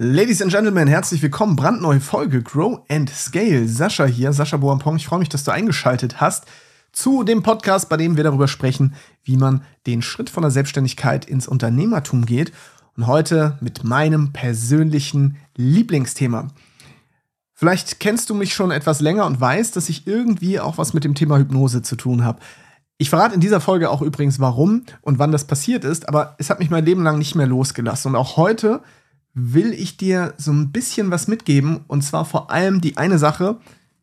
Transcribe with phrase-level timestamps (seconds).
[0.00, 1.56] Ladies and Gentlemen, herzlich willkommen.
[1.56, 3.66] Brandneue Folge Grow and Scale.
[3.66, 4.94] Sascha hier, Sascha Boampong.
[4.94, 6.44] Ich freue mich, dass du eingeschaltet hast
[6.92, 11.24] zu dem Podcast, bei dem wir darüber sprechen, wie man den Schritt von der Selbstständigkeit
[11.24, 12.52] ins Unternehmertum geht.
[12.96, 16.46] Und heute mit meinem persönlichen Lieblingsthema.
[17.52, 21.02] Vielleicht kennst du mich schon etwas länger und weißt, dass ich irgendwie auch was mit
[21.02, 22.38] dem Thema Hypnose zu tun habe.
[22.98, 26.50] Ich verrate in dieser Folge auch übrigens, warum und wann das passiert ist, aber es
[26.50, 28.10] hat mich mein Leben lang nicht mehr losgelassen.
[28.10, 28.80] Und auch heute
[29.38, 31.84] will ich dir so ein bisschen was mitgeben.
[31.86, 33.58] Und zwar vor allem die eine Sache.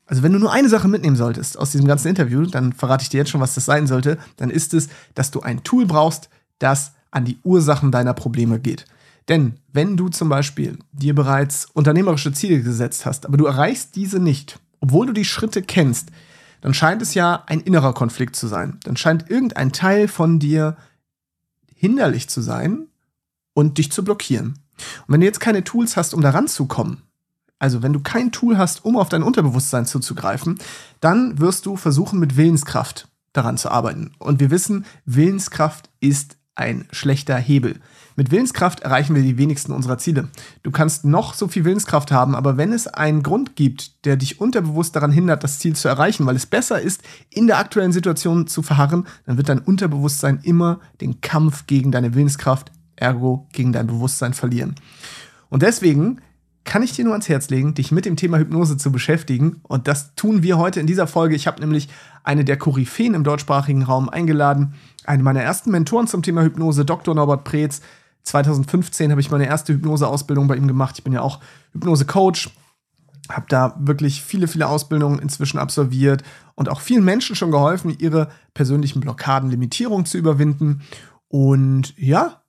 [0.06, 3.10] Also, wenn du nur eine Sache mitnehmen solltest aus diesem ganzen Interview, dann verrate ich
[3.10, 4.18] dir jetzt schon, was das sein sollte.
[4.38, 6.30] Dann ist es, dass du ein Tool brauchst,
[6.60, 8.86] das an die Ursachen deiner Probleme geht.
[9.28, 14.20] Denn wenn du zum Beispiel dir bereits unternehmerische Ziele gesetzt hast, aber du erreichst diese
[14.20, 16.10] nicht, obwohl du die Schritte kennst,
[16.62, 18.80] dann scheint es ja ein innerer Konflikt zu sein.
[18.84, 20.78] Dann scheint irgendein Teil von dir
[21.74, 22.88] hinderlich zu sein
[23.54, 24.60] und dich zu blockieren.
[25.08, 27.02] Und wenn du jetzt keine Tools hast, um da ranzukommen,
[27.60, 30.60] also wenn du kein Tool hast, um auf dein Unterbewusstsein zuzugreifen,
[31.00, 34.12] dann wirst du versuchen, mit Willenskraft daran zu arbeiten.
[34.20, 37.80] Und wir wissen, Willenskraft ist ein schlechter Hebel.
[38.16, 40.30] Mit Willenskraft erreichen wir die wenigsten unserer Ziele.
[40.64, 44.40] Du kannst noch so viel Willenskraft haben, aber wenn es einen Grund gibt, der dich
[44.40, 48.48] unterbewusst daran hindert, das Ziel zu erreichen, weil es besser ist, in der aktuellen Situation
[48.48, 53.88] zu verharren, dann wird dein Unterbewusstsein immer den Kampf gegen deine Willenskraft ergo gegen dein
[53.88, 54.76] Bewusstsein verlieren.
[55.50, 56.22] Und deswegen
[56.66, 59.62] kann ich dir nur ans Herz legen, dich mit dem Thema Hypnose zu beschäftigen.
[59.64, 61.36] Und das tun wir heute in dieser Folge.
[61.36, 61.88] Ich habe nämlich
[62.24, 64.74] eine der Koryphäen im deutschsprachigen Raum eingeladen.
[65.06, 67.14] Eine meiner ersten Mentoren zum Thema Hypnose, Dr.
[67.14, 67.82] Norbert Preetz.
[68.24, 70.96] 2015 habe ich meine erste Hypnose-Ausbildung bei ihm gemacht.
[70.98, 71.40] Ich bin ja auch
[71.74, 72.50] Hypnose-Coach,
[73.30, 76.24] habe da wirklich viele, viele Ausbildungen inzwischen absolviert
[76.56, 80.82] und auch vielen Menschen schon geholfen, ihre persönlichen Blockaden, Limitierungen zu überwinden.
[81.28, 82.42] Und ja,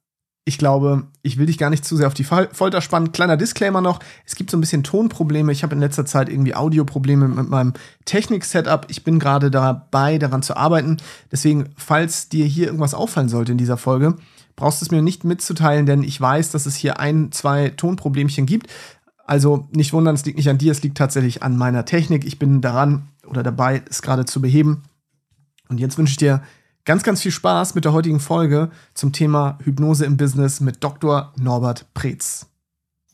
[0.48, 3.10] ich glaube, ich will dich gar nicht zu sehr auf die Folter spannen.
[3.10, 5.50] Kleiner Disclaimer noch: Es gibt so ein bisschen Tonprobleme.
[5.50, 7.72] Ich habe in letzter Zeit irgendwie Audioprobleme mit meinem
[8.04, 8.86] Technik-Setup.
[8.88, 10.98] Ich bin gerade dabei, daran zu arbeiten.
[11.32, 14.14] Deswegen, falls dir hier irgendwas auffallen sollte in dieser Folge,
[14.54, 18.46] brauchst du es mir nicht mitzuteilen, denn ich weiß, dass es hier ein, zwei Tonproblemchen
[18.46, 18.70] gibt.
[19.24, 22.24] Also nicht wundern, es liegt nicht an dir, es liegt tatsächlich an meiner Technik.
[22.24, 24.84] Ich bin daran oder dabei, es gerade zu beheben.
[25.68, 26.42] Und jetzt wünsche ich dir
[26.86, 31.32] Ganz, ganz viel Spaß mit der heutigen Folge zum Thema Hypnose im Business mit Dr.
[31.36, 32.46] Norbert Preetz.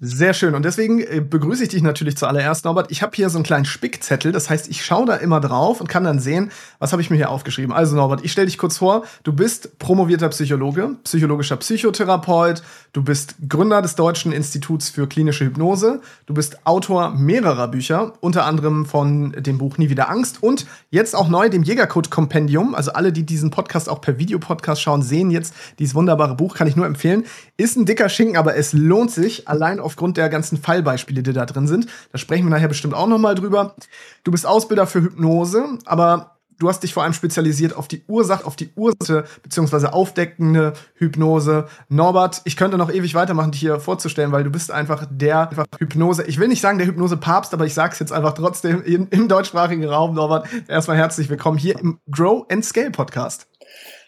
[0.04, 0.56] Sehr schön.
[0.56, 2.90] Und deswegen äh, begrüße ich dich natürlich zuallererst, Norbert.
[2.90, 4.32] Ich habe hier so einen kleinen Spickzettel.
[4.32, 7.14] Das heißt, ich schaue da immer drauf und kann dann sehen, was habe ich mir
[7.14, 7.72] hier aufgeschrieben.
[7.72, 9.04] Also, Norbert, ich stelle dich kurz vor.
[9.22, 12.64] Du bist promovierter Psychologe, psychologischer Psychotherapeut.
[12.92, 16.00] Du bist Gründer des Deutschen Instituts für klinische Hypnose.
[16.26, 21.14] Du bist Autor mehrerer Bücher, unter anderem von dem Buch Nie wieder Angst und jetzt
[21.14, 22.74] auch neu dem Jägercode-Kompendium.
[22.74, 26.56] Also alle, die diesen Podcast auch per Videopodcast schauen, sehen jetzt dieses wunderbare Buch.
[26.56, 27.22] Kann ich nur empfehlen.
[27.56, 31.32] Ist ein dicker Schinken, aber es lohnt sich allein auf aufgrund der ganzen Fallbeispiele, die
[31.32, 31.86] da drin sind.
[32.12, 33.76] Da sprechen wir nachher bestimmt auch nochmal drüber.
[34.24, 38.46] Du bist Ausbilder für Hypnose, aber du hast dich vor allem spezialisiert auf die Ursache,
[38.46, 41.66] auf die Ursache beziehungsweise aufdeckende Hypnose.
[41.90, 45.66] Norbert, ich könnte noch ewig weitermachen, dich hier vorzustellen, weil du bist einfach der einfach
[45.78, 46.24] Hypnose.
[46.24, 49.28] Ich will nicht sagen der Hypnose-Papst, aber ich sage es jetzt einfach trotzdem im, im
[49.28, 50.14] deutschsprachigen Raum.
[50.14, 53.46] Norbert, erstmal herzlich willkommen hier im Grow and Scale Podcast.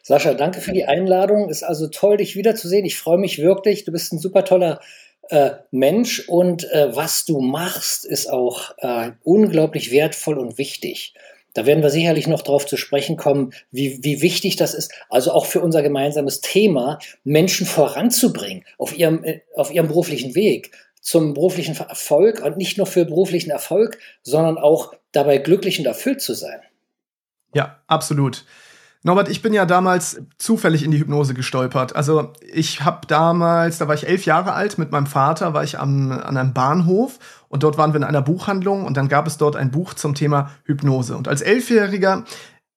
[0.03, 1.49] Sascha, danke für die Einladung.
[1.49, 2.85] Ist also toll, dich wiederzusehen.
[2.85, 3.85] Ich freue mich wirklich.
[3.85, 4.81] Du bist ein super toller
[5.31, 11.15] äh, Mensch und äh, was du machst, ist auch äh, unglaublich wertvoll und wichtig.
[11.55, 15.33] Da werden wir sicherlich noch darauf zu sprechen kommen, wie, wie wichtig das ist, also
[15.33, 21.35] auch für unser gemeinsames Thema, Menschen voranzubringen auf ihrem, äh, auf ihrem beruflichen Weg zum
[21.35, 26.35] beruflichen Erfolg und nicht nur für beruflichen Erfolg, sondern auch dabei glücklich und erfüllt zu
[26.35, 26.61] sein.
[27.55, 28.45] Ja, absolut.
[29.07, 31.95] Norbert, ich bin ja damals zufällig in die Hypnose gestolpert.
[31.95, 35.79] Also ich habe damals, da war ich elf Jahre alt, mit meinem Vater war ich
[35.79, 39.37] am, an einem Bahnhof und dort waren wir in einer Buchhandlung und dann gab es
[39.37, 41.19] dort ein Buch zum Thema Hypnose.
[41.19, 42.25] Und als Elfjähriger,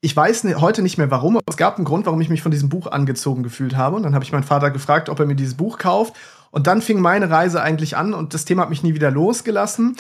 [0.02, 2.52] ich weiß heute nicht mehr warum, aber es gab einen Grund, warum ich mich von
[2.52, 3.96] diesem Buch angezogen gefühlt habe.
[3.96, 6.14] Und dann habe ich meinen Vater gefragt, ob er mir dieses Buch kauft.
[6.52, 9.96] Und dann fing meine Reise eigentlich an und das Thema hat mich nie wieder losgelassen.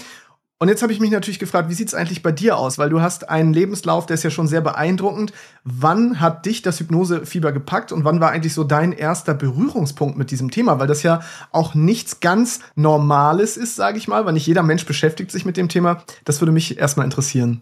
[0.60, 2.80] Und jetzt habe ich mich natürlich gefragt, wie sieht es eigentlich bei dir aus?
[2.80, 5.32] Weil du hast einen Lebenslauf, der ist ja schon sehr beeindruckend.
[5.64, 10.32] Wann hat dich das Hypnosefieber gepackt und wann war eigentlich so dein erster Berührungspunkt mit
[10.32, 10.80] diesem Thema?
[10.80, 11.22] Weil das ja
[11.52, 15.58] auch nichts ganz Normales ist, sage ich mal, weil nicht jeder Mensch beschäftigt sich mit
[15.58, 16.04] dem Thema.
[16.26, 17.62] Das würde mich erstmal interessieren.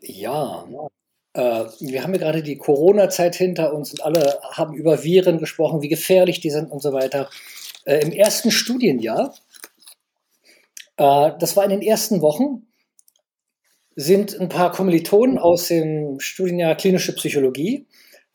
[0.00, 0.64] Ja,
[1.32, 5.82] äh, wir haben ja gerade die Corona-Zeit hinter uns und alle haben über Viren gesprochen,
[5.82, 7.28] wie gefährlich die sind und so weiter.
[7.84, 9.34] Äh, Im ersten Studienjahr
[10.98, 12.66] das war in den ersten Wochen,
[13.94, 17.86] sind ein paar Kommilitonen aus dem Studienjahr klinische Psychologie.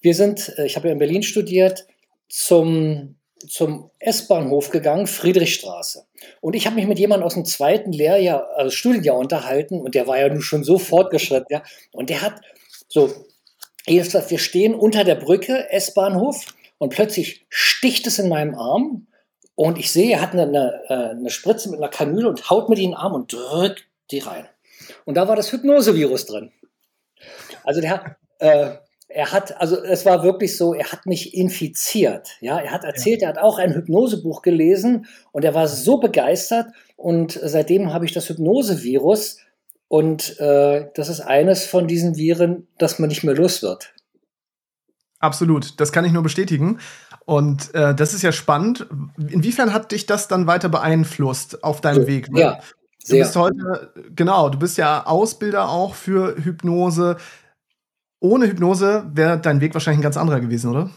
[0.02, 1.88] Wir sind, äh, ich habe ja in Berlin studiert,
[2.28, 3.16] zum
[3.48, 6.06] zum S-Bahnhof gegangen, Friedrichstraße.
[6.42, 10.08] Und ich habe mich mit jemandem aus dem zweiten Lehrjahr, also Studienjahr unterhalten und der
[10.08, 11.64] war ja nun schon so fortgeschritten, ja.
[11.92, 12.42] Und der hat
[12.88, 13.14] so,
[13.86, 16.46] jedenfalls, wir stehen unter der Brücke, S-Bahnhof,
[16.78, 19.08] und plötzlich sticht es in meinem Arm
[19.56, 22.70] und ich sehe, er hat eine, eine, äh, eine Spritze mit einer Kanüle und haut
[22.70, 24.48] mir die in den Arm und drückt die rein.
[25.06, 26.52] Und da war das Hypnosevirus drin.
[27.64, 28.72] Also der, äh,
[29.08, 32.30] er hat, also es war wirklich so, er hat mich infiziert.
[32.42, 33.30] Ja, er hat erzählt, ja.
[33.30, 38.14] er hat auch ein Hypnosebuch gelesen und er war so begeistert und seitdem habe ich
[38.14, 39.38] das Hypnosevirus
[39.88, 43.94] und äh, das ist eines von diesen Viren, dass man nicht mehr los wird.
[45.20, 46.80] Absolut, das kann ich nur bestätigen.
[47.26, 48.88] Und äh, das ist ja spannend.
[49.18, 52.32] Inwiefern hat dich das dann weiter beeinflusst auf deinem Weg?
[52.32, 52.42] Ne?
[52.42, 52.60] Ja,
[53.00, 53.20] sehr.
[53.20, 57.18] Du bist heute, genau, du bist ja Ausbilder auch für Hypnose
[58.24, 60.90] ohne Hypnose wäre dein Weg wahrscheinlich ein ganz anderer gewesen, oder?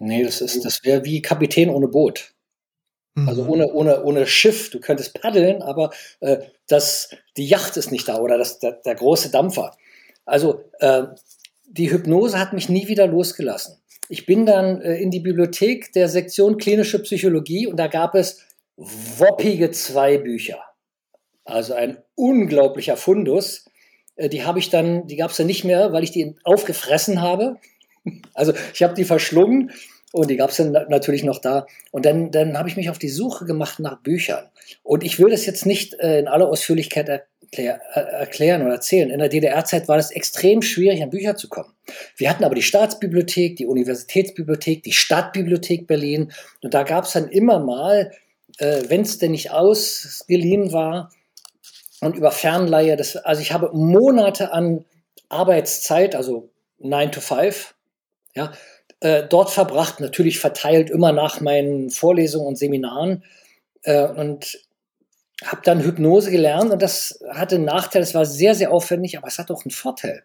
[0.00, 2.34] Nee, das das wäre wie Kapitän ohne Boot.
[3.14, 3.28] Mhm.
[3.28, 4.68] Also ohne, ohne, ohne Schiff.
[4.70, 8.96] Du könntest paddeln, aber äh, das, die Yacht ist nicht da oder das, der, der
[8.96, 9.76] große Dampfer.
[10.24, 11.04] Also äh,
[11.66, 13.76] die Hypnose hat mich nie wieder losgelassen.
[14.08, 18.44] Ich bin dann äh, in die Bibliothek der Sektion klinische Psychologie und da gab es
[18.76, 20.58] woppige zwei Bücher.
[21.44, 23.66] Also ein unglaublicher Fundus.
[24.16, 27.20] Äh, die habe ich dann, die gab es dann nicht mehr, weil ich die aufgefressen
[27.20, 27.56] habe.
[28.34, 29.70] Also ich habe die verschlungen
[30.14, 31.66] und die gab es dann natürlich noch da.
[31.90, 34.44] Und dann, dann habe ich mich auf die Suche gemacht nach Büchern.
[34.84, 39.10] Und ich will das jetzt nicht äh, in aller Ausführlichkeit erklär, äh, erklären oder erzählen.
[39.10, 41.72] In der DDR-Zeit war es extrem schwierig, an Bücher zu kommen.
[42.16, 46.30] Wir hatten aber die Staatsbibliothek, die Universitätsbibliothek, die Stadtbibliothek Berlin.
[46.62, 48.12] Und da gab es dann immer mal,
[48.58, 51.10] äh, wenn es denn nicht ausgeliehen war,
[52.00, 52.96] und über Fernleihe.
[52.96, 54.84] Das, also ich habe Monate an
[55.28, 57.74] Arbeitszeit, also 9 to 5,
[58.34, 58.52] ja,
[59.04, 63.22] äh, dort verbracht, natürlich verteilt immer nach meinen Vorlesungen und Seminaren
[63.82, 64.58] äh, und
[65.44, 69.26] habe dann Hypnose gelernt und das hatte einen Nachteil, es war sehr, sehr aufwendig, aber
[69.26, 70.24] es hat auch einen Vorteil.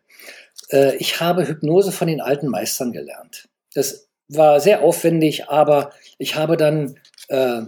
[0.71, 3.49] Äh, ich habe Hypnose von den alten Meistern gelernt.
[3.73, 6.95] Das war sehr aufwendig, aber ich habe dann
[7.27, 7.63] äh,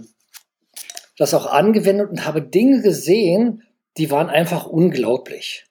[1.18, 3.64] das auch angewendet und habe Dinge gesehen,
[3.98, 5.66] die waren einfach unglaublich.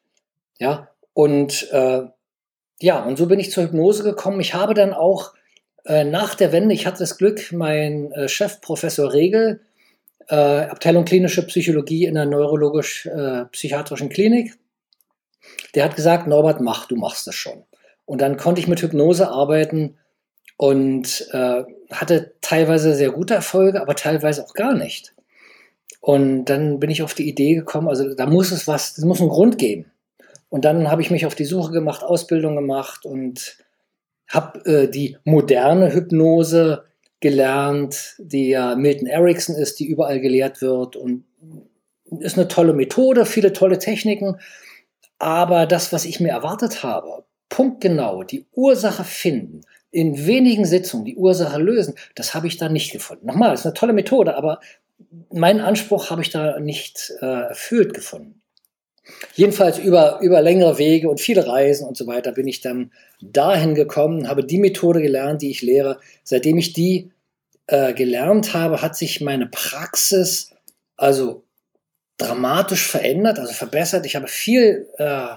[0.59, 2.03] Ja, und äh,
[2.81, 4.41] ja, und so bin ich zur Hypnose gekommen.
[4.41, 5.35] Ich habe dann auch
[5.85, 9.61] äh, nach der Wende, ich hatte das Glück, mein äh, Chef, Professor Regel,
[10.29, 14.59] äh, Abteilung klinische Psychologie in der neurologisch-psychiatrischen äh, Klinik,
[15.75, 17.65] der hat gesagt, Norbert, mach, du machst das schon.
[18.05, 19.97] Und dann konnte ich mit Hypnose arbeiten
[20.57, 25.15] und äh, hatte teilweise sehr gute Erfolge, aber teilweise auch gar nicht.
[26.01, 29.21] Und dann bin ich auf die Idee gekommen, also da muss es was, es muss
[29.21, 29.91] einen Grund geben.
[30.51, 33.57] Und dann habe ich mich auf die Suche gemacht, Ausbildung gemacht und
[34.29, 36.85] habe äh, die moderne Hypnose
[37.21, 41.25] gelernt, die ja Milton Erickson ist, die überall gelehrt wird und
[42.19, 44.37] ist eine tolle Methode, viele tolle Techniken.
[45.19, 51.17] Aber das, was ich mir erwartet habe, punktgenau die Ursache finden, in wenigen Sitzungen die
[51.17, 53.27] Ursache lösen, das habe ich da nicht gefunden.
[53.27, 54.61] Nochmal, ist eine tolle Methode, aber
[55.33, 58.40] meinen Anspruch habe ich da nicht äh, erfüllt gefunden.
[59.35, 63.75] Jedenfalls über, über längere Wege und viele Reisen und so weiter bin ich dann dahin
[63.75, 65.99] gekommen, habe die Methode gelernt, die ich lehre.
[66.25, 67.11] Seitdem ich die
[67.67, 70.51] äh, gelernt habe, hat sich meine Praxis
[70.97, 71.45] also
[72.19, 74.05] dramatisch verändert, also verbessert.
[74.05, 75.37] Ich habe viel, äh,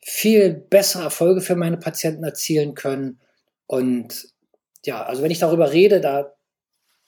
[0.00, 3.20] viel bessere Erfolge für meine Patienten erzielen können.
[3.66, 4.28] Und
[4.84, 6.32] ja, also wenn ich darüber rede, da,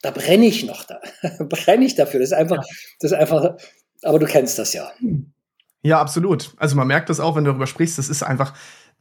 [0.02, 1.00] da brenne ich noch, da
[1.38, 2.20] brenne ich dafür.
[2.20, 2.62] Das ist einfach,
[3.00, 3.56] das ist einfach,
[4.02, 4.92] aber du kennst das ja.
[5.82, 6.52] Ja, absolut.
[6.56, 8.54] Also man merkt das auch, wenn du darüber sprichst, das ist einfach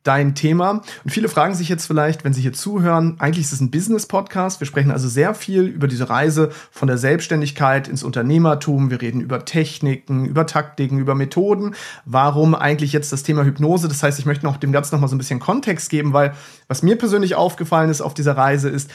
[0.06, 0.82] dein Thema.
[1.04, 4.60] Und viele fragen sich jetzt vielleicht, wenn sie hier zuhören, eigentlich ist es ein Business-Podcast.
[4.60, 8.92] Wir sprechen also sehr viel über diese Reise von der Selbstständigkeit ins Unternehmertum.
[8.92, 11.76] Wir reden über Techniken, über Taktiken, über Methoden.
[12.06, 13.88] Warum eigentlich jetzt das Thema Hypnose?
[13.88, 16.34] Das heißt, ich möchte noch dem Ganzen noch mal so ein bisschen Kontext geben, weil
[16.68, 18.92] was mir persönlich aufgefallen ist auf dieser Reise ist,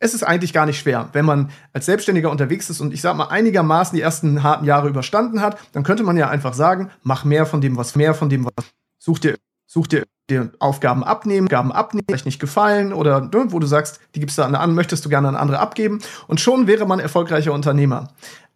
[0.00, 1.08] es ist eigentlich gar nicht schwer.
[1.12, 4.88] Wenn man als Selbstständiger unterwegs ist und ich sag mal einigermaßen die ersten harten Jahre
[4.88, 8.28] überstanden hat, dann könnte man ja einfach sagen, mach mehr von dem, was mehr von
[8.28, 8.66] dem, was
[8.98, 9.36] such dir,
[9.66, 14.00] such dir die Aufgaben abnehmen, Aufgaben abnehmen, vielleicht nicht gefallen oder ne, wo du sagst,
[14.14, 17.52] die gibst du an, möchtest du gerne an andere abgeben und schon wäre man erfolgreicher
[17.52, 18.08] Unternehmer.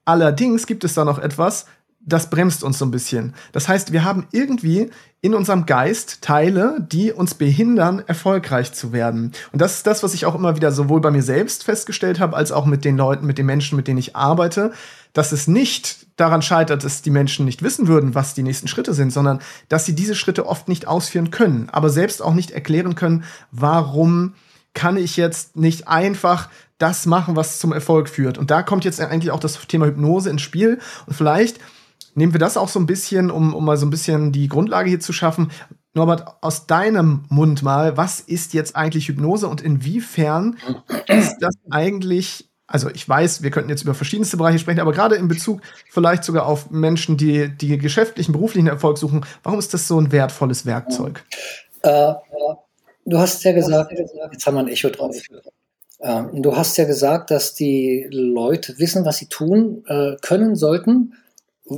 [0.05, 1.67] Allerdings gibt es da noch etwas,
[2.05, 3.35] das bremst uns so ein bisschen.
[3.53, 4.91] Das heißt, wir haben irgendwie
[5.21, 9.33] in unserem Geist Teile, die uns behindern, erfolgreich zu werden.
[9.53, 12.37] Und das ist das, was ich auch immer wieder sowohl bei mir selbst festgestellt habe,
[12.37, 14.73] als auch mit den Leuten, mit den Menschen, mit denen ich arbeite,
[15.13, 18.95] dass es nicht daran scheitert, dass die Menschen nicht wissen würden, was die nächsten Schritte
[18.95, 22.97] sind, sondern dass sie diese Schritte oft nicht ausführen können, aber selbst auch nicht erklären
[22.97, 24.35] können, warum
[24.75, 28.39] kann ich jetzt nicht einfach das machen, was zum Erfolg führt.
[28.39, 30.81] Und da kommt jetzt eigentlich auch das Thema Hypnose ins Spiel.
[31.07, 31.61] Und vielleicht
[32.15, 34.89] nehmen wir das auch so ein bisschen, um, um mal so ein bisschen die Grundlage
[34.89, 35.51] hier zu schaffen.
[35.95, 40.57] Norbert, aus deinem Mund mal, was ist jetzt eigentlich Hypnose und inwiefern
[41.07, 45.17] ist das eigentlich, also ich weiß, wir könnten jetzt über verschiedenste Bereiche sprechen, aber gerade
[45.17, 49.87] in Bezug vielleicht sogar auf Menschen, die, die geschäftlichen, beruflichen Erfolg suchen, warum ist das
[49.87, 51.25] so ein wertvolles Werkzeug?
[51.83, 52.15] Äh,
[53.05, 55.15] du hast ja gesagt, jetzt haben wir ein Echo drauf.
[55.99, 61.15] Äh, du hast ja gesagt, dass die Leute wissen, was sie tun äh, können sollten,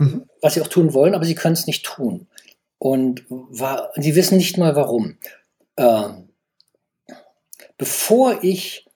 [0.00, 0.28] mhm.
[0.40, 2.26] was sie auch tun wollen, aber sie können es nicht tun.
[2.78, 5.18] Und war, sie wissen nicht mal warum.
[5.76, 6.28] Ähm,
[7.78, 8.86] bevor ich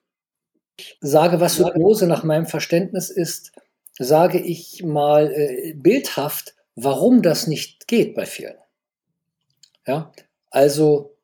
[1.00, 3.52] sage, was Hypnose nach meinem Verständnis ist,
[3.98, 8.56] sage ich mal äh, bildhaft, warum das nicht geht bei vielen.
[9.86, 10.12] Ja,
[10.50, 11.16] also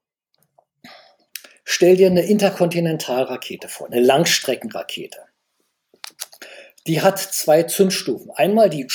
[1.64, 5.18] stell dir eine Interkontinentalrakete vor, eine Langstreckenrakete.
[6.86, 8.30] Die hat zwei Zündstufen.
[8.32, 8.86] Einmal die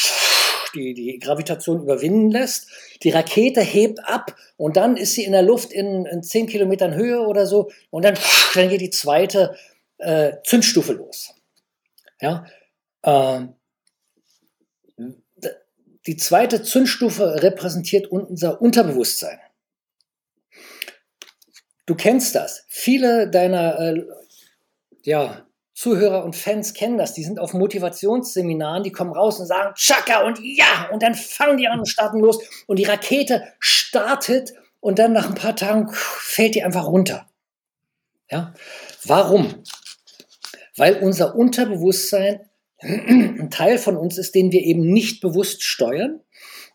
[0.76, 2.68] die, die Gravitation überwinden lässt.
[3.04, 6.96] Die Rakete hebt ab und dann ist sie in der Luft in, in 10 Kilometern
[6.96, 8.18] Höhe oder so und dann,
[8.54, 9.56] dann geht die zweite
[9.98, 11.34] äh, Zündstufe los.
[12.22, 12.46] Ja,
[13.04, 13.42] äh,
[16.06, 19.40] die zweite Zündstufe repräsentiert unser Unterbewusstsein.
[21.86, 22.66] Du kennst das.
[22.68, 24.06] Viele deiner äh,
[25.04, 25.46] ja,
[25.80, 27.14] Zuhörer und Fans kennen das.
[27.14, 31.56] Die sind auf Motivationsseminaren, die kommen raus und sagen Chaka und ja und dann fangen
[31.56, 35.90] die an und starten los und die Rakete startet und dann nach ein paar Tagen
[35.94, 37.30] fällt die einfach runter.
[38.30, 38.54] Ja?
[39.06, 39.64] Warum?
[40.76, 42.42] Weil unser Unterbewusstsein
[42.82, 46.20] ein Teil von uns ist, den wir eben nicht bewusst steuern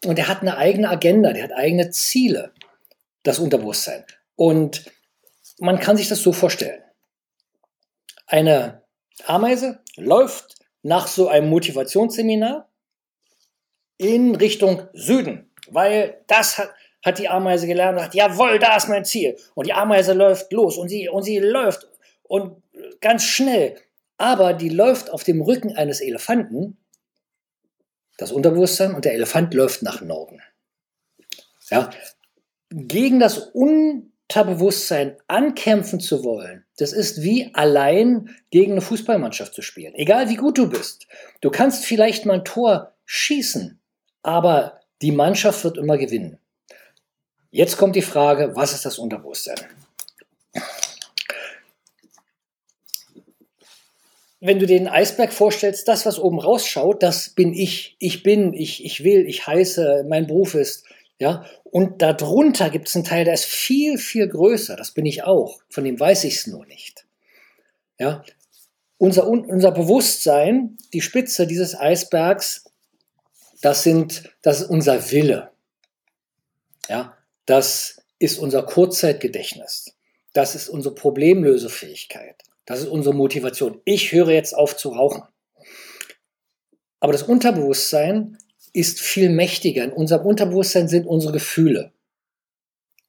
[0.07, 2.53] und der hat eine eigene Agenda, der hat eigene Ziele,
[3.23, 4.07] das Unterbewusstsein.
[4.35, 4.87] Und
[5.59, 6.81] man kann sich das so vorstellen.
[8.27, 8.83] Eine
[9.27, 12.69] Ameise läuft nach so einem Motivationsseminar
[13.97, 16.71] in Richtung Süden, weil das hat,
[17.03, 19.37] hat die Ameise gelernt und sagt, jawohl, da ist mein Ziel.
[19.55, 21.89] Und die Ameise läuft los und sie, und sie läuft
[22.25, 22.63] und
[23.01, 23.77] ganz schnell.
[24.17, 26.79] Aber die läuft auf dem Rücken eines Elefanten,
[28.17, 30.41] das Unterbewusstsein, und der Elefant läuft nach Norden.
[31.71, 31.91] Ja,
[32.71, 39.63] gegen das Un Unterbewusstsein ankämpfen zu wollen, das ist wie allein gegen eine Fußballmannschaft zu
[39.63, 39.95] spielen.
[39.95, 41.07] Egal wie gut du bist.
[41.41, 43.81] Du kannst vielleicht mal ein Tor schießen,
[44.23, 46.39] aber die Mannschaft wird immer gewinnen.
[47.51, 49.61] Jetzt kommt die Frage, was ist das Unterbewusstsein?
[54.41, 57.97] Wenn du den Eisberg vorstellst, das, was oben rausschaut, das bin ich.
[57.99, 60.85] Ich bin, ich, ich will, ich heiße, mein Beruf ist.
[61.19, 64.77] Ja, und darunter gibt es einen Teil, der ist viel, viel größer.
[64.77, 65.61] Das bin ich auch.
[65.69, 67.07] Von dem weiß ich es nur nicht.
[67.99, 68.25] Ja,
[68.99, 72.65] unser, unser Bewusstsein, die Spitze dieses Eisbergs,
[73.61, 75.51] das sind, das ist unser Wille.
[76.89, 77.17] Ja,
[77.47, 79.95] das ist unser Kurzzeitgedächtnis.
[80.33, 82.43] Das ist unsere Problemlösefähigkeit.
[82.67, 83.81] Das ist unsere Motivation.
[83.85, 85.23] Ich höre jetzt auf zu rauchen.
[87.01, 88.39] Aber das Unterbewusstsein
[88.75, 89.85] ist viel mächtiger.
[89.85, 91.93] In unserem Unterbewusstsein sind unsere Gefühle.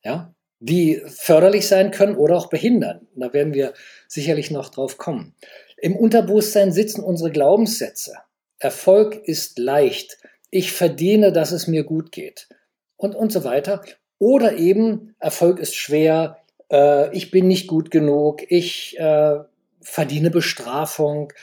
[0.03, 3.07] Ja, die förderlich sein können oder auch behindern.
[3.15, 3.73] Da werden wir
[4.07, 5.35] sicherlich noch drauf kommen.
[5.77, 8.13] Im Unterbewusstsein sitzen unsere Glaubenssätze.
[8.59, 10.17] Erfolg ist leicht.
[10.51, 12.47] Ich verdiene, dass es mir gut geht.
[12.95, 13.81] Und, und so weiter.
[14.19, 16.37] Oder eben Erfolg ist schwer.
[16.71, 18.43] Äh, ich bin nicht gut genug.
[18.49, 19.39] Ich äh,
[19.81, 21.33] verdiene Bestrafung.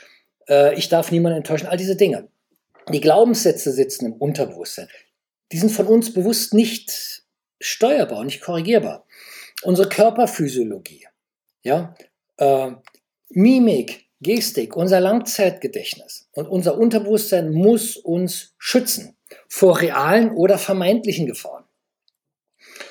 [0.47, 1.67] Äh, ich darf niemanden enttäuschen.
[1.67, 2.29] All diese Dinge.
[2.91, 4.89] Die Glaubenssätze sitzen im Unterbewusstsein.
[5.51, 7.23] Die sind von uns bewusst nicht
[7.59, 9.05] steuerbar und nicht korrigierbar.
[9.63, 11.07] Unsere Körperphysiologie,
[11.61, 11.95] ja,
[12.37, 12.71] äh,
[13.29, 21.65] Mimik, Gestik, unser Langzeitgedächtnis und unser Unterbewusstsein muss uns schützen vor realen oder vermeintlichen Gefahren.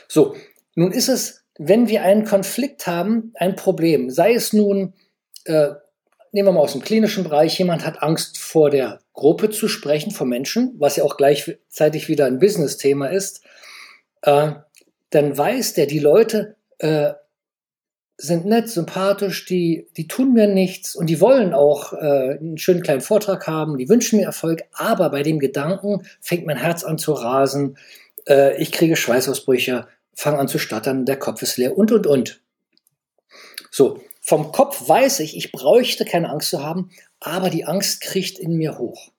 [0.08, 0.36] So,
[0.74, 4.94] nun ist es, wenn wir einen Konflikt haben, ein Problem, sei es nun
[5.44, 5.70] äh,
[6.32, 10.10] nehmen wir mal aus dem klinischen Bereich, jemand hat Angst vor der Gruppe zu sprechen,
[10.10, 13.42] vor Menschen, was ja auch gleichzeitig wieder ein Business-Thema ist,
[14.22, 14.52] äh,
[15.10, 17.12] dann weiß der, die Leute äh,
[18.16, 22.82] sind nett, sympathisch, die, die tun mir nichts und die wollen auch äh, einen schönen
[22.82, 26.98] kleinen Vortrag haben, die wünschen mir Erfolg, aber bei dem Gedanken fängt mein Herz an
[26.98, 27.76] zu rasen,
[28.28, 32.40] äh, ich kriege Schweißausbrüche, fange an zu stottern, der Kopf ist leer und, und, und.
[33.70, 38.38] So, vom Kopf weiß ich, ich bräuchte keine Angst zu haben, aber die Angst kriegt
[38.38, 39.10] in mir hoch.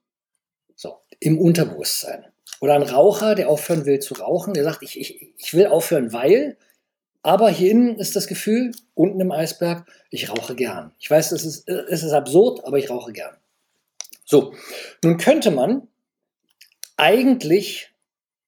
[0.76, 2.26] So, im Unterbewusstsein.
[2.62, 6.14] Oder ein Raucher, der aufhören will zu rauchen, der sagt, ich, ich, ich will aufhören,
[6.14, 6.58] weil
[7.22, 10.94] Aber hier innen ist das Gefühl, unten im Eisberg, ich rauche gern.
[11.00, 13.36] Ich weiß, es ist, es ist absurd, aber ich rauche gern.
[14.26, 14.54] So,
[15.04, 15.88] nun könnte man
[16.98, 17.94] eigentlich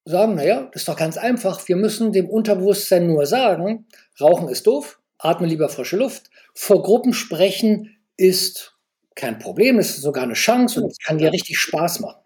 [0.04, 1.68] sagen, naja, das ist doch ganz einfach.
[1.68, 3.88] Wir müssen dem Unterbewusstsein nur sagen,
[4.20, 6.30] Rauchen ist doof, atme lieber frische Luft.
[6.54, 8.78] Vor Gruppen sprechen ist
[9.16, 12.22] kein Problem, ist sogar eine Chance und es kann dir richtig Spaß machen.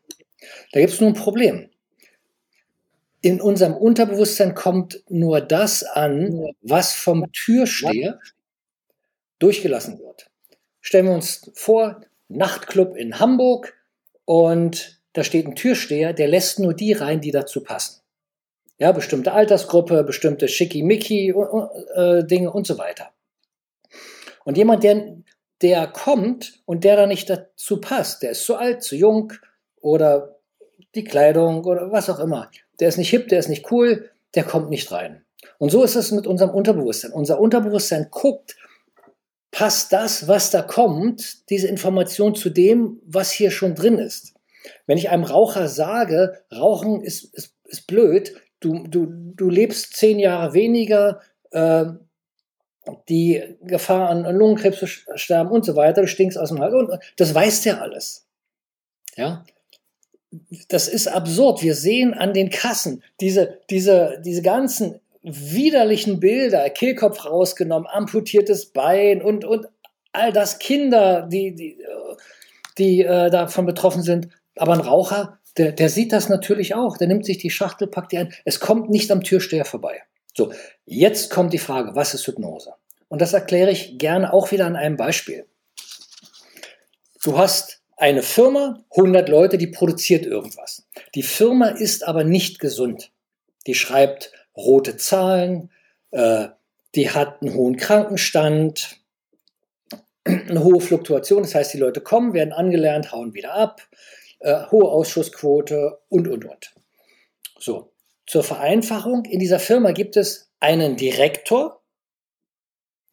[0.72, 1.69] Da gibt es nur ein Problem.
[3.22, 8.19] In unserem Unterbewusstsein kommt nur das an, was vom Türsteher
[9.39, 10.29] durchgelassen wird.
[10.81, 13.75] Stellen wir uns vor, Nachtclub in Hamburg
[14.25, 18.01] und da steht ein Türsteher, der lässt nur die rein, die dazu passen.
[18.79, 23.12] Ja, bestimmte Altersgruppe, bestimmte Schickimicki-Dinge äh, und so weiter.
[24.45, 25.17] Und jemand, der,
[25.62, 29.33] der kommt und der da nicht dazu passt, der ist zu alt, zu jung
[29.81, 30.39] oder
[30.95, 34.43] die Kleidung oder was auch immer, der ist nicht hip, der ist nicht cool, der
[34.43, 35.25] kommt nicht rein.
[35.57, 37.12] Und so ist es mit unserem Unterbewusstsein.
[37.12, 38.55] Unser Unterbewusstsein guckt,
[39.51, 44.33] passt das, was da kommt, diese Information zu dem, was hier schon drin ist.
[44.86, 50.19] Wenn ich einem Raucher sage, Rauchen ist, ist, ist blöd, du, du, du lebst zehn
[50.19, 51.85] Jahre weniger, äh,
[53.07, 56.99] die Gefahr an Lungenkrebs zu sterben und so weiter, du stinkst aus dem Hals und
[57.17, 58.25] das weiß der alles.
[59.15, 59.43] Ja,
[60.67, 61.63] das ist absurd.
[61.63, 69.21] Wir sehen an den Kassen diese, diese, diese ganzen widerlichen Bilder, Kehlkopf rausgenommen, amputiertes Bein
[69.21, 69.67] und, und
[70.11, 71.77] all das Kinder, die, die,
[72.77, 74.29] die äh, davon betroffen sind.
[74.55, 76.97] Aber ein Raucher, der, der sieht das natürlich auch.
[76.97, 78.33] Der nimmt sich die Schachtel, packt die ein.
[78.45, 80.01] Es kommt nicht am Türsteher vorbei.
[80.33, 80.53] So,
[80.85, 82.73] jetzt kommt die Frage, was ist Hypnose?
[83.09, 85.45] Und das erkläre ich gerne auch wieder an einem Beispiel.
[87.21, 90.87] Du hast eine Firma, 100 Leute, die produziert irgendwas.
[91.13, 93.11] Die Firma ist aber nicht gesund.
[93.67, 95.71] Die schreibt rote Zahlen,
[96.11, 96.47] äh,
[96.95, 99.01] die hat einen hohen Krankenstand,
[100.23, 103.81] eine hohe Fluktuation, das heißt, die Leute kommen, werden angelernt, hauen wieder ab,
[104.39, 106.74] äh, hohe Ausschussquote und, und, und.
[107.60, 107.91] So,
[108.25, 111.82] zur Vereinfachung, in dieser Firma gibt es einen Direktor,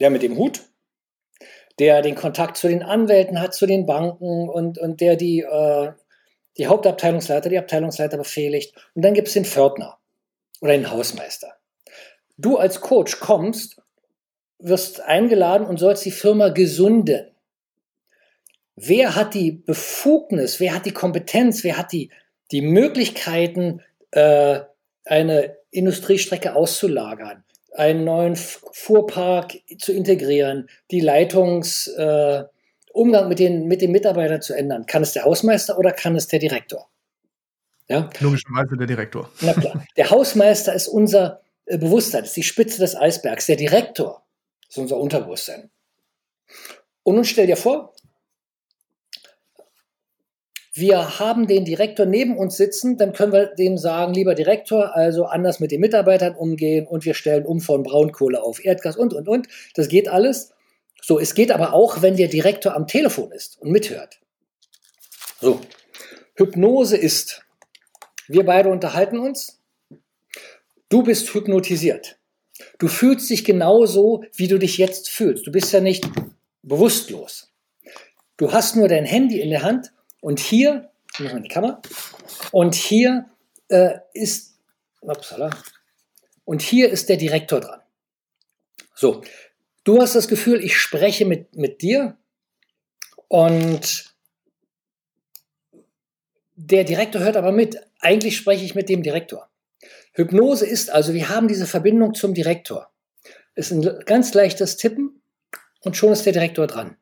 [0.01, 0.63] der mit dem Hut,
[1.79, 5.93] der den Kontakt zu den Anwälten hat, zu den Banken und, und der die, äh,
[6.57, 8.75] die Hauptabteilungsleiter, die Abteilungsleiter befehligt.
[8.95, 9.99] Und dann gibt es den Pförtner
[10.61, 11.57] oder den Hausmeister.
[12.39, 13.81] Du als Coach kommst,
[14.59, 17.31] wirst eingeladen und sollst die Firma gesunden.
[18.77, 22.11] Wer hat die Befugnis, wer hat die Kompetenz, wer hat die,
[22.51, 24.61] die Möglichkeiten, äh,
[25.07, 32.49] eine Industriestrecke auszulagern, einen neuen Fuhrpark zu integrieren, die Leitungsumgang
[32.95, 34.85] äh, mit, den, mit den Mitarbeitern zu ändern?
[34.85, 36.89] Kann es der Hausmeister oder kann es der Direktor?
[37.89, 38.11] Ja?
[38.21, 39.31] Logischerweise der Direktor.
[39.41, 39.85] Na klar.
[39.97, 43.47] Der Hausmeister ist unser äh, Bewusstsein, ist die Spitze des Eisbergs.
[43.47, 44.27] Der Direktor
[44.69, 45.71] ist unser Unterbewusstsein.
[47.05, 47.95] Und nun stell dir vor,
[50.77, 55.25] wir haben den Direktor neben uns sitzen, dann können wir dem sagen, lieber Direktor, also
[55.25, 59.29] anders mit den Mitarbeitern umgehen und wir stellen um von Braunkohle auf Erdgas und, und,
[59.29, 59.49] und.
[59.75, 60.53] Das geht alles.
[61.03, 64.21] So, es geht aber auch, wenn der Direktor am Telefon ist und mithört.
[65.41, 65.61] So,
[66.35, 67.47] Hypnose ist
[68.29, 69.61] wir beide unterhalten uns.
[70.89, 72.19] Du bist hypnotisiert.
[72.79, 75.47] Du fühlst dich genauso, wie du dich jetzt fühlst.
[75.47, 76.09] Du bist ja nicht
[76.63, 77.53] bewusstlos.
[78.37, 79.93] Du hast nur dein Handy in der Hand
[80.27, 81.81] und hier, ich muss mal die Kamera,
[82.51, 83.31] und hier
[83.69, 84.59] äh, ist,
[85.01, 85.51] upsala,
[86.45, 87.81] und hier ist der Direktor dran.
[88.93, 89.23] So,
[89.85, 92.17] du hast das Gefühl, ich spreche mit, mit dir
[93.29, 94.17] und
[96.57, 97.79] der Direktor hört aber mit.
[98.01, 99.49] Eigentlich spreche ich mit dem Direktor.
[100.15, 102.91] Hypnose ist also, wir haben diese Verbindung zum Direktor.
[103.55, 105.23] Es ist ein ganz leichtes Tippen
[105.83, 106.97] und schon ist der Direktor dran.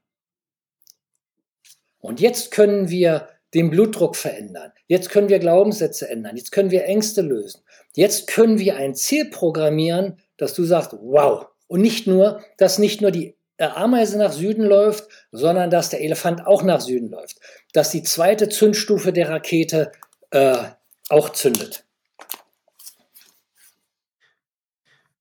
[2.05, 4.73] Und jetzt können wir den Blutdruck verändern.
[4.88, 6.37] Jetzt können wir Glaubenssätze ändern.
[6.37, 7.62] Jetzt können wir Ängste lösen.
[7.95, 11.47] Jetzt können wir ein Ziel programmieren, dass du sagst, wow.
[11.67, 16.47] Und nicht nur, dass nicht nur die Ameise nach Süden läuft, sondern dass der Elefant
[16.47, 17.38] auch nach Süden läuft.
[17.73, 19.90] Dass die zweite Zündstufe der Rakete
[20.31, 20.59] äh,
[21.09, 21.87] auch zündet.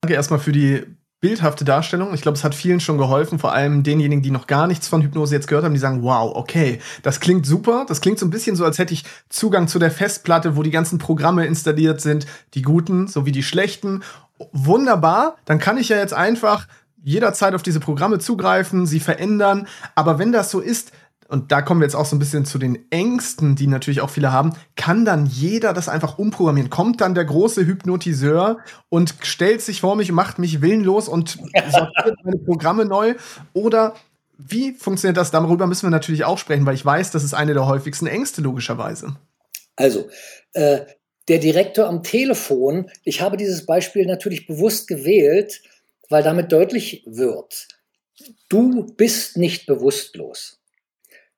[0.02, 0.84] Danke erstmal für die
[1.24, 2.14] bildhafte Darstellung.
[2.14, 5.02] Ich glaube, es hat vielen schon geholfen, vor allem denjenigen, die noch gar nichts von
[5.02, 7.86] Hypnose jetzt gehört haben, die sagen, wow, okay, das klingt super.
[7.88, 10.70] Das klingt so ein bisschen so, als hätte ich Zugang zu der Festplatte, wo die
[10.70, 14.04] ganzen Programme installiert sind, die guten sowie die schlechten.
[14.52, 16.68] Wunderbar, dann kann ich ja jetzt einfach
[17.06, 19.70] jederzeit auf diese Programme zugreifen, sie verändern.
[19.96, 20.92] Aber wenn das so ist,
[21.34, 24.12] und da kommen wir jetzt auch so ein bisschen zu den Ängsten, die natürlich auch
[24.12, 26.70] viele haben, kann dann jeder das einfach umprogrammieren?
[26.70, 31.40] Kommt dann der große Hypnotiseur und stellt sich vor mich macht mich willenlos und
[31.72, 33.16] sortiert meine Programme neu?
[33.54, 33.96] Oder
[34.38, 35.32] wie funktioniert das?
[35.32, 38.42] Darüber müssen wir natürlich auch sprechen, weil ich weiß, das ist eine der häufigsten Ängste
[38.42, 39.16] logischerweise.
[39.76, 40.10] Also,
[40.54, 40.82] äh,
[41.30, 45.64] der Direktor am Telefon, ich habe dieses Beispiel natürlich bewusst gewählt,
[46.10, 47.70] weil damit deutlich wird,
[48.50, 50.60] du bist nicht bewusstlos.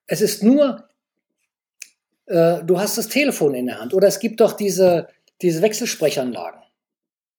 [0.06, 0.88] Es ist nur,
[2.26, 5.08] äh, du hast das Telefon in der Hand oder es gibt doch diese,
[5.42, 6.60] diese Wechselsprechanlagen.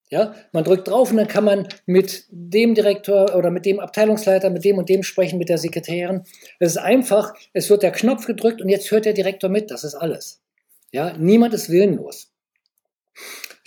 [0.09, 4.49] Ja, man drückt drauf und dann kann man mit dem Direktor oder mit dem Abteilungsleiter,
[4.49, 6.23] mit dem und dem sprechen, mit der Sekretärin.
[6.59, 9.83] Es ist einfach, es wird der Knopf gedrückt und jetzt hört der Direktor mit, das
[9.83, 10.41] ist alles.
[10.91, 12.31] Ja, niemand ist willenlos.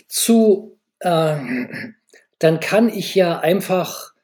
[0.07, 1.35] Zu, äh,
[2.39, 4.15] dann kann ich ja einfach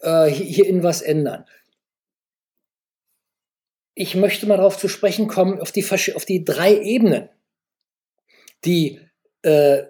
[0.00, 1.44] äh, hier in was ändern
[3.94, 7.28] ich möchte mal darauf zu sprechen kommen, auf die, auf die drei Ebenen,
[8.64, 9.00] die
[9.42, 9.84] äh,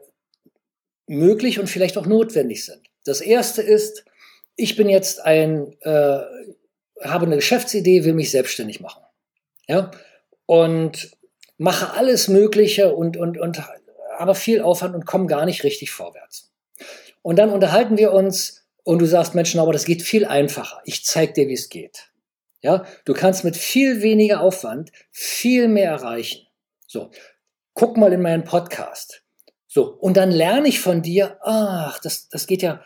[1.07, 2.83] möglich und vielleicht auch notwendig sind.
[3.05, 4.05] Das erste ist,
[4.57, 6.21] ich bin jetzt ein, äh,
[7.03, 9.03] habe eine Geschäftsidee, will mich selbstständig machen.
[9.67, 9.91] Ja,
[10.47, 11.11] und
[11.57, 13.63] mache alles Mögliche und, und, und
[14.19, 16.53] aber viel Aufwand und komme gar nicht richtig vorwärts.
[17.23, 20.83] Und dann unterhalten wir uns und du sagst, Menschen, aber das geht viel einfacher.
[20.85, 22.11] Ich zeige dir, wie es geht.
[22.65, 26.47] Ja, du kannst mit viel weniger Aufwand viel mehr erreichen.
[26.87, 27.11] So,
[27.75, 29.23] guck mal in meinen Podcast.
[29.67, 32.83] So, und dann lerne ich von dir, ach, das, das geht ja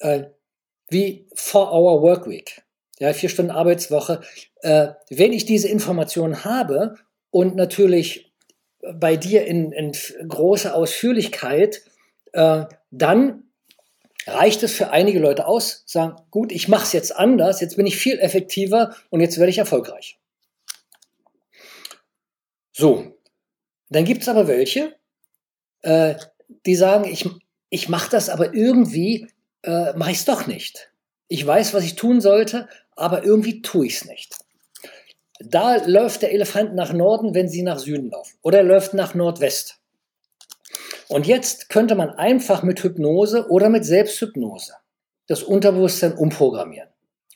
[0.00, 0.24] äh,
[0.88, 2.62] wie Four-Hour Workweek.
[2.98, 4.20] Ja, vier Stunden Arbeitswoche.
[4.62, 6.96] Äh, wenn ich diese Informationen habe
[7.30, 8.34] und natürlich
[8.94, 9.92] bei dir in, in
[10.26, 11.82] großer Ausführlichkeit,
[12.32, 13.44] äh, dann
[14.32, 17.86] reicht es für einige Leute aus, sagen, gut, ich mache es jetzt anders, jetzt bin
[17.86, 20.18] ich viel effektiver und jetzt werde ich erfolgreich.
[22.72, 23.18] So,
[23.88, 24.94] dann gibt es aber welche,
[25.82, 26.14] äh,
[26.66, 27.28] die sagen, ich,
[27.68, 29.28] ich mache das, aber irgendwie
[29.62, 30.92] äh, mache ich es doch nicht.
[31.28, 34.36] Ich weiß, was ich tun sollte, aber irgendwie tue ich es nicht.
[35.40, 38.36] Da läuft der Elefant nach Norden, wenn sie nach Süden laufen.
[38.42, 39.79] Oder er läuft nach Nordwest.
[41.10, 44.74] Und jetzt könnte man einfach mit Hypnose oder mit Selbsthypnose
[45.26, 46.88] das Unterbewusstsein umprogrammieren.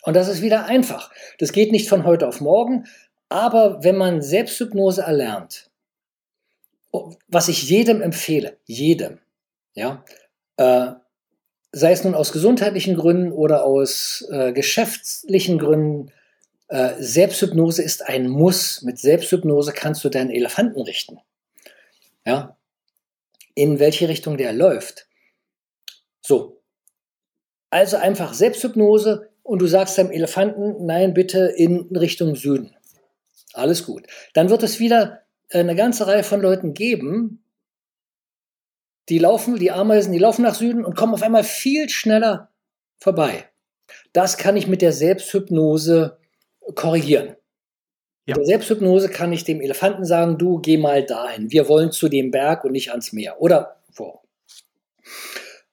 [0.03, 1.11] Und das ist wieder einfach.
[1.39, 2.87] Das geht nicht von heute auf morgen,
[3.29, 5.71] aber wenn man Selbsthypnose erlernt,
[7.27, 9.19] was ich jedem empfehle, jedem,
[9.75, 10.05] ja,
[10.57, 10.93] äh,
[11.73, 16.13] sei es nun aus gesundheitlichen Gründen oder aus äh, geschäftlichen Gründen,
[16.69, 18.83] äh, Selbsthypnose ist ein Muss.
[18.83, 21.19] Mit Selbsthypnose kannst du deinen Elefanten richten.
[22.25, 22.57] Ja,
[23.55, 25.09] in welche Richtung der läuft.
[26.21, 26.63] So.
[27.71, 32.75] Also einfach Selbsthypnose und du sagst deinem Elefanten, nein, bitte in Richtung Süden.
[33.53, 34.07] Alles gut.
[34.33, 37.45] Dann wird es wieder eine ganze Reihe von Leuten geben,
[39.09, 42.51] die laufen, die Ameisen, die laufen nach Süden und kommen auf einmal viel schneller
[42.99, 43.51] vorbei.
[44.13, 46.19] Das kann ich mit der Selbsthypnose
[46.75, 47.37] korrigieren.
[48.27, 48.35] Ja.
[48.37, 51.51] Der Selbsthypnose kann ich dem Elefanten sagen, du geh mal dahin.
[51.51, 53.41] Wir wollen zu dem Berg und nicht ans Meer.
[53.41, 54.21] Oder wo.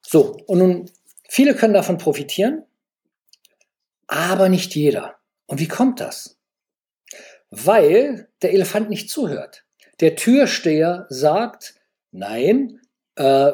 [0.02, 0.92] So, und nun,
[1.30, 2.64] viele können davon profitieren,
[4.08, 5.16] aber nicht jeder.
[5.46, 6.38] Und wie kommt das?
[7.50, 9.64] Weil der Elefant nicht zuhört.
[10.02, 11.76] Der Türsteher sagt,
[12.12, 12.82] nein,
[13.16, 13.54] äh,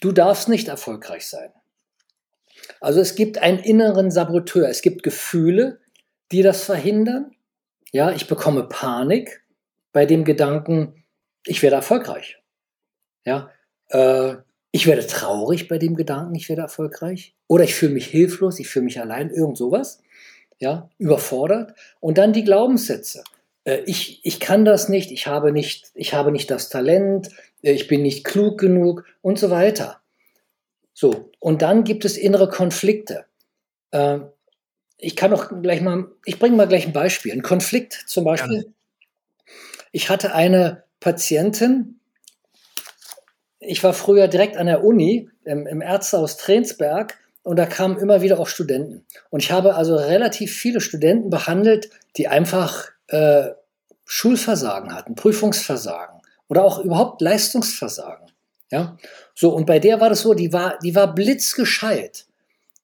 [0.00, 1.52] du darfst nicht erfolgreich sein.
[2.80, 4.68] Also es gibt einen inneren Saboteur.
[4.68, 5.80] Es gibt Gefühle,
[6.30, 7.33] die das verhindern.
[7.94, 9.44] Ja, ich bekomme Panik
[9.92, 11.04] bei dem Gedanken,
[11.46, 12.42] ich werde erfolgreich.
[13.24, 13.52] Ja,
[13.90, 14.34] äh,
[14.72, 17.36] ich werde traurig bei dem Gedanken, ich werde erfolgreich.
[17.46, 20.02] Oder ich fühle mich hilflos, ich fühle mich allein, irgend sowas.
[20.58, 21.78] Ja, überfordert.
[22.00, 23.22] Und dann die Glaubenssätze.
[23.62, 27.30] Äh, ich, ich kann das nicht, ich habe nicht, ich habe nicht das Talent,
[27.62, 30.00] äh, ich bin nicht klug genug und so weiter.
[30.94, 33.26] So, und dann gibt es innere Konflikte.
[33.92, 34.18] Äh,
[34.98, 37.32] ich kann auch gleich mal, ich bringe mal gleich ein Beispiel.
[37.32, 38.64] Ein Konflikt zum Beispiel.
[38.66, 39.52] Ja.
[39.92, 42.00] Ich hatte eine Patientin,
[43.66, 48.22] ich war früher direkt an der Uni im, im Ärztehaus Trensberg und da kamen immer
[48.22, 49.06] wieder auch Studenten.
[49.30, 53.50] Und ich habe also relativ viele Studenten behandelt, die einfach äh,
[54.04, 58.26] Schulversagen hatten, Prüfungsversagen oder auch überhaupt Leistungsversagen.
[58.70, 58.96] Ja,
[59.34, 62.26] so und bei der war das so, die war, die war blitzgescheit,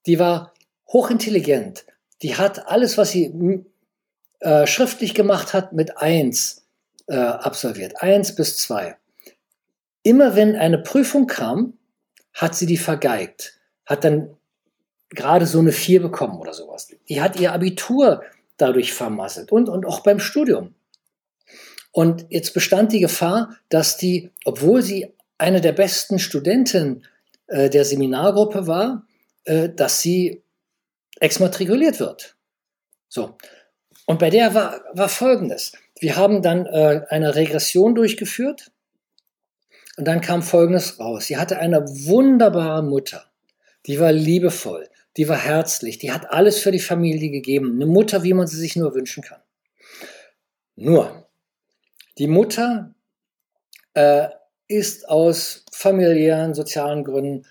[0.05, 0.53] die war
[0.87, 1.85] hochintelligent,
[2.21, 3.65] die hat alles, was sie hm,
[4.39, 6.65] äh, schriftlich gemacht hat, mit eins
[7.07, 8.01] äh, absolviert.
[8.01, 8.97] Eins bis zwei.
[10.03, 11.73] Immer wenn eine Prüfung kam,
[12.33, 14.35] hat sie die vergeigt, hat dann
[15.09, 16.87] gerade so eine vier bekommen oder sowas.
[17.09, 18.23] Die hat ihr Abitur
[18.57, 20.73] dadurch vermasselt und, und auch beim Studium.
[21.91, 27.05] Und jetzt bestand die Gefahr, dass die, obwohl sie eine der besten Studentinnen
[27.47, 29.05] äh, der Seminargruppe war,
[29.43, 30.41] äh, dass sie
[31.21, 32.35] exmatrikuliert wird.
[33.07, 33.37] So.
[34.05, 35.71] Und bei der war, war Folgendes.
[35.99, 38.71] Wir haben dann äh, eine Regression durchgeführt
[39.97, 41.27] und dann kam Folgendes raus.
[41.27, 43.25] Sie hatte eine wunderbare Mutter.
[43.85, 47.75] Die war liebevoll, die war herzlich, die hat alles für die Familie gegeben.
[47.75, 49.41] Eine Mutter, wie man sie sich nur wünschen kann.
[50.75, 51.27] Nur,
[52.17, 52.93] die Mutter
[53.93, 54.27] äh,
[54.67, 57.45] ist aus familiären, sozialen Gründen,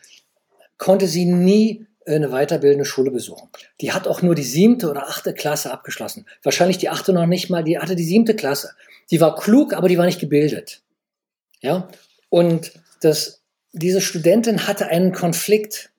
[0.78, 3.48] konnte sie nie eine weiterbildende Schule besuchen.
[3.80, 6.26] Die hat auch nur die siebte oder achte Klasse abgeschlossen.
[6.42, 8.70] Wahrscheinlich die achte noch nicht mal, die hatte die siebte Klasse.
[9.10, 10.82] Die war klug, aber die war nicht gebildet.
[11.60, 11.88] Ja,
[12.28, 13.42] und das,
[13.72, 15.90] diese Studentin hatte einen Konflikt.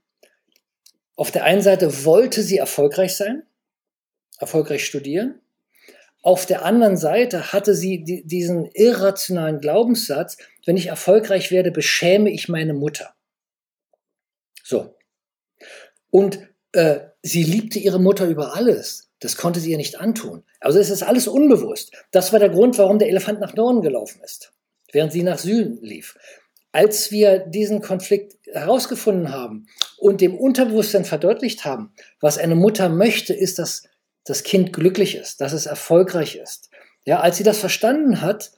[1.16, 3.44] Auf der einen Seite wollte sie erfolgreich sein,
[4.40, 5.40] erfolgreich studieren.
[6.24, 12.30] Auf der anderen Seite hatte sie die, diesen irrationalen Glaubenssatz, wenn ich erfolgreich werde, beschäme
[12.30, 13.14] ich meine Mutter.
[14.64, 14.96] So.
[16.12, 16.40] Und
[16.74, 19.10] äh, sie liebte ihre Mutter über alles.
[19.20, 20.44] Das konnte sie ihr nicht antun.
[20.60, 21.92] Also es ist alles unbewusst.
[22.12, 24.52] Das war der Grund, warum der Elefant nach Norden gelaufen ist,
[24.92, 26.18] während sie nach Süden lief.
[26.72, 33.34] Als wir diesen Konflikt herausgefunden haben und dem Unterbewusstsein verdeutlicht haben, was eine Mutter möchte,
[33.34, 33.84] ist, dass
[34.24, 36.70] das Kind glücklich ist, dass es erfolgreich ist.
[37.06, 38.52] Ja, als sie das verstanden hat,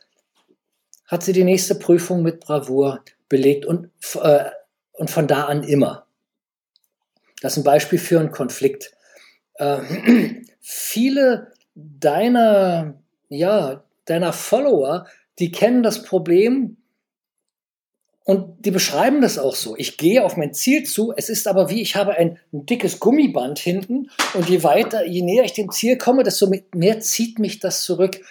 [1.06, 3.90] hat sie die nächste Prüfung mit Bravour belegt und,
[4.22, 4.46] äh,
[4.94, 6.03] und von da an immer.
[7.44, 8.94] Das ist ein Beispiel für einen Konflikt.
[9.56, 9.80] Äh,
[10.62, 12.94] viele deiner,
[13.28, 15.08] ja, deiner Follower,
[15.40, 16.78] die kennen das Problem
[18.24, 19.76] und die beschreiben das auch so.
[19.76, 23.02] Ich gehe auf mein Ziel zu, es ist aber wie, ich habe ein, ein dickes
[23.02, 27.60] Gummiband hinten und je weiter, je näher ich dem Ziel komme, desto mehr zieht mich
[27.60, 28.22] das zurück.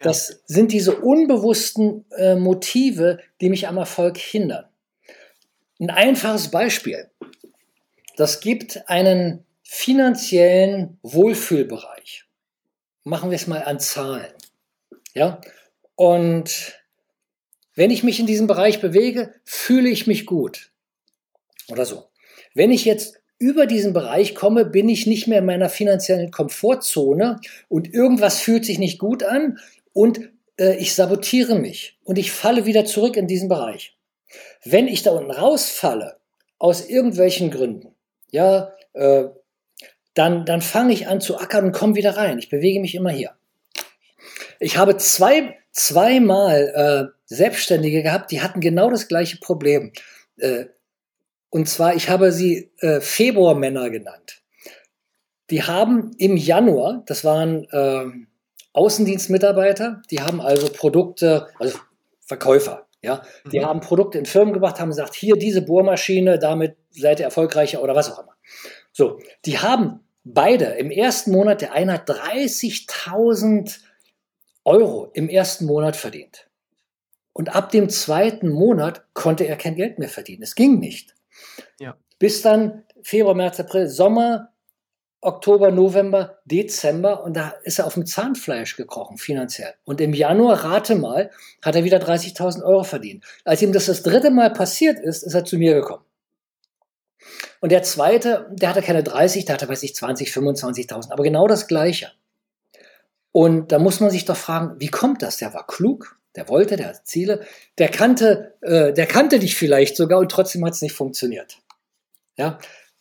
[0.00, 4.64] Das sind diese unbewussten äh, Motive, die mich am Erfolg hindern.
[5.78, 7.08] Ein einfaches Beispiel.
[8.18, 12.24] Das gibt einen finanziellen Wohlfühlbereich.
[13.04, 14.32] Machen wir es mal an Zahlen.
[15.14, 15.40] Ja?
[15.94, 16.82] Und
[17.76, 20.72] wenn ich mich in diesem Bereich bewege, fühle ich mich gut.
[21.68, 22.08] Oder so.
[22.54, 27.40] Wenn ich jetzt über diesen Bereich komme, bin ich nicht mehr in meiner finanziellen Komfortzone
[27.68, 29.60] und irgendwas fühlt sich nicht gut an
[29.92, 30.28] und
[30.58, 33.96] äh, ich sabotiere mich und ich falle wieder zurück in diesen Bereich.
[34.64, 36.16] Wenn ich da unten rausfalle,
[36.58, 37.94] aus irgendwelchen Gründen,
[38.30, 39.24] ja, äh,
[40.14, 42.38] dann, dann fange ich an zu ackern und komme wieder rein.
[42.38, 43.32] Ich bewege mich immer hier.
[44.58, 49.92] Ich habe zwei, zweimal äh, Selbstständige gehabt, die hatten genau das gleiche Problem.
[50.38, 50.66] Äh,
[51.50, 54.42] und zwar, ich habe sie äh, Februarmänner genannt.
[55.50, 58.06] Die haben im Januar, das waren äh,
[58.72, 61.78] Außendienstmitarbeiter, die haben also Produkte, also
[62.20, 63.64] Verkäufer, ja, die mhm.
[63.64, 67.94] haben Produkte in Firmen gebracht, haben gesagt, hier diese Bohrmaschine, damit seid ihr erfolgreicher oder
[67.94, 68.34] was auch immer.
[68.92, 73.78] So, die haben beide im ersten Monat, der eine hat 30.000
[74.64, 76.48] Euro im ersten Monat verdient.
[77.32, 80.42] Und ab dem zweiten Monat konnte er kein Geld mehr verdienen.
[80.42, 81.14] Es ging nicht.
[81.78, 81.96] Ja.
[82.18, 84.52] Bis dann Februar, März, April, Sommer,
[85.20, 89.74] Oktober, November, Dezember und da ist er auf dem Zahnfleisch gekrochen finanziell.
[89.84, 93.24] Und im Januar, rate mal, hat er wieder 30.000 Euro verdient.
[93.44, 96.04] Als ihm das das dritte Mal passiert ist, ist er zu mir gekommen.
[97.60, 101.48] Und der zweite, der hatte keine 30, der hatte, weiß ich, 20, 25.000, aber genau
[101.48, 102.12] das Gleiche.
[103.32, 105.38] Und da muss man sich doch fragen, wie kommt das?
[105.38, 107.44] Der war klug, der wollte, der hat Ziele,
[107.78, 111.58] der kannte, äh, der kannte dich vielleicht sogar und trotzdem hat es nicht funktioniert.
[112.36, 112.58] Ja,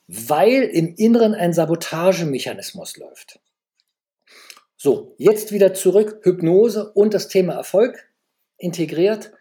[0.08, 3.40] weil im Inneren ein Sabotagemechanismus läuft.
[4.78, 8.10] So, jetzt wieder zurück, Hypnose und das Thema Erfolg
[8.58, 9.32] integriert.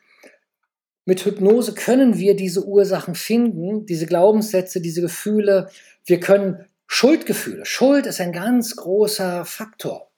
[1.04, 5.70] Mit Hypnose können wir diese Ursachen finden, diese Glaubenssätze, diese Gefühle.
[6.04, 7.64] Wir können Schuldgefühle.
[7.64, 10.10] Schuld ist ein ganz großer Faktor.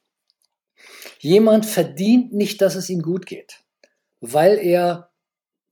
[1.18, 3.60] Jemand verdient nicht, dass es ihm gut geht,
[4.20, 5.10] weil er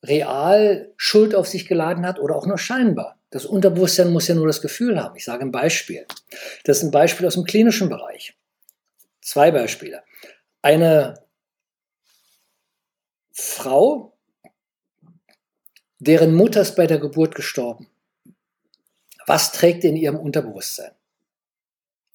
[0.05, 3.16] real Schuld auf sich geladen hat oder auch nur scheinbar.
[3.31, 5.17] Das Unterbewusstsein muss ja nur das Gefühl haben.
[5.17, 6.07] Ich sage ein Beispiel.
[6.65, 8.37] Das ist ein Beispiel aus dem klinischen Bereich.
[9.21, 10.03] Zwei Beispiele.
[10.63, 11.15] Eine
[13.33, 14.17] Frau
[15.99, 17.89] deren Mutter ist bei der Geburt gestorben.
[19.27, 20.93] Was trägt in ihrem Unterbewusstsein?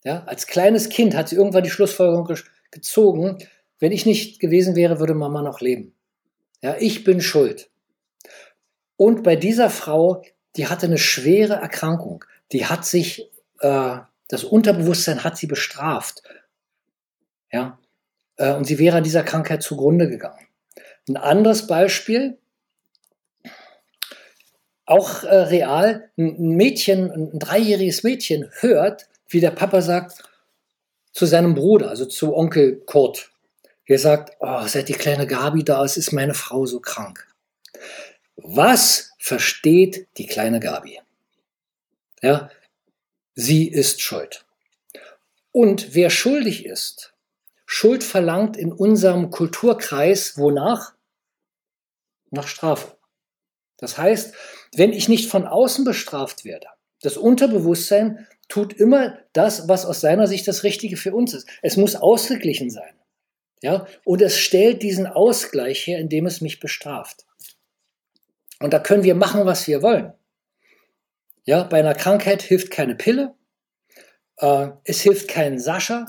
[0.04, 2.38] Ja, als kleines Kind hat sie irgendwann die Schlussfolgerung ge
[2.72, 3.38] gezogen,
[3.80, 5.94] wenn ich nicht gewesen wäre, würde Mama noch leben.
[6.62, 7.70] Ja, ich bin schuld.
[8.96, 10.24] Und bei dieser Frau,
[10.56, 12.26] die hatte eine schwere Erkrankung.
[12.52, 16.24] Die hat sich, äh, das Unterbewusstsein hat sie bestraft.
[17.52, 17.80] Ja?
[18.38, 20.48] Äh, und sie wäre an dieser Krankheit zugrunde gegangen.
[21.08, 22.38] Ein anderes Beispiel,
[24.86, 30.24] auch äh, real, ein Mädchen, ein dreijähriges Mädchen hört, wie der Papa sagt
[31.14, 33.32] zu seinem Bruder, also zu Onkel Kurt.
[33.86, 37.28] Er sagt, oh, seit die kleine Gabi da ist, ist meine Frau so krank.
[38.38, 41.00] Was versteht die kleine Gabi?
[42.24, 42.50] Ja,
[43.36, 44.46] sie ist schuld.
[45.52, 47.14] Und wer schuldig ist,
[47.66, 50.94] Schuld verlangt in unserem Kulturkreis wonach?
[52.32, 52.98] Nach Strafe.
[53.78, 54.34] Das heißt,
[54.76, 56.68] wenn ich nicht von außen bestraft werde,
[57.02, 61.48] das Unterbewusstsein tut immer das, was aus seiner Sicht das Richtige für uns ist.
[61.62, 62.94] Es muss ausgeglichen sein.
[63.62, 63.88] Ja?
[64.04, 67.26] Und es stellt diesen Ausgleich her, indem es mich bestraft.
[68.62, 70.14] Und da können wir machen, was wir wollen.
[71.46, 73.34] Ja, bei einer Krankheit hilft keine Pille.
[74.38, 76.06] Äh, es hilft kein Sascha.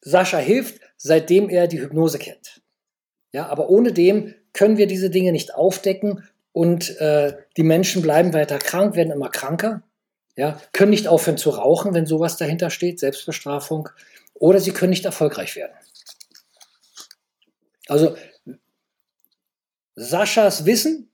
[0.00, 2.62] Sascha hilft, seitdem er die Hypnose kennt.
[3.32, 8.34] Ja, aber ohne dem können wir diese Dinge nicht aufdecken und äh, die Menschen bleiben
[8.34, 9.82] weiter krank, werden immer kranker,
[10.36, 13.88] ja, können nicht aufhören zu rauchen, wenn sowas dahinter steht, Selbstbestrafung,
[14.34, 15.72] oder sie können nicht erfolgreich werden.
[17.88, 18.16] Also
[19.94, 21.10] Saschas Wissen,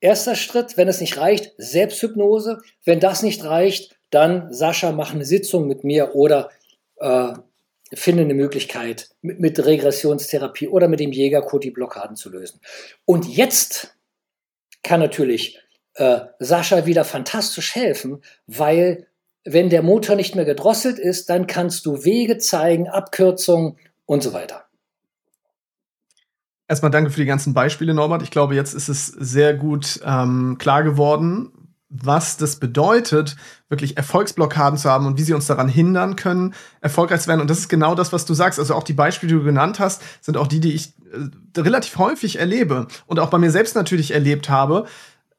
[0.00, 2.60] erster Schritt, wenn es nicht reicht, Selbsthypnose.
[2.84, 6.50] Wenn das nicht reicht, dann Sascha, mach eine Sitzung mit mir oder
[6.96, 7.32] äh,
[7.92, 12.60] finde eine Möglichkeit, mit, mit Regressionstherapie oder mit dem Jägercode die Blockaden zu lösen.
[13.04, 13.94] Und jetzt
[14.82, 15.58] kann natürlich
[15.94, 19.06] äh, Sascha wieder fantastisch helfen, weil
[19.44, 24.32] wenn der Motor nicht mehr gedrosselt ist, dann kannst du Wege zeigen, Abkürzungen und so
[24.32, 24.67] weiter.
[26.68, 28.22] Erstmal danke für die ganzen Beispiele, Norbert.
[28.22, 31.50] Ich glaube, jetzt ist es sehr gut ähm, klar geworden,
[31.88, 33.36] was das bedeutet,
[33.70, 37.40] wirklich Erfolgsblockaden zu haben und wie sie uns daran hindern können, erfolgreich zu werden.
[37.40, 38.58] Und das ist genau das, was du sagst.
[38.58, 41.96] Also auch die Beispiele, die du genannt hast, sind auch die, die ich äh, relativ
[41.96, 44.84] häufig erlebe und auch bei mir selbst natürlich erlebt habe.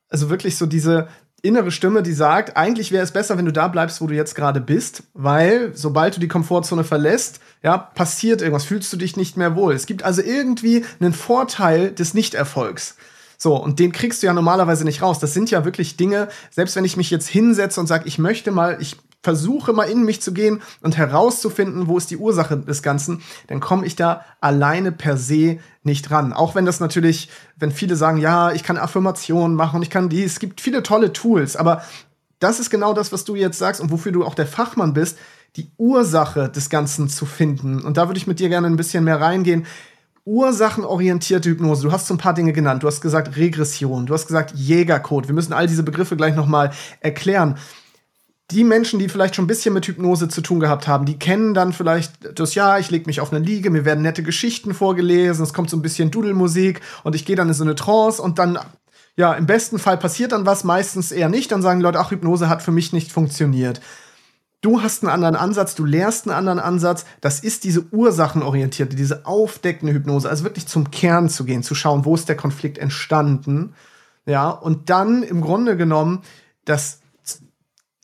[0.10, 1.08] Also wirklich so diese
[1.42, 4.36] innere Stimme, die sagt, eigentlich wäre es besser, wenn du da bleibst, wo du jetzt
[4.36, 9.38] gerade bist, weil sobald du die Komfortzone verlässt, ja, passiert irgendwas, fühlst du dich nicht
[9.38, 9.74] mehr wohl.
[9.74, 12.96] Es gibt also irgendwie einen Vorteil des Nichterfolgs.
[13.38, 15.20] So, und den kriegst du ja normalerweise nicht raus.
[15.20, 18.52] Das sind ja wirklich Dinge, selbst wenn ich mich jetzt hinsetze und sage, ich möchte
[18.52, 22.82] mal, ich versuche mal in mich zu gehen und herauszufinden, wo ist die Ursache des
[22.82, 26.32] Ganzen, dann komme ich da alleine per se nicht ran.
[26.34, 30.34] Auch wenn das natürlich, wenn viele sagen, ja, ich kann Affirmationen machen ich kann dies,
[30.34, 31.84] es gibt viele tolle Tools, aber
[32.40, 35.18] das ist genau das, was du jetzt sagst und wofür du auch der Fachmann bist,
[35.58, 37.82] die Ursache des Ganzen zu finden.
[37.82, 39.66] Und da würde ich mit dir gerne ein bisschen mehr reingehen
[40.30, 41.82] ursachenorientierte Hypnose.
[41.82, 42.84] Du hast so ein paar Dinge genannt.
[42.84, 44.06] Du hast gesagt Regression.
[44.06, 45.28] Du hast gesagt Jägercode.
[45.28, 47.58] Wir müssen all diese Begriffe gleich noch mal erklären.
[48.52, 51.54] Die Menschen, die vielleicht schon ein bisschen mit Hypnose zu tun gehabt haben, die kennen
[51.54, 55.44] dann vielleicht das, ja, ich lege mich auf eine Liege, mir werden nette Geschichten vorgelesen,
[55.44, 58.40] es kommt so ein bisschen Dudelmusik und ich gehe dann in so eine Trance und
[58.40, 58.58] dann,
[59.16, 61.52] ja, im besten Fall passiert dann was, meistens eher nicht.
[61.52, 63.82] Dann sagen Leute, ach, Hypnose hat für mich nicht funktioniert.
[64.62, 67.06] Du hast einen anderen Ansatz, du lehrst einen anderen Ansatz.
[67.22, 72.04] Das ist diese ursachenorientierte, diese aufdeckende Hypnose, also wirklich zum Kern zu gehen, zu schauen,
[72.04, 73.74] wo ist der Konflikt entstanden.
[74.26, 76.24] Ja, und dann im Grunde genommen,
[76.66, 76.99] dass,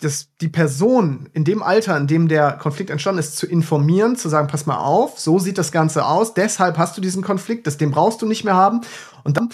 [0.02, 4.28] dass die Person in dem Alter, in dem der Konflikt entstanden ist, zu informieren, zu
[4.30, 7.78] sagen, pass mal auf, so sieht das Ganze aus, deshalb hast du diesen Konflikt, das,
[7.78, 8.82] den brauchst du nicht mehr haben.
[9.24, 9.50] Und dann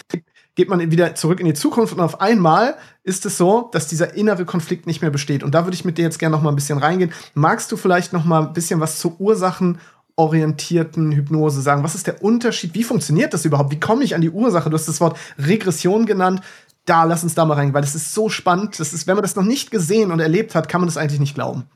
[0.56, 4.16] geht man wieder zurück in die Zukunft und auf einmal ist es so, dass dieser
[4.16, 5.44] innere Konflikt nicht mehr besteht.
[5.44, 7.14] Und da würde ich mit dir jetzt gerne noch mal ein bisschen reingehen.
[7.34, 11.84] Magst du vielleicht noch mal ein bisschen was zur ursachenorientierten Hypnose sagen?
[11.84, 12.74] Was ist der Unterschied?
[12.74, 13.72] Wie funktioniert das überhaupt?
[13.72, 14.70] Wie komme ich an die Ursache?
[14.70, 16.42] Du hast das Wort Regression genannt.
[16.86, 18.80] Da, lass uns da mal rein, weil das ist so spannend.
[18.80, 21.20] Das ist, wenn man das noch nicht gesehen und erlebt hat, kann man das eigentlich
[21.20, 21.70] nicht glauben.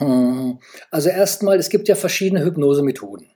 [0.00, 0.58] Mhm.
[0.90, 3.28] Also erstmal, es gibt ja verschiedene Hypnosemethoden.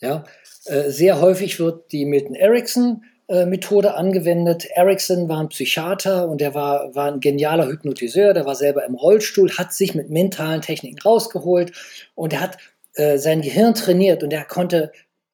[0.00, 0.24] Ja,
[0.66, 4.66] äh, sehr häufig wird die Milton Erickson äh, Methode angewendet.
[4.74, 8.94] Erickson war ein Psychiater und er war, war ein genialer Hypnotiseur, der war selber im
[8.94, 11.72] Rollstuhl, hat sich mit mentalen Techniken rausgeholt
[12.14, 12.58] und er hat
[12.94, 14.92] äh, sein Gehirn trainiert und er konnte,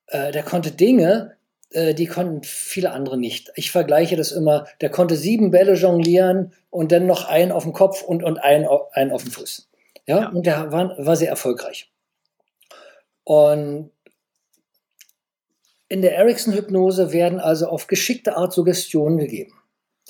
[0.09, 1.37] äh, der konnte Dinge,
[1.75, 3.53] die konnten viele andere nicht.
[3.57, 7.73] Ich vergleiche das immer, der konnte sieben Bälle jonglieren und dann noch einen auf dem
[7.73, 9.69] Kopf und, und einen, einen auf dem Fuß.
[10.07, 10.29] Ja, ja.
[10.29, 11.91] und der war, war sehr erfolgreich.
[13.25, 13.91] Und
[15.89, 19.55] in der Erickson-Hypnose werden also auf geschickte Art Suggestionen gegeben.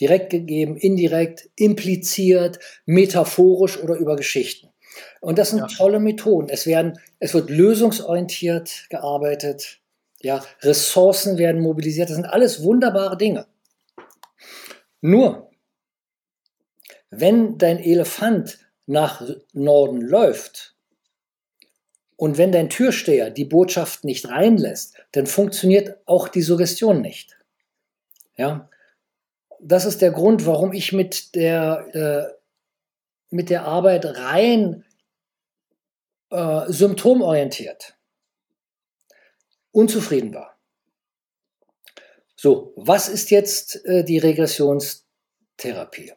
[0.01, 4.69] Direkt gegeben, indirekt, impliziert, metaphorisch oder über Geschichten.
[5.21, 5.67] Und das sind ja.
[5.67, 6.49] tolle Methoden.
[6.49, 9.81] Es, werden, es wird lösungsorientiert gearbeitet.
[10.25, 12.09] Ja, Ressourcen werden mobilisiert.
[12.09, 13.47] Das sind alles wunderbare Dinge.
[15.03, 15.51] Nur,
[17.11, 19.23] wenn dein Elefant nach
[19.53, 20.75] Norden läuft,
[22.17, 27.37] Und wenn dein Türsteher die Botschaft nicht reinlässt, dann funktioniert auch die Suggestion nicht.
[28.37, 28.71] Ja,
[29.61, 32.35] das ist der Grund, warum ich mit der, äh,
[33.31, 34.85] mit der Arbeit rein
[36.31, 37.97] äh, symptomorientiert
[39.75, 40.57] unzufrieden war.
[42.37, 46.13] So, was ist jetzt äh, die Regressionstherapie?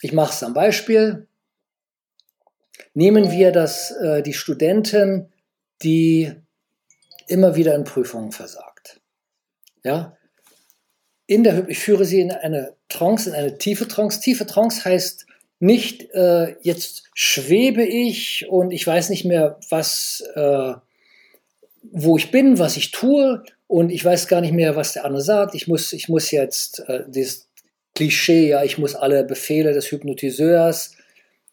[0.00, 1.28] Ich mache es am Beispiel.
[2.94, 5.32] Nehmen wir das, äh, die Studentin,
[5.82, 6.32] die
[7.26, 9.00] immer wieder in Prüfungen versagt.
[9.84, 10.16] Ja,
[11.26, 14.20] in der, ich führe sie in eine Trance, in eine tiefe Trance.
[14.20, 15.26] Tiefe Trance heißt
[15.60, 20.74] nicht, äh, jetzt schwebe ich und ich weiß nicht mehr, was, äh,
[21.82, 25.22] wo ich bin, was ich tue und ich weiß gar nicht mehr, was der andere
[25.22, 25.54] sagt.
[25.54, 27.48] Ich muss, ich muss jetzt äh, dieses
[27.94, 30.92] Klischee, ja, ich muss alle Befehle des Hypnotiseurs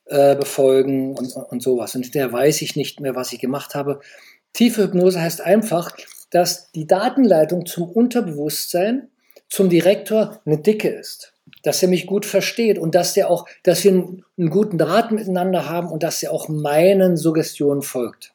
[0.06, 1.96] äh, befolgen und, und sowas.
[1.96, 4.00] Und der weiß ich nicht mehr, was ich gemacht habe.
[4.54, 5.96] Tiefe Hypnose heißt einfach,
[6.30, 9.10] dass die Datenleitung zum Unterbewusstsein,
[9.48, 11.34] zum Direktor eine dicke ist.
[11.64, 15.12] Dass er mich gut versteht und dass der auch, dass wir einen, einen guten Draht
[15.12, 18.34] miteinander haben und dass er auch meinen Suggestionen folgt.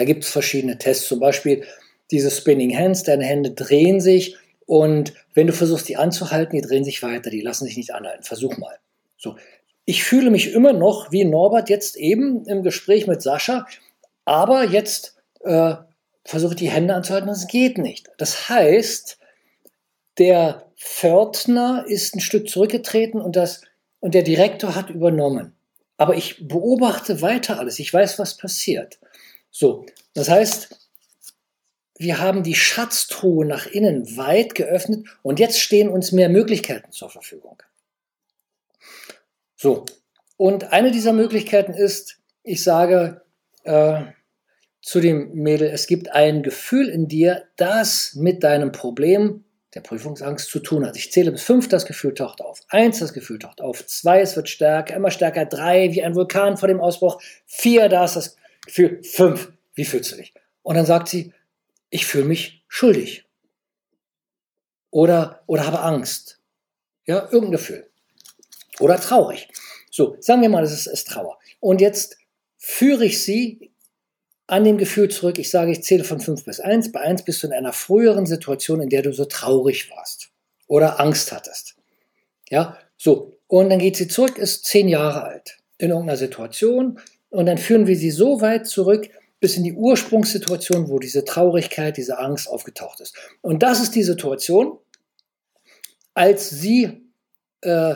[0.00, 1.62] Da gibt es verschiedene Tests, zum Beispiel
[2.10, 4.34] diese Spinning Hands, deine Hände drehen sich
[4.64, 8.22] und wenn du versuchst, die anzuhalten, die drehen sich weiter, die lassen sich nicht anhalten.
[8.22, 8.78] Versuch mal.
[9.18, 9.36] So.
[9.84, 13.66] Ich fühle mich immer noch wie Norbert jetzt eben im Gespräch mit Sascha,
[14.24, 15.74] aber jetzt äh,
[16.24, 18.08] versuche die Hände anzuhalten und es geht nicht.
[18.16, 19.18] Das heißt,
[20.16, 23.60] der Pförtner ist ein Stück zurückgetreten und, das,
[23.98, 25.54] und der Direktor hat übernommen.
[25.98, 27.78] Aber ich beobachte weiter alles.
[27.78, 28.98] Ich weiß, was passiert.
[29.50, 30.68] So, das heißt,
[31.98, 37.10] wir haben die Schatztruhe nach innen weit geöffnet und jetzt stehen uns mehr Möglichkeiten zur
[37.10, 37.62] Verfügung.
[39.54, 39.84] So,
[40.38, 43.20] und eine dieser Möglichkeiten ist, ich sage
[43.64, 44.00] äh,
[44.80, 49.44] zu dem Mädel, es gibt ein Gefühl in dir, das mit deinem Problem
[49.74, 50.96] der Prüfungsangst zu tun hat.
[50.96, 52.60] Ich zähle bis fünf, das Gefühl taucht auf.
[52.70, 53.86] Eins, das Gefühl taucht auf.
[53.86, 55.44] Zwei, es wird stärker, immer stärker.
[55.44, 57.20] Drei, wie ein Vulkan vor dem Ausbruch.
[57.46, 58.36] Vier, da ist das
[58.70, 59.02] Gefühl.
[59.02, 60.32] Fünf, wie fühlst du dich?
[60.62, 61.32] Und dann sagt sie,
[61.90, 63.26] ich fühle mich schuldig.
[64.90, 66.38] Oder, oder habe Angst.
[67.04, 67.90] Ja, irgendein Gefühl.
[68.78, 69.48] Oder traurig.
[69.90, 71.38] So, sagen wir mal, es ist, ist Trauer.
[71.58, 72.16] Und jetzt
[72.56, 73.72] führe ich sie
[74.46, 75.38] an dem Gefühl zurück.
[75.38, 76.92] Ich sage, ich zähle von 5 bis 1.
[76.92, 80.30] Bei 1 bist du in einer früheren Situation, in der du so traurig warst
[80.66, 81.76] oder Angst hattest.
[82.48, 83.36] Ja, so.
[83.48, 87.00] Und dann geht sie zurück, ist 10 Jahre alt in irgendeiner Situation.
[87.30, 89.08] Und dann führen wir sie so weit zurück,
[89.40, 93.16] bis in die Ursprungssituation, wo diese Traurigkeit, diese Angst aufgetaucht ist.
[93.40, 94.78] Und das ist die Situation,
[96.12, 97.02] als sie
[97.62, 97.94] äh,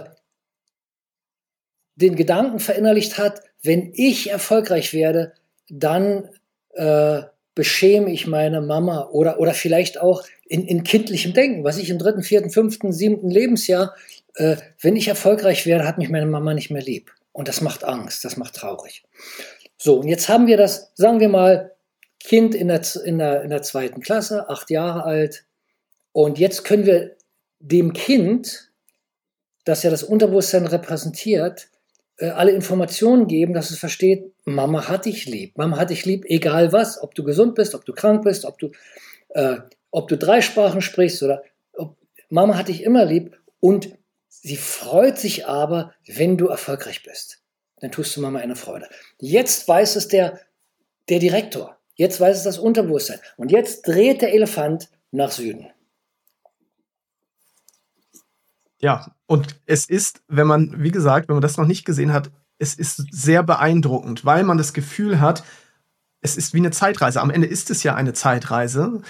[1.96, 5.34] den Gedanken verinnerlicht hat, wenn ich erfolgreich werde,
[5.68, 6.28] dann
[6.72, 7.22] äh,
[7.54, 11.98] beschäme ich meine Mama oder, oder vielleicht auch in, in kindlichem Denken, was ich im
[11.98, 13.94] dritten, vierten, fünften, siebten Lebensjahr,
[14.34, 17.12] äh, wenn ich erfolgreich werde, hat mich meine Mama nicht mehr lieb.
[17.34, 19.02] Und das macht Angst, das macht traurig.
[19.76, 21.72] So, und jetzt haben wir das, sagen wir mal,
[22.20, 25.44] Kind in der, in der, in der zweiten Klasse, acht Jahre alt.
[26.12, 27.16] Und jetzt können wir
[27.58, 28.70] dem Kind,
[29.64, 31.68] das ja das Unterbewusstsein repräsentiert,
[32.18, 35.58] äh, alle Informationen geben, dass es versteht, Mama hat dich lieb.
[35.58, 38.60] Mama hat dich lieb, egal was, ob du gesund bist, ob du krank bist, ob
[38.60, 38.70] du,
[39.30, 39.56] äh,
[39.90, 41.96] ob du drei Sprachen sprichst oder ob,
[42.28, 43.90] Mama hat dich immer lieb und
[44.42, 47.44] sie freut sich aber, wenn du erfolgreich bist
[47.84, 48.88] dann tust du Mama eine Freude.
[49.18, 50.40] Jetzt weiß es der,
[51.10, 51.76] der Direktor.
[51.96, 53.18] Jetzt weiß es das Unterbewusstsein.
[53.36, 55.66] Und jetzt dreht der Elefant nach Süden.
[58.78, 62.30] Ja, und es ist, wenn man, wie gesagt, wenn man das noch nicht gesehen hat,
[62.58, 65.44] es ist sehr beeindruckend, weil man das Gefühl hat,
[66.22, 67.20] es ist wie eine Zeitreise.
[67.20, 69.02] Am Ende ist es ja eine Zeitreise.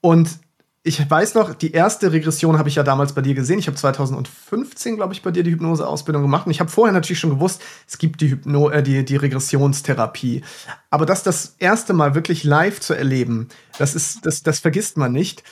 [0.00, 0.40] Und
[0.84, 3.58] ich weiß noch, die erste Regression habe ich ja damals bei dir gesehen.
[3.58, 6.46] Ich habe 2015, glaube ich, bei dir die Hypnoseausbildung gemacht.
[6.46, 10.42] Und ich habe vorher natürlich schon gewusst, es gibt die, Hypno äh, die, die Regressionstherapie.
[10.90, 13.48] Aber das das erste Mal wirklich live zu erleben,
[13.78, 15.42] das, ist, das, das vergisst man nicht.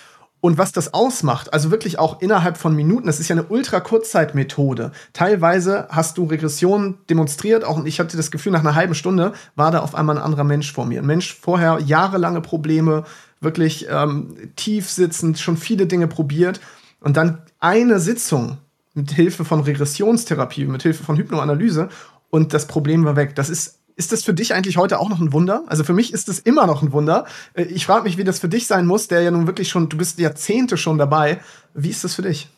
[0.41, 4.93] Und was das ausmacht, also wirklich auch innerhalb von Minuten, das ist ja eine ultra-Kurzzeitmethode.
[5.13, 9.71] Teilweise hast du Regressionen demonstriert, auch ich hatte das Gefühl, nach einer halben Stunde war
[9.71, 11.01] da auf einmal ein anderer Mensch vor mir.
[11.01, 13.05] Ein Mensch vorher jahrelange Probleme,
[13.41, 16.61] wirklich ähm, tief sitzend, schon viele Dinge probiert
[17.01, 18.59] und dann eine Sitzung
[18.95, 21.89] mit Hilfe von Regressionstherapie, mit Hilfe von Hypnoanalyse
[22.31, 23.35] und das Problem war weg.
[23.35, 25.65] Das ist ist das für dich eigentlich heute auch noch ein Wunder?
[25.69, 27.27] Also für mich ist es immer noch ein Wunder.
[27.55, 29.89] Äh, ich frage mich, wie das für dich sein muss, der ja nun wirklich schon,
[29.89, 31.41] du bist Jahrzehnte schon dabei.
[31.73, 32.49] Wie ist das für dich?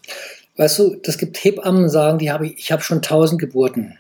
[0.56, 3.98] Weißt du, das gibt Hebammen sagen, die habe ich, ich habe schon tausend Geburten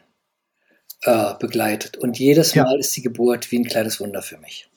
[1.02, 1.96] äh, begleitet.
[1.96, 2.78] Und jedes Mal ja.
[2.78, 4.68] ist die Geburt wie ein kleines Wunder für mich.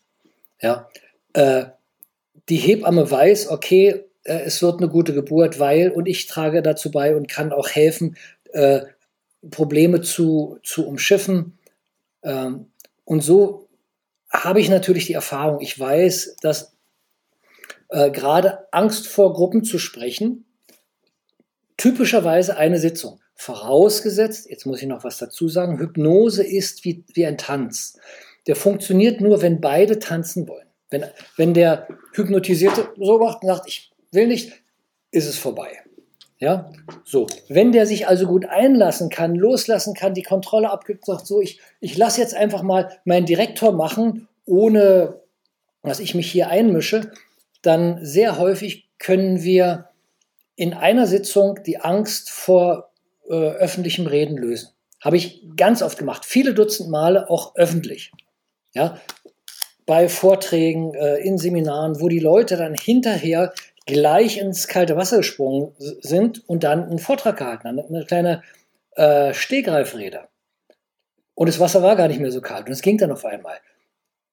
[0.61, 0.87] Ja.
[1.33, 1.65] Äh,
[2.49, 6.91] die Hebamme weiß, okay, äh, es wird eine gute Geburt, weil, und ich trage dazu
[6.91, 8.17] bei und kann auch helfen,
[8.53, 8.81] äh,
[9.49, 11.57] Probleme zu, zu umschiffen.
[12.23, 12.67] Ähm,
[13.05, 13.67] und so
[14.29, 16.75] habe ich natürlich die Erfahrung, ich weiß, dass
[17.89, 20.45] äh, gerade Angst vor Gruppen zu sprechen,
[21.77, 23.19] typischerweise eine Sitzung.
[23.35, 27.97] Vorausgesetzt, jetzt muss ich noch was dazu sagen, Hypnose ist wie, wie ein Tanz.
[28.45, 30.67] Der funktioniert nur, wenn beide tanzen wollen.
[30.91, 31.05] Wenn,
[31.37, 34.51] wenn der Hypnotisierte so macht und sagt, ich will nicht,
[35.09, 35.79] ist es vorbei.
[36.37, 36.71] Ja,
[37.03, 37.27] so.
[37.49, 41.59] Wenn der sich also gut einlassen kann, loslassen kann, die Kontrolle abgibt, sagt so, ich,
[41.79, 45.21] ich lasse jetzt einfach mal meinen Direktor machen, ohne
[45.83, 47.11] dass ich mich hier einmische,
[47.61, 49.89] dann sehr häufig können wir
[50.55, 52.91] in einer Sitzung die Angst vor
[53.29, 54.69] äh, öffentlichem Reden lösen.
[54.99, 58.11] Habe ich ganz oft gemacht, viele Dutzend Male auch öffentlich.
[58.73, 58.99] Ja,
[59.85, 63.53] bei Vorträgen, äh, in Seminaren, wo die Leute dann hinterher
[63.85, 68.43] gleich ins kalte Wasser gesprungen sind und dann einen Vortrag gehalten haben, eine kleine
[68.95, 70.27] äh, Stehgreifrede.
[71.33, 73.57] Und das Wasser war gar nicht mehr so kalt und es ging dann auf einmal.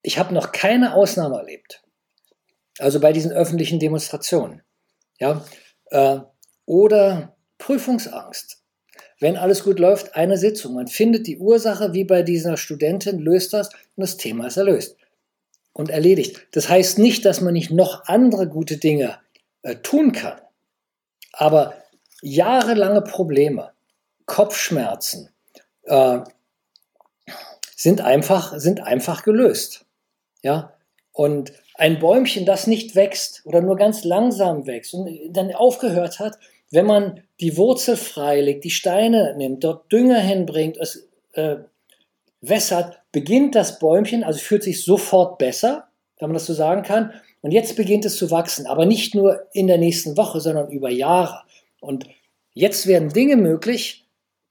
[0.02, 1.82] Ich habe noch keine Ausnahme erlebt.
[2.78, 4.62] Also bei diesen öffentlichen Demonstrationen.
[5.18, 5.44] Ja,
[5.86, 6.18] äh,
[6.66, 8.62] oder Prüfungsangst.
[9.18, 10.74] Wenn alles gut läuft, eine Sitzung.
[10.74, 14.97] Man findet die Ursache, wie bei dieser Studentin, löst das und das Thema ist erlöst
[15.78, 16.48] und erledigt.
[16.50, 19.18] Das heißt nicht, dass man nicht noch andere gute Dinge
[19.62, 20.40] äh, tun kann.
[21.32, 21.74] Aber
[22.20, 23.70] jahrelange Probleme,
[24.26, 25.30] Kopfschmerzen
[25.84, 26.18] äh,
[27.76, 29.86] sind, einfach, sind einfach gelöst.
[30.42, 30.74] Ja?
[31.12, 36.38] Und ein Bäumchen, das nicht wächst oder nur ganz langsam wächst und dann aufgehört hat,
[36.72, 41.58] wenn man die Wurzel freilegt, die Steine nimmt, dort Dünger hinbringt, es äh,
[42.40, 47.12] wässert, beginnt das Bäumchen, also fühlt sich sofort besser, wenn man das so sagen kann.
[47.40, 50.90] Und jetzt beginnt es zu wachsen, aber nicht nur in der nächsten Woche, sondern über
[50.90, 51.42] Jahre.
[51.80, 52.06] Und
[52.52, 54.06] jetzt werden Dinge möglich,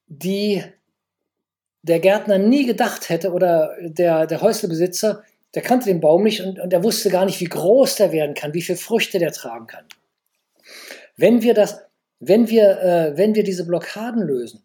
[0.08, 0.64] die
[1.82, 5.24] der Gärtner nie gedacht hätte oder der, der Häuslebesitzer,
[5.56, 8.36] der kannte den Baum nicht und, und er wusste gar nicht, wie groß der werden
[8.36, 9.86] kann, wie viele Früchte der tragen kann.
[11.16, 11.82] Wenn wir das,
[12.20, 14.64] wenn wir, äh, wenn wir diese Blockaden lösen,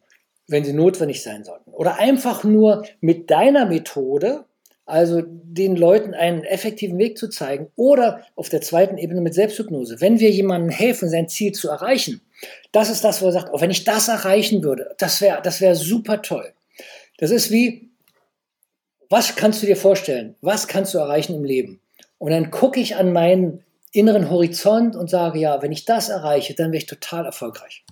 [0.49, 4.45] wenn sie notwendig sein sollten, oder einfach nur mit deiner Methode,
[4.85, 10.01] also den Leuten einen effektiven Weg zu zeigen, oder auf der zweiten Ebene mit Selbsthypnose,
[10.01, 12.21] wenn wir jemandem helfen, sein Ziel zu erreichen,
[12.73, 15.61] das ist das, wo er sagt, oh, wenn ich das erreichen würde, das wäre das
[15.61, 16.53] wär super toll.
[17.19, 17.91] Das ist wie,
[19.09, 20.35] was kannst du dir vorstellen?
[20.41, 21.81] Was kannst du erreichen im Leben?
[22.19, 23.63] Und dann gucke ich an meinen
[23.93, 27.85] inneren Horizont und sage, ja, wenn ich das erreiche, dann wäre ich total erfolgreich.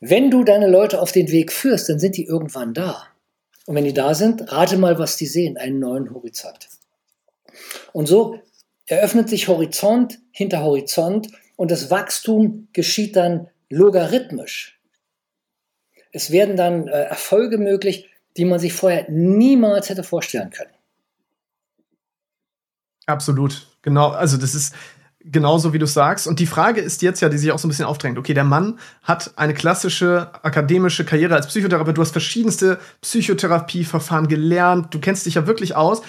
[0.00, 3.06] Wenn du deine Leute auf den Weg führst, dann sind die irgendwann da.
[3.66, 6.68] Und wenn die da sind, rate mal, was die sehen, einen neuen Horizont.
[7.92, 8.40] Und so
[8.86, 14.78] eröffnet sich Horizont hinter Horizont und das Wachstum geschieht dann logarithmisch.
[16.12, 20.70] Es werden dann äh, Erfolge möglich, die man sich vorher niemals hätte vorstellen können.
[23.06, 24.10] Absolut, genau.
[24.10, 24.74] Also das ist
[25.30, 26.26] genauso, wie du sagst.
[26.26, 28.18] Und die Frage ist jetzt ja, die sich auch so ein bisschen aufdrängt.
[28.18, 31.96] Okay, der Mann hat eine klassische akademische Karriere als Psychotherapeut.
[31.96, 34.94] Du hast verschiedenste Psychotherapieverfahren gelernt.
[34.94, 36.02] Du kennst dich ja wirklich aus.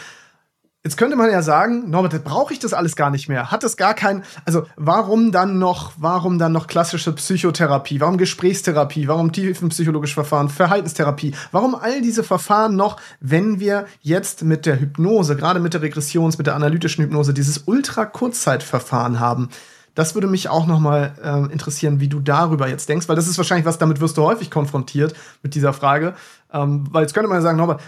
[0.87, 3.51] Jetzt könnte man ja sagen, Norbert, brauche ich das alles gar nicht mehr?
[3.51, 7.99] Hat es gar kein, also warum dann noch, warum dann noch klassische Psychotherapie?
[7.99, 9.09] Warum Gesprächstherapie?
[9.09, 10.47] Warum tiefenpsychologische Verfahren?
[10.47, 11.35] Verhaltenstherapie?
[11.51, 16.37] Warum all diese Verfahren noch, wenn wir jetzt mit der Hypnose, gerade mit der Regressions-,
[16.37, 19.49] mit der analytischen Hypnose, dieses Ultra-Kurzzeitverfahren haben?
[19.93, 23.27] Das würde mich auch noch mal äh, interessieren, wie du darüber jetzt denkst, weil das
[23.27, 26.13] ist wahrscheinlich was, damit wirst du häufig konfrontiert mit dieser Frage.
[26.53, 27.81] Ähm, weil jetzt könnte man ja sagen, Norbert,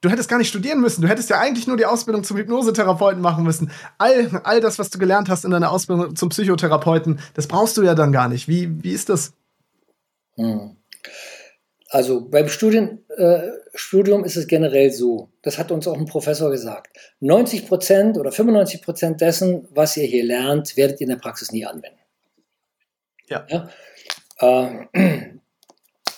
[0.00, 1.02] Du hättest gar nicht studieren müssen.
[1.02, 3.70] Du hättest ja eigentlich nur die Ausbildung zum Hypnosetherapeuten machen müssen.
[3.98, 7.82] All, all das, was du gelernt hast in deiner Ausbildung zum Psychotherapeuten, das brauchst du
[7.82, 8.46] ja dann gar nicht.
[8.48, 9.32] Wie, wie ist das?
[10.36, 10.76] Hm.
[11.88, 16.50] Also beim Studien, äh, Studium ist es generell so, das hat uns auch ein Professor
[16.50, 21.16] gesagt, 90 Prozent oder 95 Prozent dessen, was ihr hier lernt, werdet ihr in der
[21.16, 21.98] Praxis nie anwenden.
[23.28, 23.46] Ja.
[23.48, 23.68] ja?
[24.38, 25.36] Äh,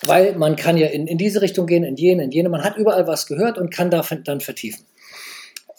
[0.03, 2.49] weil man kann ja in, in diese Richtung gehen, in jene, in jene.
[2.49, 4.85] Man hat überall was gehört und kann da dann vertiefen.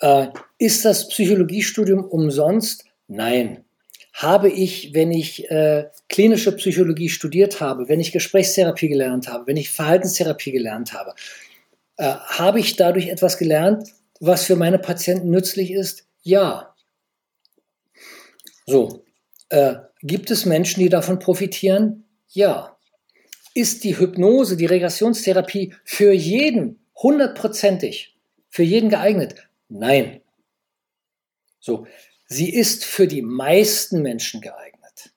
[0.00, 2.84] Äh, ist das Psychologiestudium umsonst?
[3.08, 3.64] Nein.
[4.12, 9.56] Habe ich, wenn ich äh, klinische Psychologie studiert habe, wenn ich Gesprächstherapie gelernt habe, wenn
[9.56, 11.14] ich Verhaltenstherapie gelernt habe,
[11.96, 16.04] äh, habe ich dadurch etwas gelernt, was für meine Patienten nützlich ist?
[16.22, 16.74] Ja.
[18.66, 19.04] So.
[19.48, 22.04] Äh, gibt es Menschen, die davon profitieren?
[22.28, 22.76] Ja
[23.60, 28.16] ist die Hypnose, die Regressionstherapie für jeden hundertprozentig
[28.48, 29.48] für jeden geeignet?
[29.68, 30.20] Nein.
[31.60, 31.86] So,
[32.26, 35.12] sie ist für die meisten Menschen geeignet.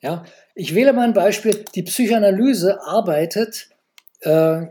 [0.00, 1.64] Ja, ich wähle mal ein Beispiel.
[1.74, 3.68] Die Psychoanalyse arbeitet,
[4.20, 4.66] äh,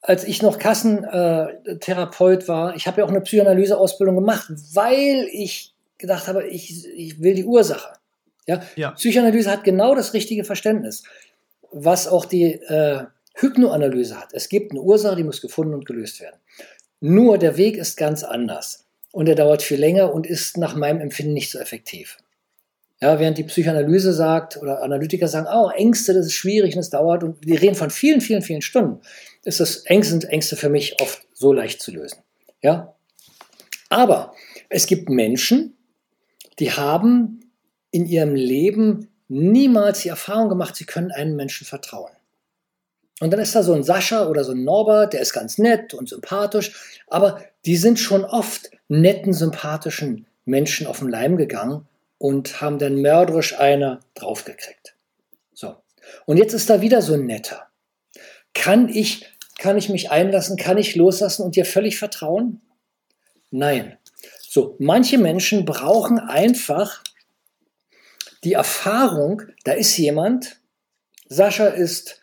[0.00, 6.26] als ich noch Kassentherapeut war, ich habe ja auch eine Psychoanalyseausbildung gemacht, weil ich gedacht
[6.28, 7.99] habe, ich, ich will die Ursache.
[8.46, 8.62] Ja?
[8.76, 8.90] ja?
[8.92, 11.02] Psychoanalyse hat genau das richtige Verständnis,
[11.70, 14.32] was auch die äh, Hypnoanalyse hat.
[14.32, 16.36] Es gibt eine Ursache, die muss gefunden und gelöst werden.
[17.00, 21.00] Nur der Weg ist ganz anders und er dauert viel länger und ist nach meinem
[21.00, 22.18] Empfinden nicht so effektiv.
[23.00, 26.90] Ja, während die Psychoanalyse sagt oder Analytiker sagen, oh, Ängste, das ist schwierig und es
[26.90, 29.00] dauert und die reden von vielen, vielen, vielen Stunden,
[29.42, 32.18] ist das Ängste, Ängste für mich oft so leicht zu lösen.
[32.60, 32.94] Ja?
[33.88, 34.34] Aber
[34.68, 35.78] es gibt Menschen,
[36.58, 37.40] die haben
[37.90, 42.12] in ihrem Leben niemals die Erfahrung gemacht, sie können einem Menschen vertrauen.
[43.20, 45.92] Und dann ist da so ein Sascha oder so ein Norbert, der ist ganz nett
[45.94, 51.86] und sympathisch, aber die sind schon oft netten, sympathischen Menschen auf den Leim gegangen
[52.18, 54.94] und haben dann mörderisch eine draufgekriegt.
[55.52, 55.76] So.
[56.24, 57.66] Und jetzt ist da wieder so ein netter.
[58.54, 59.26] Kann ich,
[59.58, 62.62] kann ich mich einlassen, kann ich loslassen und dir völlig vertrauen?
[63.50, 63.98] Nein.
[64.40, 67.02] So, manche Menschen brauchen einfach
[68.44, 70.60] die Erfahrung, da ist jemand,
[71.28, 72.20] Sascha ist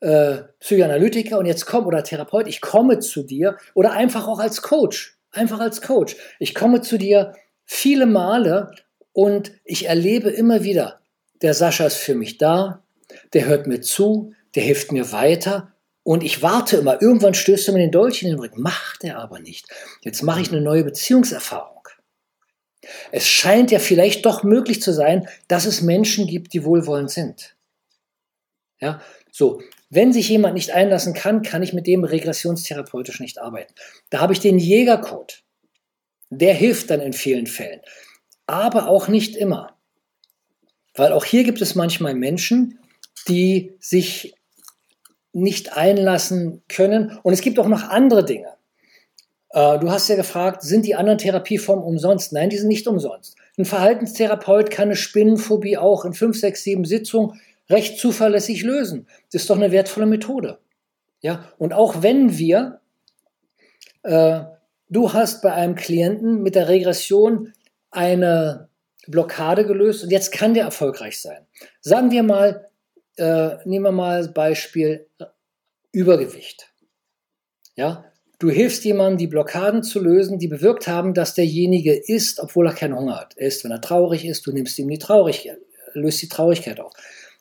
[0.00, 4.62] äh, Psychoanalytiker und jetzt komm oder Therapeut, ich komme zu dir oder einfach auch als
[4.62, 6.16] Coach, einfach als Coach.
[6.38, 8.70] Ich komme zu dir viele Male
[9.12, 11.00] und ich erlebe immer wieder,
[11.42, 12.84] der Sascha ist für mich da,
[13.32, 15.72] der hört mir zu, der hilft mir weiter
[16.06, 18.62] und ich warte immer, irgendwann stößt er mir den Dolch in den Rücken.
[18.62, 19.66] Macht er aber nicht.
[20.02, 21.75] Jetzt mache ich eine neue Beziehungserfahrung.
[23.12, 27.56] Es scheint ja vielleicht doch möglich zu sein, dass es Menschen gibt, die wohlwollend sind.
[28.80, 29.60] Ja, so.
[29.88, 33.72] Wenn sich jemand nicht einlassen kann, kann ich mit dem regressionstherapeutisch nicht arbeiten.
[34.10, 35.44] Da habe ich den Jägercode.
[36.30, 37.80] Der hilft dann in vielen Fällen.
[38.46, 39.76] Aber auch nicht immer.
[40.94, 42.80] Weil auch hier gibt es manchmal Menschen,
[43.28, 44.34] die sich
[45.32, 47.18] nicht einlassen können.
[47.22, 48.56] Und es gibt auch noch andere Dinge.
[49.56, 52.30] Äh, du hast ja gefragt, sind die anderen Therapieformen umsonst?
[52.34, 53.36] Nein, die sind nicht umsonst.
[53.56, 57.40] Ein Verhaltenstherapeut kann eine Spinnenphobie auch in fünf, sechs, sieben Sitzungen
[57.70, 59.08] recht zuverlässig lösen.
[59.32, 60.58] Das ist doch eine wertvolle Methode.
[61.22, 62.80] Ja, und auch wenn wir,
[64.02, 64.40] äh,
[64.90, 67.54] du hast bei einem Klienten mit der Regression
[67.90, 68.68] eine
[69.06, 71.46] Blockade gelöst und jetzt kann der erfolgreich sein.
[71.80, 72.68] Sagen wir mal,
[73.16, 75.06] äh, nehmen wir mal Beispiel
[75.92, 76.70] Übergewicht.
[77.74, 78.04] Ja,
[78.38, 82.74] du hilfst jemandem, die Blockaden zu lösen, die bewirkt haben, dass derjenige isst, obwohl er
[82.74, 83.34] keinen Hunger hat.
[83.36, 85.58] Er isst, wenn er traurig ist, du nimmst ihm die Traurigkeit,
[85.94, 86.92] löst die Traurigkeit auf.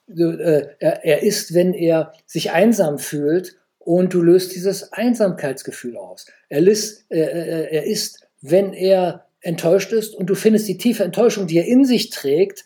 [0.07, 5.97] Du, äh, er, er isst, wenn er sich einsam fühlt und du löst dieses Einsamkeitsgefühl
[5.97, 6.27] aus.
[6.49, 11.03] Er, lisst, äh, äh, er isst, wenn er enttäuscht ist und du findest die tiefe
[11.03, 12.65] Enttäuschung, die er in sich trägt,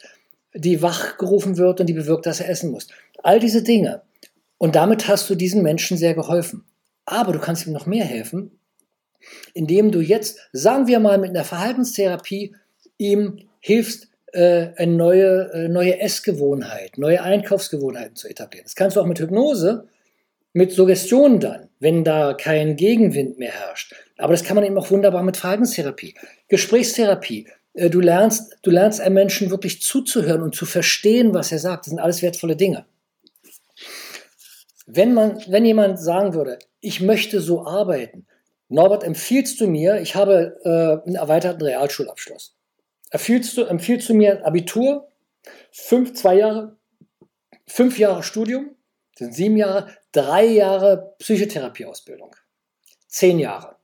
[0.53, 2.87] die wachgerufen wird und die bewirkt, dass er essen muss.
[3.23, 4.01] All diese Dinge.
[4.57, 6.65] Und damit hast du diesen Menschen sehr geholfen.
[7.09, 8.59] Aber du kannst ihm noch mehr helfen,
[9.55, 12.55] indem du jetzt, sagen wir mal, mit einer Verhaltenstherapie
[12.99, 18.65] ihm hilfst, äh, eine neue, äh, neue Essgewohnheit, neue Einkaufsgewohnheiten zu etablieren.
[18.65, 19.87] Das kannst du auch mit Hypnose,
[20.53, 23.95] mit Suggestion dann, wenn da kein Gegenwind mehr herrscht.
[24.17, 26.13] Aber das kann man eben auch wunderbar mit Verhaltenstherapie,
[26.47, 27.47] Gesprächstherapie.
[27.73, 31.87] Äh, du lernst, du lernst einem Menschen wirklich zuzuhören und zu verstehen, was er sagt.
[31.87, 32.85] Das sind alles wertvolle Dinge.
[34.85, 38.25] Wenn, man, wenn jemand sagen würde, ich möchte so arbeiten,
[38.69, 42.55] Norbert, empfiehlst du mir, ich habe äh, einen erweiterten Realschulabschluss.
[43.09, 45.11] Empfiehlst du, empfiehlst du mir Abitur,
[45.71, 46.77] fünf, zwei Jahre,
[47.65, 48.75] fünf Jahre Studium,
[49.17, 52.35] sind sieben Jahre, drei Jahre Psychotherapieausbildung,
[53.07, 53.75] zehn Jahre.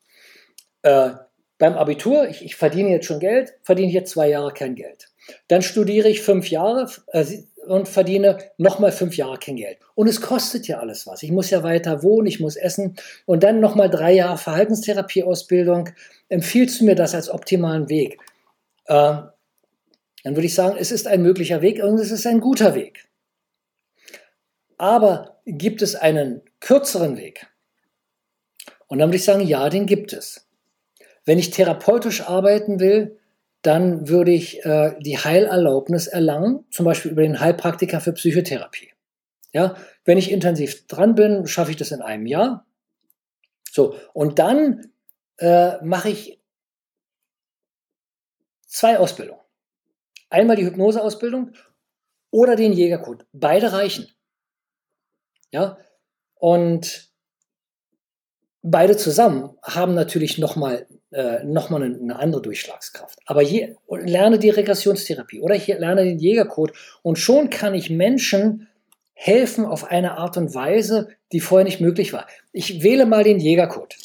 [0.84, 1.12] Äh,
[1.58, 5.10] beim Abitur, ich, ich, verdiene jetzt schon Geld, verdiene jetzt zwei Jahre kein Geld.
[5.48, 7.26] Dann studiere ich fünf Jahre, äh,
[7.66, 9.78] und verdiene nochmal fünf Jahre kein Geld.
[9.96, 11.24] Und es kostet ja alles was.
[11.24, 12.96] Ich muss ja weiter wohnen, ich muss essen
[13.26, 15.90] und dann nochmal drei Jahre Verhaltenstherapieausbildung.
[16.30, 18.20] Empfiehlst du mir das als optimalen Weg?
[18.86, 22.74] Äh, dann würde ich sagen, es ist ein möglicher Weg und es ist ein guter
[22.76, 23.08] Weg.
[24.78, 27.48] Aber gibt es einen kürzeren Weg?
[28.88, 30.48] Und dann würde ich sagen, ja, den gibt es.
[31.26, 33.18] Wenn ich therapeutisch arbeiten will,
[33.66, 38.92] dann würde ich äh, die Heilerlaubnis erlangen, zum Beispiel über den Heilpraktiker für Psychotherapie.
[39.54, 42.68] Ja, wenn ich intensiv dran bin, schaffe ich das in einem Jahr.
[43.72, 44.92] So, und dann
[45.38, 46.42] äh, mache ich
[48.68, 49.42] zwei Ausbildungen.
[50.30, 51.54] Einmal die Hypnoseausbildung
[52.32, 53.26] oder den Jägercode.
[53.32, 54.08] Beide reichen.
[55.52, 55.78] Ja,
[56.36, 57.10] und
[58.62, 63.20] beide zusammen haben natürlich nochmal äh, noch eine, eine andere Durchschlagskraft.
[63.26, 68.68] Aber je, lerne die Regressionstherapie oder ich lerne den Jägercode und schon kann ich Menschen
[69.14, 72.28] helfen auf eine Art und Weise, die vorher nicht möglich war.
[72.52, 73.96] Ich wähle mal den Jägercode.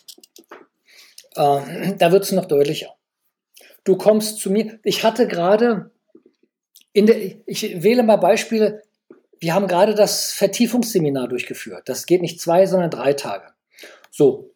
[1.35, 2.95] Äh, da wird es noch deutlicher.
[3.83, 4.79] Du kommst zu mir.
[4.85, 5.91] Ich hatte gerade
[6.93, 8.83] in der, ich wähle mal Beispiele.
[9.41, 11.89] Wir haben gerade das Vertiefungsseminar durchgeführt.
[11.89, 13.49] Das geht nicht zwei, sondern drei Tage.
[14.13, 14.51] So,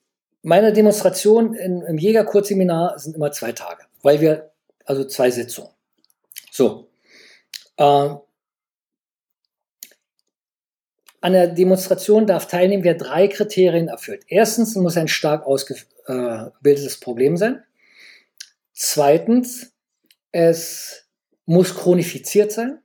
[0.45, 4.51] meine Demonstrationen im Jägerkurzseminar sind immer zwei Tage, weil wir,
[4.85, 5.71] also zwei Sitzungen.
[6.51, 6.91] So.
[7.79, 8.11] Äh,
[11.23, 14.25] an der Demonstration darf teilnehmen, wer drei Kriterien erfüllt.
[14.29, 17.65] Erstens muss ein stark ausgebildetes Problem sein.
[18.75, 19.73] Zweitens,
[20.31, 21.07] es
[21.47, 22.83] muss chronifiziert sein,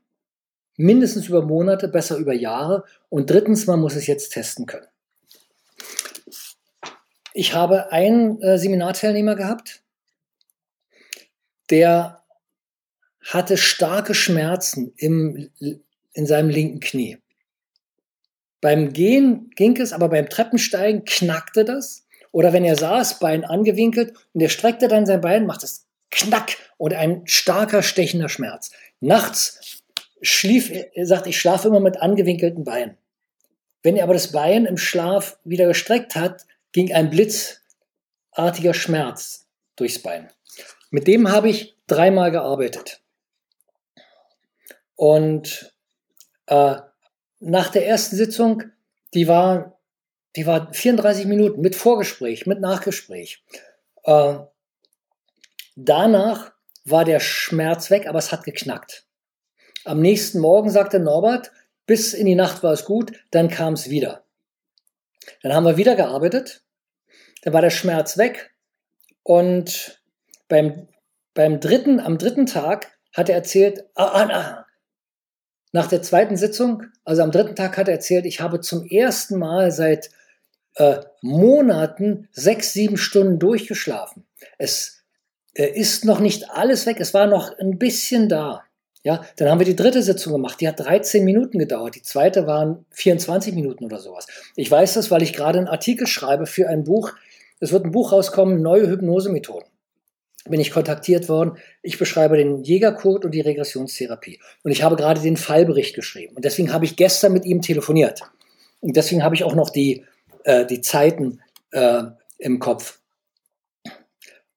[0.78, 2.86] mindestens über Monate, besser über Jahre.
[3.10, 4.88] Und drittens, man muss es jetzt testen können.
[7.34, 9.84] Ich habe einen äh, Seminarteilnehmer gehabt,
[11.70, 12.24] der
[13.24, 15.52] hatte starke Schmerzen im,
[16.14, 17.18] in seinem linken Knie.
[18.62, 22.06] Beim Gehen ging es, aber beim Treppensteigen knackte das.
[22.32, 26.58] Oder wenn er saß, Bein angewinkelt und er streckte dann sein Bein, macht es knack
[26.78, 28.72] und ein starker, stechender Schmerz.
[29.00, 29.82] Nachts
[30.22, 32.98] schlief, er sagt, ich schlafe immer mit angewinkelten Beinen.
[33.82, 40.02] Wenn er aber das Bein im Schlaf wieder gestreckt hat, ging ein blitzartiger Schmerz durchs
[40.02, 40.30] Bein.
[40.92, 43.02] Mit dem habe ich dreimal gearbeitet.
[44.96, 45.74] Und
[46.48, 46.76] äh,
[47.40, 48.64] nach der ersten Sitzung,
[49.14, 49.80] die war,
[50.36, 53.44] die war 34 Minuten mit Vorgespräch, mit Nachgespräch.
[54.04, 54.40] Äh,
[55.76, 56.52] danach
[56.86, 59.06] war der Schmerz weg, aber es hat geknackt.
[59.86, 61.52] Am nächsten Morgen sagte Norbert,
[61.86, 64.24] bis in die Nacht war es gut, dann kam es wieder.
[65.42, 66.64] Dann haben wir wieder gearbeitet,
[67.44, 68.54] dann war der Schmerz weg
[69.24, 70.02] und
[70.48, 70.88] beim,
[71.34, 74.66] beim dritten, am dritten Tag hat er erzählt, ah, ah, ah,
[75.72, 79.38] nach der zweiten Sitzung, also am dritten Tag hat er erzählt, ich habe zum ersten
[79.38, 80.10] Mal seit
[80.76, 84.26] äh, Monaten sechs, sieben Stunden durchgeschlafen.
[84.58, 85.04] Es
[85.54, 88.64] äh, ist noch nicht alles weg, es war noch ein bisschen da.
[89.04, 92.48] Ja, dann haben wir die dritte Sitzung gemacht, die hat 13 Minuten gedauert, die zweite
[92.48, 94.28] waren 24 Minuten oder sowas.
[94.58, 97.14] Ich weiß das, weil ich gerade einen Artikel schreibe für ein Buch,
[97.62, 99.70] es wird ein Buch rauskommen, neue Hypnosemethoden
[100.50, 101.58] bin ich kontaktiert worden.
[101.82, 104.40] Ich beschreibe den Jägercode und die Regressionstherapie.
[104.64, 106.36] Und ich habe gerade den Fallbericht geschrieben.
[106.36, 108.22] Und deswegen habe ich gestern mit ihm telefoniert.
[108.80, 110.06] Und deswegen habe ich auch noch die,
[110.44, 111.42] äh, die Zeiten
[111.72, 112.04] äh,
[112.38, 113.00] im Kopf.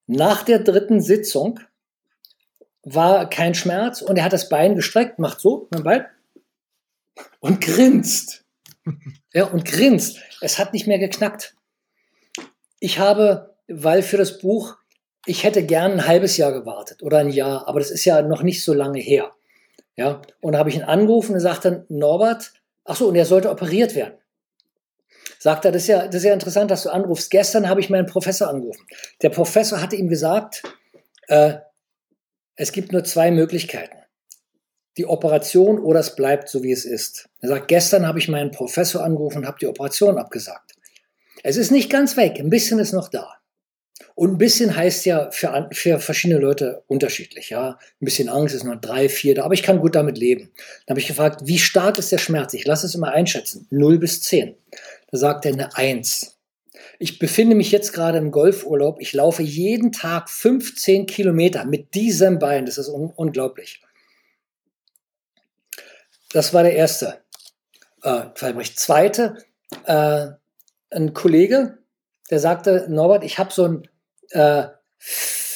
[0.06, 1.60] Nach der dritten Sitzung
[2.82, 6.06] war kein Schmerz und er hat das Bein gestreckt, macht so, mein Bein,
[7.40, 8.44] und grinst.
[9.34, 10.18] Ja, und grinst.
[10.42, 11.54] Es hat nicht mehr geknackt.
[12.80, 14.76] Ich habe, weil für das Buch
[15.26, 18.42] ich hätte gern ein halbes Jahr gewartet oder ein Jahr, aber das ist ja noch
[18.42, 19.32] nicht so lange her.
[19.94, 22.52] Ja, und da habe ich ihn angerufen und sagte, Norbert,
[22.84, 24.14] ach so, und er sollte operiert werden.
[25.38, 27.30] Sagt er, das ist ja, das ist ja interessant, dass du anrufst.
[27.30, 28.86] Gestern habe ich meinen Professor angerufen.
[29.22, 30.62] Der Professor hatte ihm gesagt,
[31.28, 31.54] äh,
[32.56, 33.96] es gibt nur zwei Möglichkeiten.
[34.98, 37.28] Die Operation oder es bleibt so, wie es ist.
[37.40, 40.72] Er sagt, gestern habe ich meinen Professor angerufen und habe die Operation abgesagt.
[41.42, 43.36] Es ist nicht ganz weg, ein bisschen ist noch da.
[44.14, 47.50] Und ein bisschen heißt ja für, für verschiedene Leute unterschiedlich.
[47.50, 50.50] Ja, ein bisschen Angst ist noch drei, vier da, aber ich kann gut damit leben.
[50.86, 52.52] Dann habe ich gefragt, wie stark ist der Schmerz?
[52.52, 53.66] Ich lasse es immer einschätzen.
[53.70, 54.54] 0 bis 10.
[55.10, 56.31] Da sagt er eine 1.
[56.98, 59.00] Ich befinde mich jetzt gerade im Golfurlaub.
[59.00, 62.66] Ich laufe jeden Tag 15 Kilometer mit diesem Bein.
[62.66, 63.82] Das ist un unglaublich.
[66.32, 67.22] Das war der erste
[68.02, 68.22] äh.
[68.74, 69.36] Zweite,
[69.84, 70.28] äh,
[70.90, 71.78] ein Kollege,
[72.30, 73.88] der sagte, Norbert, ich habe so ein
[74.30, 74.68] äh,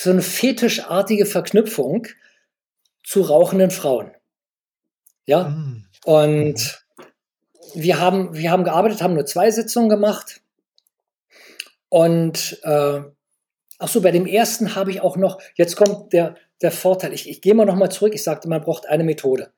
[0.06, 2.06] so eine fetischartige Verknüpfung
[3.04, 4.12] zu rauchenden Frauen.
[5.24, 5.48] Ja.
[5.48, 5.86] Mhm.
[6.04, 6.84] Und
[7.74, 10.42] wir haben, wir haben gearbeitet, haben nur zwei Sitzungen gemacht.
[11.96, 13.00] Und äh,
[13.78, 17.26] ach so, bei dem ersten habe ich auch noch, jetzt kommt der, der Vorteil, ich,
[17.26, 19.50] ich gehe mal nochmal zurück, ich sagte, man braucht eine Methode.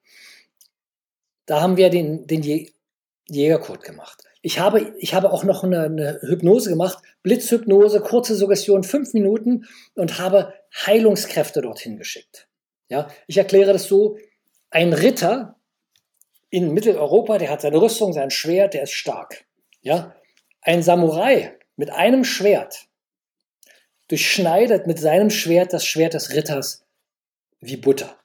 [1.47, 2.68] Da haben wir den, den
[3.26, 4.22] Jägercode gemacht.
[4.41, 9.66] Ich habe, ich habe auch noch eine, eine Hypnose gemacht, Blitzhypnose, kurze Suggestion, fünf Minuten
[9.97, 10.55] und habe
[10.86, 12.47] Heilungskräfte dorthin geschickt.
[12.89, 14.16] Ja, ich erkläre das so:
[14.70, 15.57] Ein Ritter
[16.51, 19.45] in Mitteleuropa, der hat seine Rüstung, sein Schwert, der ist stark.
[19.80, 20.14] Ja,
[20.61, 22.89] ein Samurai mit einem Schwert
[24.09, 26.85] durchschneidet mit seinem Schwert das Schwert des Ritters
[27.61, 28.18] wie Butter.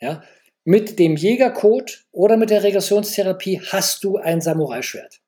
[0.00, 0.22] Ja,
[0.64, 5.20] mit dem Jägercode oder mit der Regressionstherapie hast du ein Samurai-Schwert.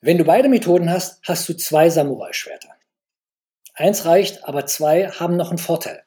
[0.00, 2.74] Wenn du beide Methoden hast, hast du zwei Samurai-Schwerter.
[3.74, 6.02] Eins reicht, aber zwei haben noch einen Vorteil.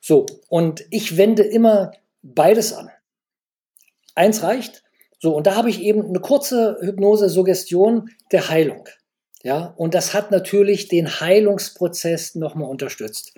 [0.00, 2.90] So, und ich wende immer beides an.
[4.14, 4.81] Eins reicht.
[5.22, 8.88] So, und da habe ich eben eine kurze Hypnose-Suggestion der Heilung.
[9.44, 13.32] Ja, und das hat natürlich den Heilungsprozess nochmal unterstützt.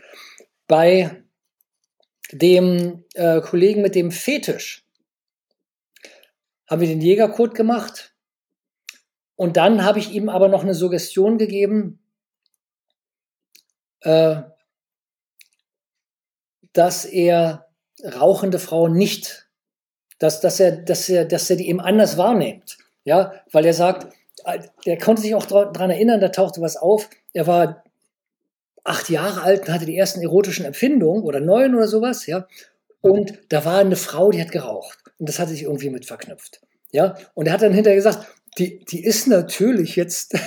[0.67, 1.23] Bei
[2.33, 4.87] dem äh, Kollegen mit dem Fetisch
[6.71, 8.15] haben wir den Jägercode gemacht.
[9.37, 12.03] Und dann habe ich ihm aber noch eine Suggestion gegeben,
[14.01, 14.41] äh,
[16.73, 17.69] dass er
[18.03, 19.44] rauchende Frauen nicht,
[20.25, 22.79] dass, dass, er, dass, er, dass er die eben anders wahrnimmt.
[23.05, 24.11] Ja, weil er sagt,
[24.87, 27.11] der konnte sich auch daran erinnern, da tauchte was auf.
[27.35, 27.85] Er war
[28.85, 32.49] acht Jahre alt und hatte die ersten erotischen Empfindungen oder neun oder sowas, ja.
[33.03, 34.99] Und da war eine Frau, die hat geraucht.
[35.19, 36.63] Und das hatte sich irgendwie mit verknüpft.
[36.91, 37.17] Ja.
[37.35, 40.39] Und er hat dann hinterher gesagt, die, die ist natürlich jetzt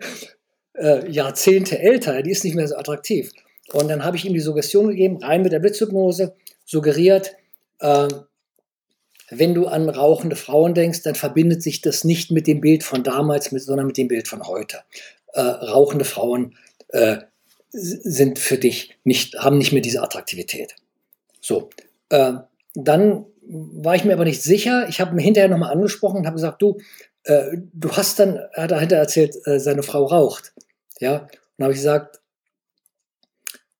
[0.74, 3.30] äh, Jahrzehnte älter, die ist nicht mehr so attraktiv.
[3.74, 6.34] Und dann habe ich ihm die Suggestion gegeben, rein mit der Blitzhypnose,
[6.64, 7.34] suggeriert,
[7.80, 8.08] äh,
[9.38, 13.02] wenn du an rauchende Frauen denkst, dann verbindet sich das nicht mit dem Bild von
[13.02, 14.78] damals, sondern mit dem Bild von heute.
[15.32, 16.56] Äh, rauchende Frauen
[16.88, 17.18] äh,
[17.70, 20.74] sind für dich nicht, haben nicht mehr diese Attraktivität.
[21.40, 21.70] So,
[22.10, 22.34] äh,
[22.74, 24.86] dann war ich mir aber nicht sicher.
[24.88, 26.78] Ich habe mir hinterher nochmal angesprochen und habe gesagt, du,
[27.24, 30.52] äh, du hast dann, er hat dahinter erzählt, äh, seine Frau raucht.
[31.00, 32.20] Ja, und habe ich gesagt,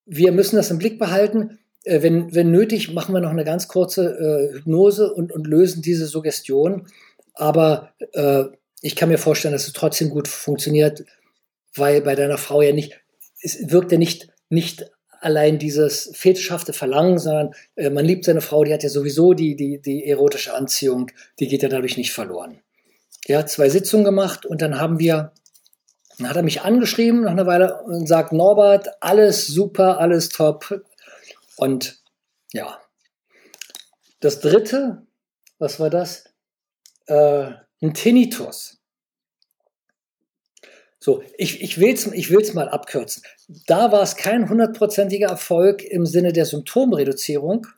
[0.06, 1.58] wir müssen das im Blick behalten.
[1.84, 5.82] Äh, wenn, wenn nötig, machen wir noch eine ganz kurze äh, Hypnose und, und lösen
[5.82, 6.86] diese Suggestion.
[7.34, 8.44] Aber äh,
[8.80, 11.04] ich kann mir vorstellen, dass es trotzdem gut funktioniert,
[11.74, 13.00] weil bei deiner Frau ja nicht,
[13.40, 18.64] es wirkt ja nicht, nicht allein dieses fetischhafte Verlangen, sondern äh, man liebt seine Frau,
[18.64, 22.60] die hat ja sowieso die, die, die erotische Anziehung, die geht ja dadurch nicht verloren.
[23.26, 25.32] Er hat zwei Sitzungen gemacht und dann haben wir
[26.18, 30.82] dann hat er mich angeschrieben nach einer Weile und sagt, Norbert, alles super, alles top.
[31.62, 32.02] Und
[32.52, 32.80] ja,
[34.18, 35.06] das dritte,
[35.60, 36.24] was war das?
[37.06, 38.80] Äh, ein Tinnitus.
[40.98, 43.22] So, ich, ich will es ich will's mal abkürzen.
[43.68, 47.68] Da war es kein hundertprozentiger Erfolg im Sinne der Symptomreduzierung,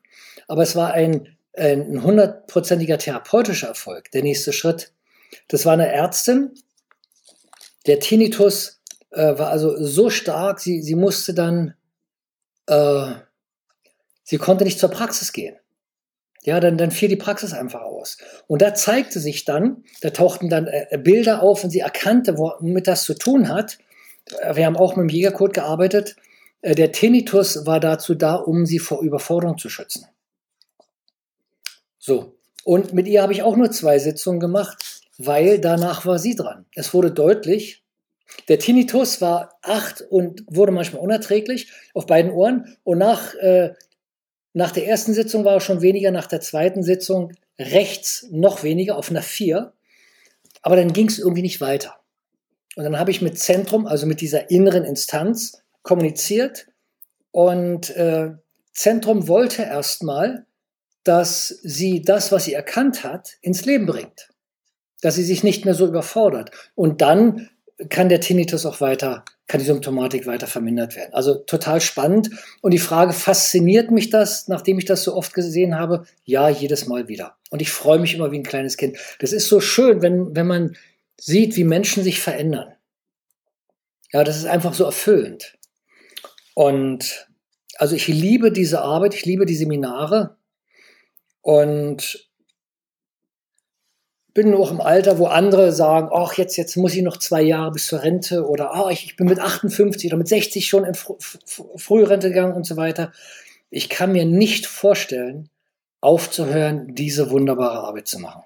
[0.49, 4.95] aber es war ein, hundertprozentiger therapeutischer Erfolg, der nächste Schritt.
[5.49, 6.55] Das war eine Ärztin,
[7.87, 8.81] der Tinnitus
[9.11, 11.75] äh, war also so stark, sie, sie musste dann,
[12.67, 13.13] äh,
[14.25, 15.57] sie konnte nicht zur Praxis gehen.
[16.43, 18.19] Ja, dann, dann fiel die Praxis einfach aus.
[18.49, 22.89] Und da zeigte sich dann, da tauchten dann äh, Bilder auf und sie erkannte, womit
[22.89, 23.79] das zu tun hat.
[24.53, 26.17] Wir haben auch mit dem Jägercode gearbeitet.
[26.61, 30.09] Äh, der Tinnitus war dazu da, um sie vor Überforderung zu schützen.
[31.99, 32.35] So.
[32.65, 36.67] Und mit ihr habe ich auch nur zwei Sitzungen gemacht weil danach war sie dran.
[36.75, 37.83] Es wurde deutlich,
[38.49, 42.77] der Tinnitus war acht und wurde manchmal unerträglich auf beiden Ohren.
[42.83, 43.75] Und nach, äh,
[44.55, 48.97] nach der ersten Sitzung war er schon weniger, nach der zweiten Sitzung rechts noch weniger,
[48.97, 49.75] auf einer vier.
[50.63, 51.97] Aber dann ging es irgendwie nicht weiter.
[52.77, 56.67] Und dann habe ich mit Zentrum, also mit dieser inneren Instanz, kommuniziert.
[57.31, 58.31] Und äh,
[58.73, 60.47] Zentrum wollte erstmal,
[61.03, 64.31] dass sie das, was sie erkannt hat, ins Leben bringt
[65.05, 66.51] dass sie sich nicht mehr so überfordert.
[66.75, 67.51] Und dann
[67.89, 71.13] kann der Tinnitus auch weiter, kann die Symptomatik weiter vermindert werden.
[71.13, 72.31] Also total spannend.
[72.63, 76.07] Und die Frage, fasziniert mich das, nachdem ich das so oft gesehen habe?
[76.25, 77.37] Ja, jedes Mal wieder.
[77.51, 78.97] Und ich freue mich immer wie ein kleines Kind.
[79.19, 80.77] Das ist so schön, wenn, wenn man
[81.21, 82.73] sieht, wie Menschen sich verändern.
[84.13, 85.59] Ja, das ist einfach so erfüllend.
[86.55, 87.29] Und
[87.79, 90.37] also ich liebe diese Arbeit, ich liebe die Seminare.
[91.43, 92.31] Und
[94.35, 97.71] bin auch im Alter, wo andere sagen, ach, jetzt, jetzt muss ich noch zwei Jahre
[97.71, 100.95] bis zur Rente oder oh, ich, ich bin mit 58 oder mit 60 schon in
[100.95, 101.17] Fr
[101.77, 103.13] Frührente gegangen und so weiter.
[103.71, 105.49] Ich kann mir nicht vorstellen,
[106.01, 108.43] aufzuhören, diese wunderbare Arbeit zu machen.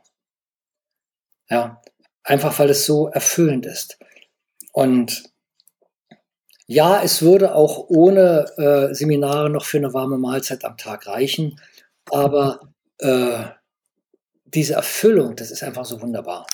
[1.51, 1.83] Ja,
[2.23, 3.99] einfach weil es so erfüllend ist.
[4.73, 5.25] Und
[6.67, 11.59] ja, es würde auch ohne äh, Seminare noch für eine warme Mahlzeit am Tag reichen,
[12.11, 12.61] aber
[12.99, 13.45] äh,
[14.55, 16.47] diese Erfüllung, das ist einfach so wunderbar.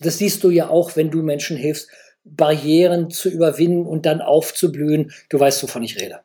[0.00, 1.88] Das siehst du ja auch, wenn du Menschen hilfst,
[2.24, 5.12] Barrieren zu überwinden und dann aufzublühen.
[5.28, 6.20] Du weißt, wovon ich rede.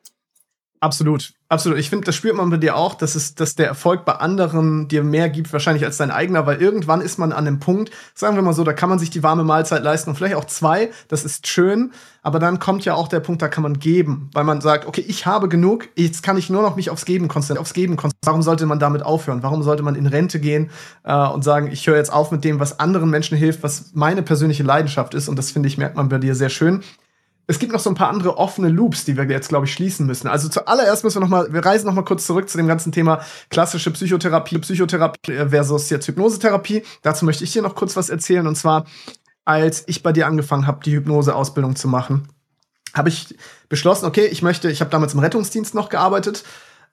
[0.84, 1.78] Absolut, absolut.
[1.78, 4.86] Ich finde, das spürt man bei dir auch, dass es, dass der Erfolg bei anderen
[4.86, 8.36] dir mehr gibt, wahrscheinlich als dein eigener, weil irgendwann ist man an einem Punkt, sagen
[8.36, 10.90] wir mal so, da kann man sich die warme Mahlzeit leisten und vielleicht auch zwei,
[11.08, 14.44] das ist schön, aber dann kommt ja auch der Punkt, da kann man geben, weil
[14.44, 17.62] man sagt, okay, ich habe genug, jetzt kann ich nur noch mich aufs Geben konzentrieren,
[17.62, 18.26] aufs Geben konzentrieren.
[18.26, 19.42] Warum sollte man damit aufhören?
[19.42, 20.68] Warum sollte man in Rente gehen
[21.04, 24.22] äh, und sagen, ich höre jetzt auf mit dem, was anderen Menschen hilft, was meine
[24.22, 26.82] persönliche Leidenschaft ist und das finde ich, merkt man bei dir sehr schön
[27.46, 30.06] es gibt noch so ein paar andere offene Loops, die wir jetzt, glaube ich, schließen
[30.06, 30.28] müssen.
[30.28, 32.90] Also zuallererst müssen wir noch mal, wir reisen noch mal kurz zurück zu dem ganzen
[32.90, 33.20] Thema
[33.50, 36.82] klassische Psychotherapie, Psychotherapie äh, versus jetzt Hypnosetherapie.
[37.02, 38.46] Dazu möchte ich dir noch kurz was erzählen.
[38.46, 38.86] Und zwar,
[39.44, 42.28] als ich bei dir angefangen habe, die Hypnoseausbildung zu machen,
[42.94, 43.36] habe ich
[43.68, 46.44] beschlossen, okay, ich möchte, ich habe damals im Rettungsdienst noch gearbeitet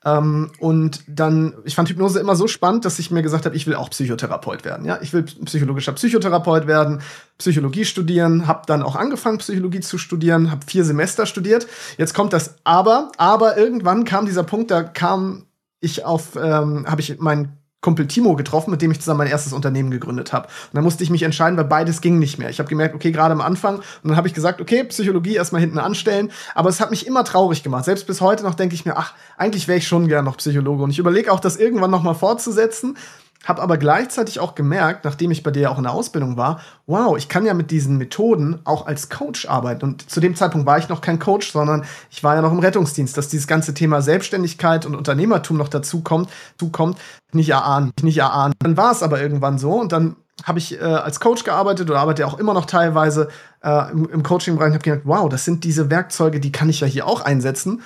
[0.04, 3.68] ähm, und dann, ich fand Hypnose immer so spannend, dass ich mir gesagt habe, ich
[3.68, 4.86] will auch Psychotherapeut werden.
[4.86, 7.02] Ja, ich will psychologischer Psychotherapeut werden,
[7.38, 11.68] Psychologie studieren, habe dann auch angefangen Psychologie zu studieren, habe vier Semester studiert.
[11.98, 15.46] Jetzt kommt das Aber, aber irgendwann kam dieser Punkt, da kam
[15.80, 19.54] ich auf, ähm, habe ich meinen Kumpel Timo getroffen, mit dem ich zusammen mein erstes
[19.54, 20.48] Unternehmen gegründet habe.
[20.48, 22.50] Und dann musste ich mich entscheiden, weil beides ging nicht mehr.
[22.50, 23.78] Ich habe gemerkt, okay, gerade am Anfang.
[23.78, 26.32] Und dann habe ich gesagt, okay, Psychologie erstmal hinten anstellen.
[26.54, 27.86] Aber es hat mich immer traurig gemacht.
[27.86, 30.84] Selbst bis heute noch denke ich mir, ach, eigentlich wäre ich schon gern noch Psychologe.
[30.84, 32.98] Und ich überlege auch, das irgendwann noch fortzusetzen.
[33.44, 37.18] Habe aber gleichzeitig auch gemerkt, nachdem ich bei dir auch in der Ausbildung war, wow,
[37.18, 39.84] ich kann ja mit diesen Methoden auch als Coach arbeiten.
[39.84, 42.60] Und zu dem Zeitpunkt war ich noch kein Coach, sondern ich war ja noch im
[42.60, 46.30] Rettungsdienst, dass dieses ganze Thema Selbstständigkeit und Unternehmertum noch dazu kommt,
[46.60, 47.00] zukommt,
[47.32, 48.54] nicht erahnen, nicht erahnen.
[48.60, 52.00] Dann war es aber irgendwann so und dann habe ich äh, als Coach gearbeitet oder
[52.00, 53.30] arbeite auch immer noch teilweise
[53.64, 56.80] äh, im, im Coaching-Bereich und habe gedacht, wow, das sind diese Werkzeuge, die kann ich
[56.80, 57.82] ja hier auch einsetzen.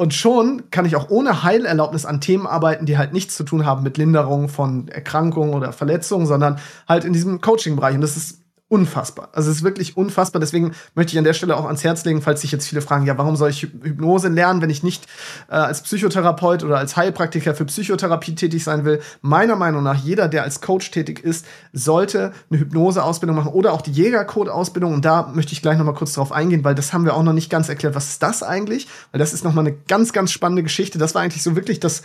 [0.00, 3.66] Und schon kann ich auch ohne Heilerlaubnis an Themen arbeiten, die halt nichts zu tun
[3.66, 7.96] haben mit Linderung von Erkrankungen oder Verletzungen, sondern halt in diesem Coaching-Bereich.
[7.96, 8.39] Und das ist
[8.70, 9.30] unfassbar.
[9.32, 10.38] Also es ist wirklich unfassbar.
[10.38, 13.04] Deswegen möchte ich an der Stelle auch ans Herz legen, falls sich jetzt viele fragen,
[13.04, 15.06] ja, warum soll ich Hypnose lernen, wenn ich nicht
[15.48, 19.00] äh, als Psychotherapeut oder als Heilpraktiker für Psychotherapie tätig sein will?
[19.22, 23.82] Meiner Meinung nach, jeder, der als Coach tätig ist, sollte eine Hypnoseausbildung machen oder auch
[23.82, 24.94] die Jägercode-Ausbildung.
[24.94, 27.24] Und da möchte ich gleich noch mal kurz drauf eingehen, weil das haben wir auch
[27.24, 27.96] noch nicht ganz erklärt.
[27.96, 28.86] Was ist das eigentlich?
[29.10, 30.96] Weil das ist noch mal eine ganz, ganz spannende Geschichte.
[30.96, 32.02] Das war eigentlich so wirklich das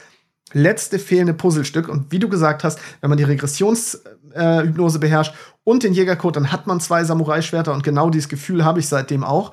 [0.53, 1.89] letzte fehlende Puzzlestück.
[1.89, 5.33] Und wie du gesagt hast, wenn man die Regressionshypnose äh, beherrscht
[5.63, 9.23] und den Jägercode, dann hat man zwei Samurai-Schwerter und genau dieses Gefühl habe ich seitdem
[9.23, 9.51] auch.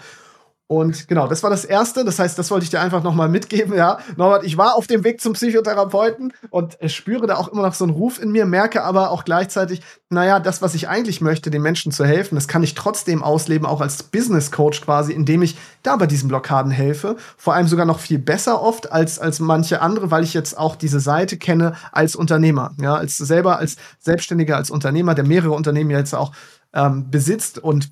[0.72, 2.02] Und genau, das war das Erste.
[2.02, 3.76] Das heißt, das wollte ich dir einfach nochmal mitgeben.
[3.76, 7.74] Ja, Norbert, ich war auf dem Weg zum Psychotherapeuten und spüre da auch immer noch
[7.74, 11.50] so einen Ruf in mir, merke aber auch gleichzeitig, naja, das, was ich eigentlich möchte,
[11.50, 15.42] den Menschen zu helfen, das kann ich trotzdem ausleben, auch als Business Coach quasi, indem
[15.42, 17.16] ich da bei diesen Blockaden helfe.
[17.36, 20.74] Vor allem sogar noch viel besser oft als, als manche andere, weil ich jetzt auch
[20.74, 22.70] diese Seite kenne als Unternehmer.
[22.80, 26.32] Ja, als selber, als Selbstständiger, als Unternehmer, der mehrere Unternehmen jetzt auch
[26.72, 27.90] ähm, besitzt und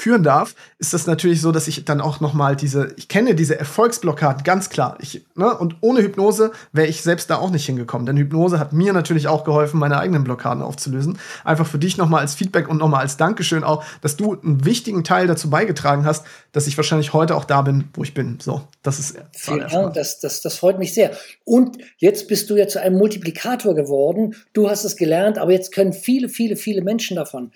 [0.00, 3.34] führen darf, ist das natürlich so, dass ich dann auch noch mal diese, ich kenne
[3.34, 4.96] diese Erfolgsblockaden ganz klar.
[5.00, 8.06] Ich, ne, und ohne Hypnose wäre ich selbst da auch nicht hingekommen.
[8.06, 11.18] Denn Hypnose hat mir natürlich auch geholfen, meine eigenen Blockaden aufzulösen.
[11.44, 14.40] Einfach für dich noch mal als Feedback und noch mal als Dankeschön auch, dass du
[14.40, 18.14] einen wichtigen Teil dazu beigetragen hast, dass ich wahrscheinlich heute auch da bin, wo ich
[18.14, 18.38] bin.
[18.40, 21.12] So, das ist Vielen Dank, das, das, das freut mich sehr.
[21.44, 24.34] Und jetzt bist du ja zu einem Multiplikator geworden.
[24.52, 27.50] Du hast es gelernt, aber jetzt können viele, viele, viele Menschen davon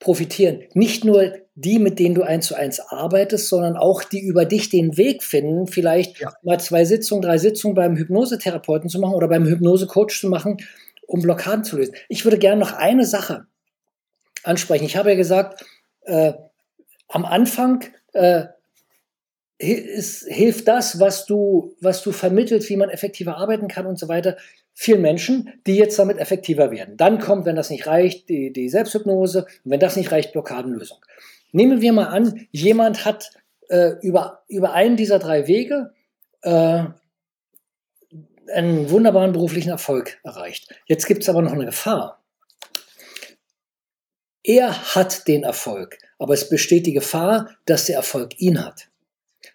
[0.00, 0.62] profitieren.
[0.74, 4.70] Nicht nur die, mit denen du eins zu eins arbeitest, sondern auch die über dich
[4.70, 6.32] den Weg finden, vielleicht ja.
[6.42, 10.56] mal zwei Sitzungen, drei Sitzungen beim Hypnosetherapeuten zu machen oder beim Hypnosecoach zu machen,
[11.06, 11.94] um Blockaden zu lösen.
[12.08, 13.46] Ich würde gerne noch eine Sache
[14.42, 14.86] ansprechen.
[14.86, 15.64] Ich habe ja gesagt,
[16.02, 16.32] äh,
[17.08, 17.84] am Anfang
[18.14, 18.44] äh,
[19.58, 24.08] ist, hilft das, was du, was du vermittelst, wie man effektiver arbeiten kann und so
[24.08, 24.38] weiter,
[24.80, 26.96] vielen Menschen, die jetzt damit effektiver werden.
[26.96, 30.96] Dann kommt, wenn das nicht reicht, die, die Selbsthypnose und wenn das nicht reicht, Blockadenlösung.
[31.52, 33.30] Nehmen wir mal an, jemand hat
[33.68, 35.92] äh, über, über einen dieser drei Wege
[36.40, 36.84] äh,
[38.54, 40.74] einen wunderbaren beruflichen Erfolg erreicht.
[40.86, 42.22] Jetzt gibt es aber noch eine Gefahr.
[44.42, 48.88] Er hat den Erfolg, aber es besteht die Gefahr, dass der Erfolg ihn hat.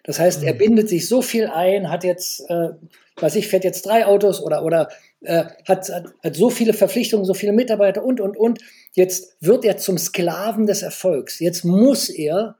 [0.06, 0.58] Das heißt, er mhm.
[0.58, 2.68] bindet sich so viel ein, hat jetzt, äh,
[3.16, 4.88] weiß ich, fährt jetzt drei Autos oder, oder
[5.22, 8.60] äh, hat, hat, hat so viele Verpflichtungen, so viele Mitarbeiter und, und, und.
[8.92, 11.40] Jetzt wird er zum Sklaven des Erfolgs.
[11.40, 12.56] Jetzt muss er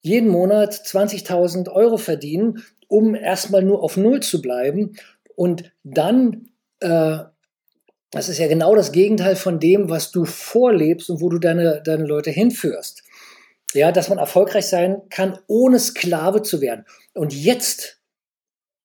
[0.00, 4.96] jeden Monat 20.000 Euro verdienen, um erstmal nur auf Null zu bleiben.
[5.34, 6.48] Und dann,
[6.80, 7.18] äh,
[8.10, 11.82] das ist ja genau das Gegenteil von dem, was du vorlebst und wo du deine,
[11.84, 13.02] deine Leute hinführst.
[13.72, 16.86] Ja, dass man erfolgreich sein kann, ohne Sklave zu werden.
[17.14, 17.96] Und jetzt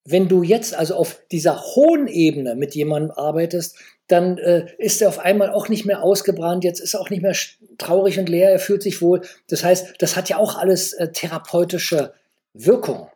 [0.05, 3.77] wenn du jetzt also auf dieser hohen Ebene mit jemandem arbeitest,
[4.07, 7.21] dann äh, ist er auf einmal auch nicht mehr ausgebrannt, jetzt ist er auch nicht
[7.21, 7.35] mehr
[7.77, 9.21] traurig und leer, er fühlt sich wohl.
[9.47, 12.13] Das heißt, das hat ja auch alles äh, therapeutische
[12.53, 13.09] Wirkung.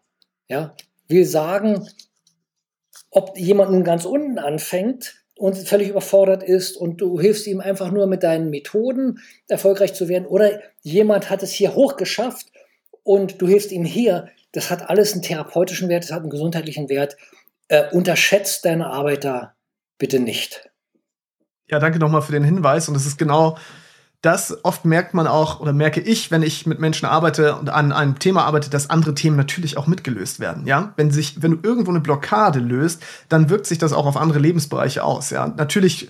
[0.48, 0.76] Ja,
[1.08, 1.90] will sagen,
[3.10, 7.92] ob jemand nun ganz unten anfängt und völlig überfordert ist und du hilfst ihm einfach
[7.92, 12.48] nur mit deinen Methoden erfolgreich zu werden oder jemand hat es hier hochgeschafft
[13.04, 16.90] und du hilfst ihm hier, das hat alles einen therapeutischen Wert, das hat einen gesundheitlichen
[16.90, 17.18] Wert.
[17.68, 19.56] Äh, unterschätzt deine Arbeit da
[19.98, 20.70] bitte nicht.
[21.68, 22.88] Ja, danke nochmal für den Hinweis.
[22.88, 23.58] Und es ist genau
[24.26, 24.64] das.
[24.64, 28.20] Oft merkt man auch, oder merke ich, wenn ich mit Menschen arbeite und an einem
[28.20, 30.66] Thema arbeite, dass andere Themen natürlich auch mitgelöst werden.
[30.66, 34.18] Ja, wenn sich, wenn du irgendwo eine Blockade löst, dann wirkt sich das auch auf
[34.18, 35.30] andere Lebensbereiche aus.
[35.30, 36.10] Ja, natürlich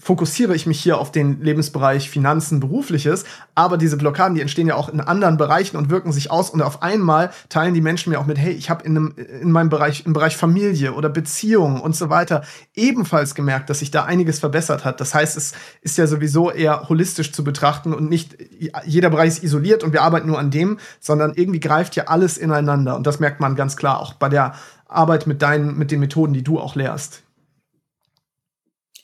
[0.00, 3.24] fokussiere ich mich hier auf den Lebensbereich Finanzen, Berufliches,
[3.54, 6.62] aber diese Blockaden, die entstehen ja auch in anderen Bereichen und wirken sich aus und
[6.62, 10.06] auf einmal teilen die Menschen mir auch mit, hey, ich habe in, in meinem Bereich,
[10.06, 12.42] im Bereich Familie oder Beziehungen und so weiter
[12.74, 15.00] ebenfalls gemerkt, dass sich da einiges verbessert hat.
[15.00, 18.38] Das heißt, es ist ja sowieso eher holistisch zu betrachten und nicht
[18.86, 22.38] jeder Bereich ist isoliert und wir arbeiten nur an dem, sondern irgendwie greift ja alles
[22.38, 24.54] ineinander und das merkt man ganz klar auch bei der
[24.88, 27.22] Arbeit mit deinen, mit den Methoden, die du auch lehrst.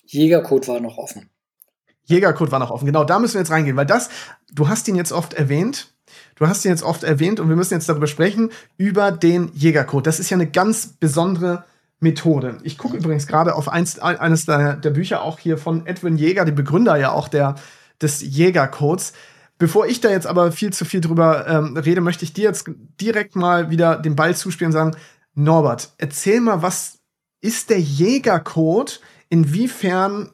[0.07, 1.31] Jägercode war noch offen.
[2.05, 2.87] Jägercode war noch offen.
[2.87, 4.09] Genau, da müssen wir jetzt reingehen, weil das,
[4.53, 5.93] du hast ihn jetzt oft erwähnt.
[6.37, 10.07] Du hast ihn jetzt oft erwähnt und wir müssen jetzt darüber sprechen, über den Jägercode.
[10.07, 11.65] Das ist ja eine ganz besondere
[11.99, 12.59] Methode.
[12.63, 16.45] Ich gucke übrigens gerade auf eins, eines der, der, Bücher auch hier von Edwin Jäger,
[16.45, 17.57] dem Begründer ja auch der,
[18.01, 19.15] des Jägercodes.
[19.59, 22.71] Bevor ich da jetzt aber viel zu viel drüber ähm, rede, möchte ich dir jetzt
[23.01, 24.97] direkt mal wieder den Ball zuspielen und sagen,
[25.35, 26.99] Norbert, erzähl mal, was
[27.41, 29.01] ist der Jägercode?
[29.29, 30.33] Inwiefern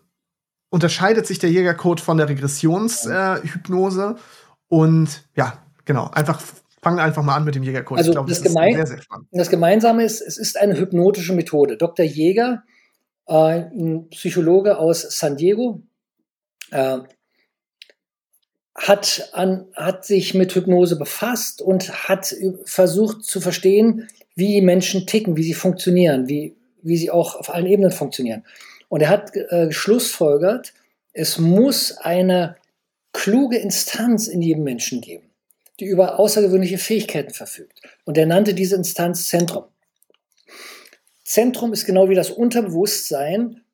[0.70, 4.16] unterscheidet sich der Jägercode von der Regressionshypnose?
[4.68, 6.40] Und ja, genau, einfach
[6.82, 7.98] fangen einfach mal an mit dem Jägercode.
[7.98, 11.76] Also glaub, das, das, Gemein sehr, sehr das, Gemeinsame ist, es ist eine hypnotische Methode.
[11.76, 12.04] Dr.
[12.04, 12.64] Jäger,
[13.28, 15.82] äh, ein Psychologe aus San Diego,
[16.70, 16.98] äh,
[18.74, 22.34] hat, an, hat sich mit Hypnose befasst und hat
[22.64, 27.66] versucht zu verstehen, wie Menschen ticken, wie sie funktionieren, wie, wie sie auch auf allen
[27.66, 28.44] Ebenen funktionieren.
[28.92, 30.74] Und er hat äh, geschlussfolgert,
[31.14, 32.56] es muss eine
[33.14, 35.30] kluge Instanz in jedem Menschen geben,
[35.80, 37.80] die über außergewöhnliche Fähigkeiten verfügt.
[38.04, 39.64] Und er nannte diese Instanz Zentrum.
[41.24, 43.64] Zentrum ist genau wie das Unterbewusstsein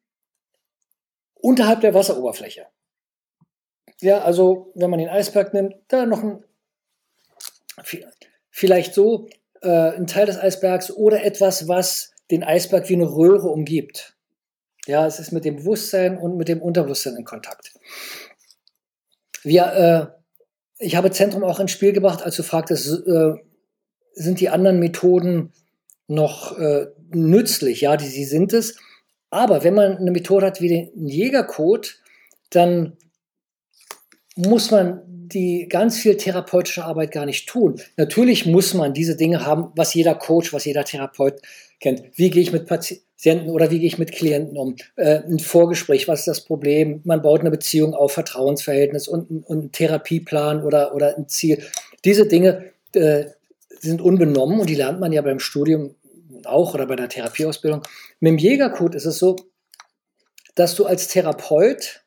[1.34, 2.66] unterhalb der Wasseroberfläche.
[4.00, 6.44] Ja, also wenn man den Eisberg nimmt, da noch ein,
[8.52, 9.28] vielleicht so
[9.62, 14.14] äh, ein Teil des Eisbergs oder etwas, was den Eisberg wie eine Röhre umgibt.
[14.88, 17.74] Ja, es ist mit dem Bewusstsein und mit dem Unterbewusstsein in Kontakt.
[19.42, 19.66] Wir,
[20.80, 23.34] äh, ich habe Zentrum auch ins Spiel gebracht, als du fragtest, äh,
[24.14, 25.52] sind die anderen Methoden
[26.06, 27.82] noch äh, nützlich?
[27.82, 28.78] Ja, die, sie sind es.
[29.28, 32.00] Aber wenn man eine Methode hat wie den Jägercode,
[32.48, 32.96] dann
[34.36, 37.78] muss man die ganz viel therapeutische Arbeit gar nicht tun.
[37.98, 41.42] Natürlich muss man diese Dinge haben, was jeder Coach, was jeder Therapeut
[41.80, 42.02] kennt.
[42.14, 44.76] Wie gehe ich mit Patienten oder wie gehe ich mit Klienten um?
[44.96, 47.00] Äh, ein Vorgespräch, was ist das Problem?
[47.04, 51.62] Man baut eine Beziehung auf, Vertrauensverhältnis und, und einen Therapieplan oder, oder ein Ziel.
[52.04, 53.26] Diese Dinge äh,
[53.80, 55.94] sind unbenommen und die lernt man ja beim Studium
[56.44, 57.82] auch oder bei der Therapieausbildung.
[58.20, 59.36] Mit dem Jägercode ist es so,
[60.54, 62.02] dass du als Therapeut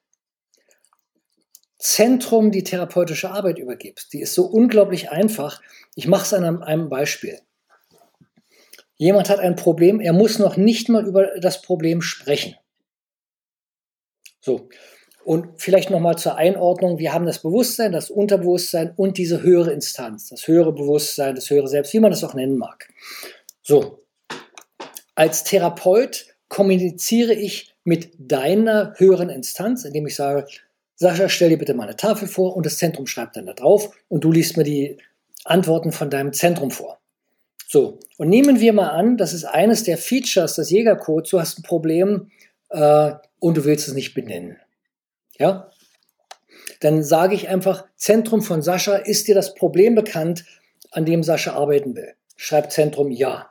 [1.81, 4.13] Zentrum die therapeutische Arbeit übergibst.
[4.13, 5.61] Die ist so unglaublich einfach.
[5.95, 7.39] Ich mache es an einem, einem Beispiel.
[9.01, 12.55] Jemand hat ein Problem, er muss noch nicht mal über das Problem sprechen.
[14.41, 14.69] So.
[15.25, 16.99] Und vielleicht nochmal zur Einordnung.
[16.99, 21.67] Wir haben das Bewusstsein, das Unterbewusstsein und diese höhere Instanz, das höhere Bewusstsein, das höhere
[21.67, 22.89] Selbst, wie man das auch nennen mag.
[23.63, 24.03] So.
[25.15, 30.45] Als Therapeut kommuniziere ich mit deiner höheren Instanz, indem ich sage,
[30.93, 33.97] Sascha, stell dir bitte mal eine Tafel vor und das Zentrum schreibt dann da drauf
[34.09, 34.97] und du liest mir die
[35.43, 37.00] Antworten von deinem Zentrum vor.
[37.71, 41.57] So, und nehmen wir mal an, das ist eines der Features des Jägercodes, du hast
[41.57, 42.29] ein Problem
[42.69, 44.59] äh, und du willst es nicht benennen.
[45.39, 45.71] Ja?
[46.81, 50.43] Dann sage ich einfach, Zentrum von Sascha, ist dir das Problem bekannt,
[50.91, 52.13] an dem Sascha arbeiten will?
[52.35, 53.49] Schreibt Zentrum ja.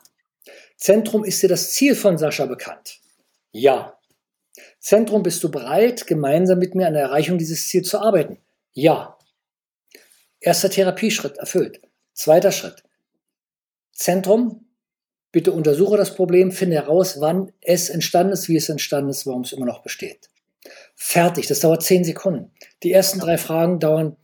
[0.76, 3.00] Zentrum, ist dir das Ziel von Sascha bekannt?
[3.52, 3.98] Ja.
[4.80, 8.36] Zentrum, bist du bereit, gemeinsam mit mir an der Erreichung dieses Ziels zu arbeiten?
[8.74, 9.16] Ja.
[10.40, 11.80] Erster Therapieschritt erfüllt.
[12.12, 12.84] Zweiter Schritt.
[14.00, 14.64] Zentrum,
[15.30, 19.42] bitte untersuche das Problem, finde heraus, wann es entstanden ist, wie es entstanden ist, warum
[19.42, 20.30] es immer noch besteht.
[20.96, 22.50] Fertig, das dauert zehn Sekunden.
[22.82, 24.16] Die ersten drei Fragen dauern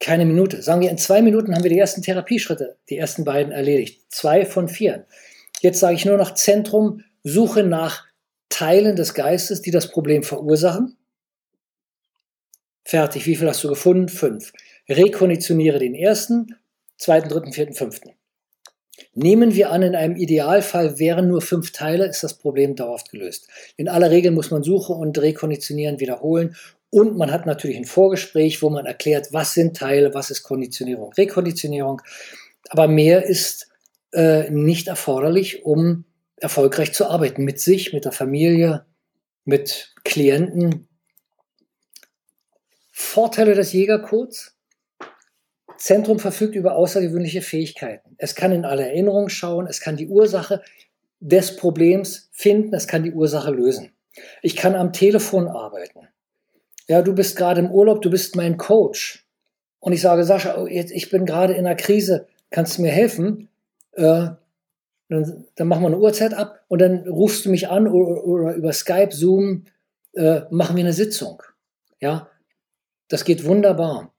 [0.00, 0.62] keine Minute.
[0.62, 4.02] Sagen wir, in zwei Minuten haben wir die ersten Therapieschritte, die ersten beiden erledigt.
[4.08, 5.06] Zwei von vier.
[5.60, 8.06] Jetzt sage ich nur noch Zentrum, suche nach
[8.48, 10.96] Teilen des Geistes, die das Problem verursachen.
[12.84, 13.26] Fertig.
[13.26, 14.08] Wie viel hast du gefunden?
[14.08, 14.52] Fünf.
[14.88, 16.54] Rekonditioniere den ersten,
[16.98, 18.12] zweiten, dritten, vierten, fünften.
[19.14, 23.48] Nehmen wir an, in einem Idealfall wären nur fünf Teile, ist das Problem dauerhaft gelöst.
[23.76, 26.56] In aller Regel muss man suchen und rekonditionieren, wiederholen.
[26.90, 31.12] Und man hat natürlich ein Vorgespräch, wo man erklärt, was sind Teile, was ist Konditionierung,
[31.12, 32.02] Rekonditionierung.
[32.70, 33.68] Aber mehr ist
[34.12, 36.04] äh, nicht erforderlich, um
[36.36, 37.44] erfolgreich zu arbeiten.
[37.44, 38.86] Mit sich, mit der Familie,
[39.44, 40.88] mit Klienten.
[42.90, 44.57] Vorteile des Jägercodes.
[45.78, 48.14] Zentrum verfügt über außergewöhnliche Fähigkeiten.
[48.18, 50.62] Es kann in alle Erinnerungen schauen, es kann die Ursache
[51.20, 53.92] des Problems finden, es kann die Ursache lösen.
[54.42, 56.08] Ich kann am Telefon arbeiten.
[56.88, 59.24] Ja, du bist gerade im Urlaub, du bist mein Coach.
[59.78, 63.48] Und ich sage, Sascha, oh, ich bin gerade in einer Krise, kannst du mir helfen?
[63.92, 64.30] Äh,
[65.08, 68.54] dann, dann machen wir eine Uhrzeit ab und dann rufst du mich an oder, oder
[68.54, 69.64] über Skype, Zoom,
[70.14, 71.42] äh, machen wir eine Sitzung.
[72.00, 72.28] Ja,
[73.08, 74.12] das geht wunderbar.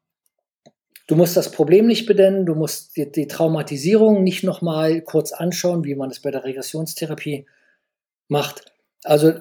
[1.09, 5.83] Du musst das Problem nicht benennen, du musst die, die Traumatisierung nicht nochmal kurz anschauen,
[5.83, 7.47] wie man es bei der Regressionstherapie
[8.27, 8.71] macht.
[9.03, 9.33] Also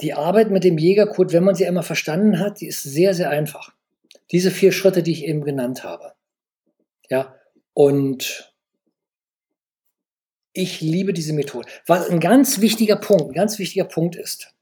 [0.00, 3.30] die Arbeit mit dem Jägercode, wenn man sie einmal verstanden hat, die ist sehr, sehr
[3.30, 3.74] einfach.
[4.32, 6.14] Diese vier Schritte, die ich eben genannt habe.
[7.08, 7.36] Ja,
[7.72, 8.52] und
[10.52, 11.68] ich liebe diese Methode.
[11.86, 14.52] Was ein ganz wichtiger Punkt, ein ganz wichtiger Punkt ist,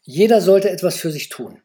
[0.00, 1.60] jeder sollte etwas für sich tun.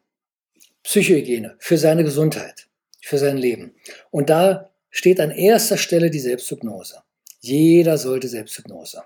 [0.82, 2.68] Psychohygiene, für seine Gesundheit,
[3.00, 3.74] für sein Leben.
[4.10, 7.02] Und da steht an erster Stelle die Selbsthypnose.
[7.40, 9.02] Jeder sollte Selbsthypnose.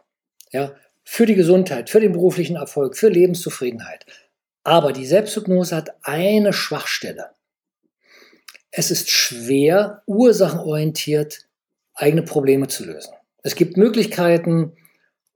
[0.51, 0.74] Ja,
[1.05, 4.06] für die Gesundheit, für den beruflichen Erfolg, für Lebenszufriedenheit.
[4.62, 7.30] Aber die Selbsthypnose hat eine Schwachstelle.
[8.70, 11.46] Es ist schwer, ursachenorientiert
[11.94, 13.14] eigene Probleme zu lösen.
[13.42, 14.72] Es gibt Möglichkeiten,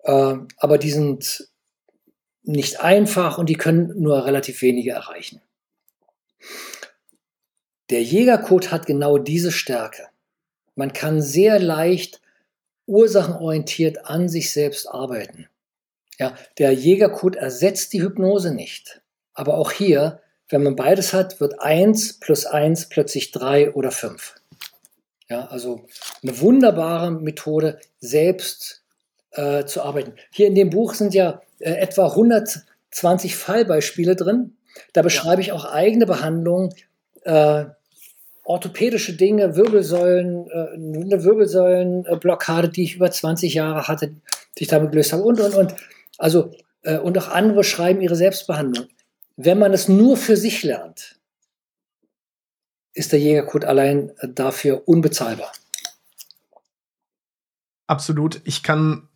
[0.05, 1.49] äh, aber die sind
[2.43, 5.43] nicht einfach und die können nur relativ wenige erreichen.
[7.91, 10.09] Der Jägercode hat genau diese Stärke.
[10.75, 12.21] Man kann sehr leicht
[12.87, 15.49] ursachenorientiert an sich selbst arbeiten.
[16.19, 19.03] Ja, der Jägercode ersetzt die Hypnose nicht.
[19.35, 24.35] Aber auch hier, wenn man beides hat, wird eins plus eins plötzlich drei oder fünf.
[25.29, 25.87] Ja, also
[26.23, 28.83] eine wunderbare Methode, selbst
[29.33, 30.15] äh, zu arbeiten.
[30.31, 34.57] Hier in dem Buch sind ja äh, etwa 120 Fallbeispiele drin.
[34.93, 36.75] Da beschreibe ich auch eigene Behandlungen,
[37.25, 37.67] äh,
[38.49, 44.09] orthopädische Dinge, Wirbelsäulen, äh, eine Wirbelsäulenblockade, die ich über 20 Jahre hatte,
[44.57, 45.75] die ich damit gelöst habe und, und, und.
[46.17, 46.53] Also,
[46.83, 48.87] äh, und auch andere schreiben ihre Selbstbehandlung.
[49.37, 51.21] Wenn man es nur für sich lernt,
[52.95, 55.53] ist der Jägercode allein dafür unbezahlbar.
[57.87, 58.41] Absolut.
[58.45, 59.09] Ich kann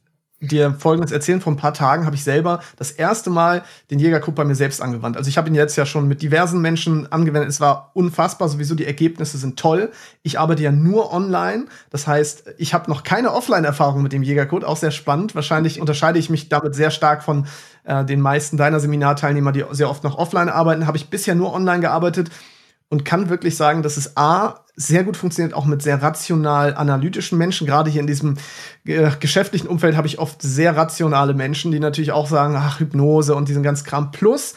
[0.43, 1.41] dir Folgendes erzählen.
[1.41, 4.83] Vor ein paar Tagen habe ich selber das erste Mal den Jägercode bei mir selbst
[4.83, 5.17] angewandt.
[5.17, 7.49] Also ich habe ihn jetzt ja schon mit diversen Menschen angewendet.
[7.49, 8.49] Es war unfassbar.
[8.49, 9.91] Sowieso die Ergebnisse sind toll.
[10.23, 11.67] Ich arbeite ja nur online.
[11.91, 14.65] Das heißt, ich habe noch keine Offline-Erfahrung mit dem Jägercode.
[14.65, 15.35] Auch sehr spannend.
[15.35, 17.47] Wahrscheinlich unterscheide ich mich damit sehr stark von
[17.85, 20.87] äh, den meisten deiner Seminarteilnehmer, die sehr oft noch offline arbeiten.
[20.87, 22.31] Habe ich bisher nur online gearbeitet
[22.93, 27.39] und kann wirklich sagen, dass es A sehr gut funktioniert, auch mit sehr rational analytischen
[27.39, 27.67] Menschen.
[27.67, 28.37] Gerade hier in diesem
[28.85, 33.35] äh, geschäftlichen Umfeld habe ich oft sehr rationale Menschen, die natürlich auch sagen, ach, Hypnose
[33.35, 34.11] und diesen ganzen Kram.
[34.11, 34.55] Plus,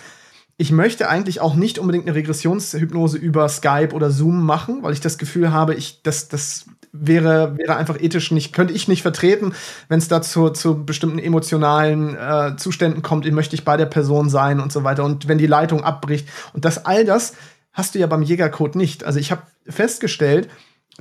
[0.57, 4.99] ich möchte eigentlich auch nicht unbedingt eine Regressionshypnose über Skype oder Zoom machen, weil ich
[4.99, 9.53] das Gefühl habe, ich, das, das wäre, wäre einfach ethisch nicht, könnte ich nicht vertreten,
[9.88, 14.60] wenn es dazu zu bestimmten emotionalen äh, Zuständen kommt, möchte ich bei der Person sein
[14.60, 15.06] und so weiter.
[15.06, 17.34] Und wenn die Leitung abbricht und das all das
[17.76, 19.04] hast du ja beim Jägercode nicht.
[19.04, 20.50] Also ich habe festgestellt,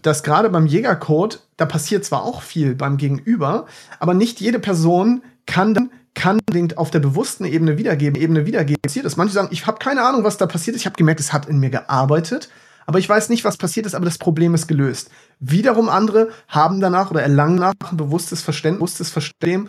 [0.03, 3.67] dass gerade beim Jägercode, da passiert zwar auch viel beim Gegenüber,
[4.01, 6.39] aber nicht jede Person kann dann kann
[6.77, 8.81] auf der bewussten Ebene wiedergeben, Ebene wiedergeben.
[8.81, 9.17] Passiert ist.
[9.17, 10.83] Manche sagen, ich habe keine Ahnung, was da passiert ist.
[10.83, 12.51] Ich habe gemerkt, es hat in mir gearbeitet,
[12.87, 15.11] aber ich weiß nicht, was passiert ist, aber das Problem ist gelöst.
[15.41, 19.69] Wiederum andere haben danach oder erlangen nach ein bewusstes Verständnis, bewusstes Verstehen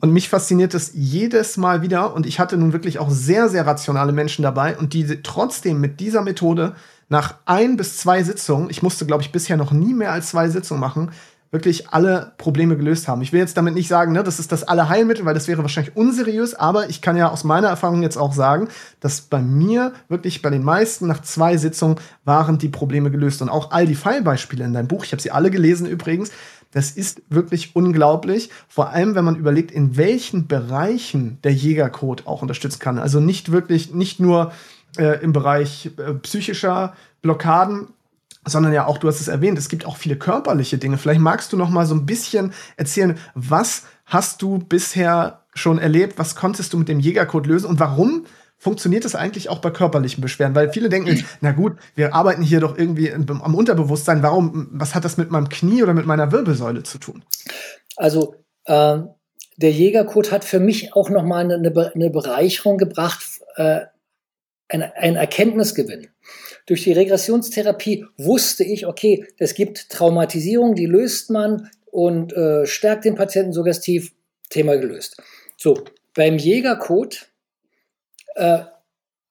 [0.00, 2.14] und mich fasziniert es jedes Mal wieder.
[2.14, 6.00] Und ich hatte nun wirklich auch sehr, sehr rationale Menschen dabei und die trotzdem mit
[6.00, 6.74] dieser Methode
[7.08, 10.48] nach ein bis zwei Sitzungen, ich musste, glaube ich, bisher noch nie mehr als zwei
[10.48, 11.12] Sitzungen machen,
[11.52, 13.22] wirklich alle Probleme gelöst haben.
[13.22, 15.62] Ich will jetzt damit nicht sagen, ne, das ist das alle Heilmittel, weil das wäre
[15.62, 18.68] wahrscheinlich unseriös, aber ich kann ja aus meiner Erfahrung jetzt auch sagen,
[19.00, 23.48] dass bei mir wirklich bei den meisten nach zwei Sitzungen waren die Probleme gelöst und
[23.48, 26.30] auch all die Fallbeispiele in deinem Buch, ich habe sie alle gelesen übrigens,
[26.76, 32.42] das ist wirklich unglaublich, vor allem wenn man überlegt, in welchen Bereichen der Jägercode auch
[32.42, 32.98] unterstützen kann.
[32.98, 34.52] Also nicht wirklich, nicht nur
[34.98, 36.92] äh, im Bereich äh, psychischer
[37.22, 37.88] Blockaden,
[38.44, 40.98] sondern ja auch, du hast es erwähnt, es gibt auch viele körperliche Dinge.
[40.98, 46.18] Vielleicht magst du noch mal so ein bisschen erzählen, was hast du bisher schon erlebt,
[46.18, 48.26] was konntest du mit dem Jägercode lösen und warum
[48.58, 50.54] funktioniert das eigentlich auch bei körperlichen Beschwerden?
[50.54, 54.22] Weil viele denken, na gut, wir arbeiten hier doch irgendwie am Unterbewusstsein.
[54.22, 57.24] Warum, was hat das mit meinem Knie oder mit meiner Wirbelsäule zu tun?
[57.96, 58.34] Also,
[58.64, 58.98] äh,
[59.58, 63.80] der Jägercode hat für mich auch nochmal eine, eine Bereicherung gebracht, äh,
[64.68, 66.08] ein, ein Erkenntnisgewinn.
[66.66, 73.04] Durch die Regressionstherapie wusste ich, okay, es gibt Traumatisierung, die löst man und äh, stärkt
[73.04, 74.12] den Patienten suggestiv,
[74.50, 75.16] Thema gelöst.
[75.56, 75.84] So,
[76.14, 77.28] beim Jägercode
[78.36, 78.64] äh,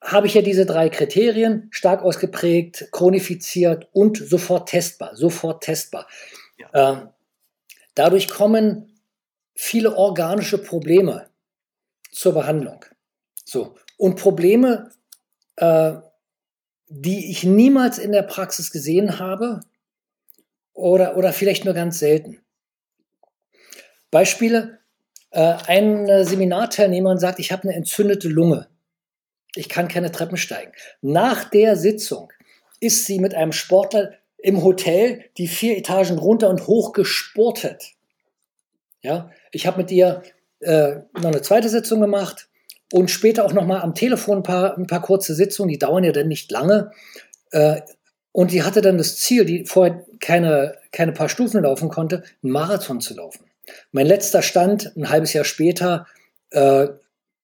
[0.02, 6.08] habe ich ja diese drei Kriterien, stark ausgeprägt, chronifiziert und sofort testbar, sofort testbar.
[6.58, 6.94] Ja.
[6.94, 7.08] Äh,
[7.96, 9.00] dadurch kommen
[9.56, 11.30] viele organische Probleme
[12.12, 12.86] zur Behandlung.
[13.46, 13.76] So.
[13.98, 14.92] Und Probleme,
[15.56, 15.94] äh,
[16.88, 19.62] die ich niemals in der Praxis gesehen habe
[20.74, 22.42] oder, oder vielleicht nur ganz selten.
[24.12, 24.80] Beispiele,
[25.32, 28.68] äh, ein Seminarteilnehmer sagt, ich habe eine entzündete Lunge.
[29.56, 30.72] Ich kann keine Treppen steigen.
[31.02, 32.32] Nach der Sitzung
[32.80, 37.94] ist sie mit einem Sportler im Hotel die vier Etagen runter und hoch gesportet.
[39.02, 40.24] Ja, ich habe mit ihr
[40.60, 42.48] äh, noch eine zweite Sitzung gemacht
[42.92, 46.04] und später auch noch mal am Telefon ein paar, ein paar kurze Sitzungen, die dauern
[46.04, 46.92] ja dann nicht lange.
[47.52, 47.82] Äh,
[48.32, 52.52] und die hatte dann das Ziel, die vorher keine, keine paar Stufen laufen konnte, einen
[52.52, 53.46] Marathon zu laufen.
[53.92, 56.06] Mein letzter Stand, ein halbes Jahr später,
[56.52, 56.88] äh,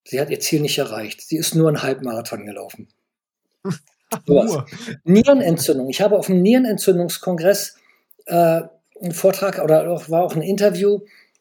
[0.06, 1.22] sie hat ihr Ziel nicht erreicht.
[1.22, 2.88] Sie ist nur einen Halbmarathon gelaufen.
[4.26, 4.64] So
[5.06, 5.90] Nierenentzündung.
[5.90, 7.78] Ich habe auf dem Nierenentzündungskongress
[8.26, 8.61] äh,
[9.02, 10.99] einen Vortrag oder auch, war auch ein Interview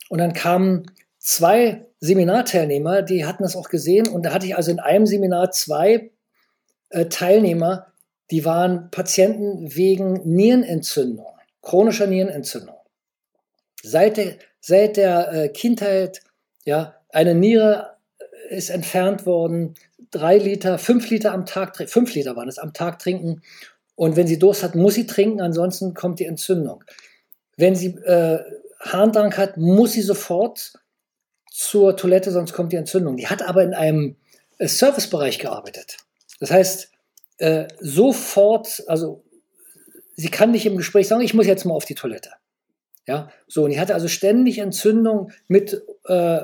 [0.09, 0.87] und dann kamen
[1.19, 4.09] zwei Seminarteilnehmer, die hatten das auch gesehen.
[4.09, 6.11] Und da hatte ich also in einem Seminar zwei
[6.91, 7.87] äh, Teilnehmer,
[8.31, 11.27] die waren Patienten wegen Nierenentzündung,
[11.63, 12.77] chronischer Nierenentzündung.
[13.83, 16.23] Seit der, seit der äh, Kindheit,
[16.65, 17.90] ja, eine Niere
[18.51, 19.75] ist entfernt worden,
[20.11, 23.43] drei Liter, fünf Liter am Tag, fünf Liter waren es am Tag trinken.
[23.95, 26.83] Und wenn sie Durst hat, muss sie trinken, ansonsten kommt die Entzündung.
[27.57, 28.41] Wenn sie äh,
[28.81, 30.73] Harndrang hat, muss sie sofort
[31.51, 33.17] zur Toilette, sonst kommt die Entzündung.
[33.17, 34.17] Die hat aber in einem
[34.59, 35.99] äh, Servicebereich gearbeitet.
[36.41, 36.91] Das heißt,
[37.39, 39.23] äh, sofort, also
[40.17, 42.31] sie kann nicht im Gespräch sagen, ich muss jetzt mal auf die Toilette.
[43.07, 46.41] Ja, so, und die hatte also ständig Entzündung mit äh,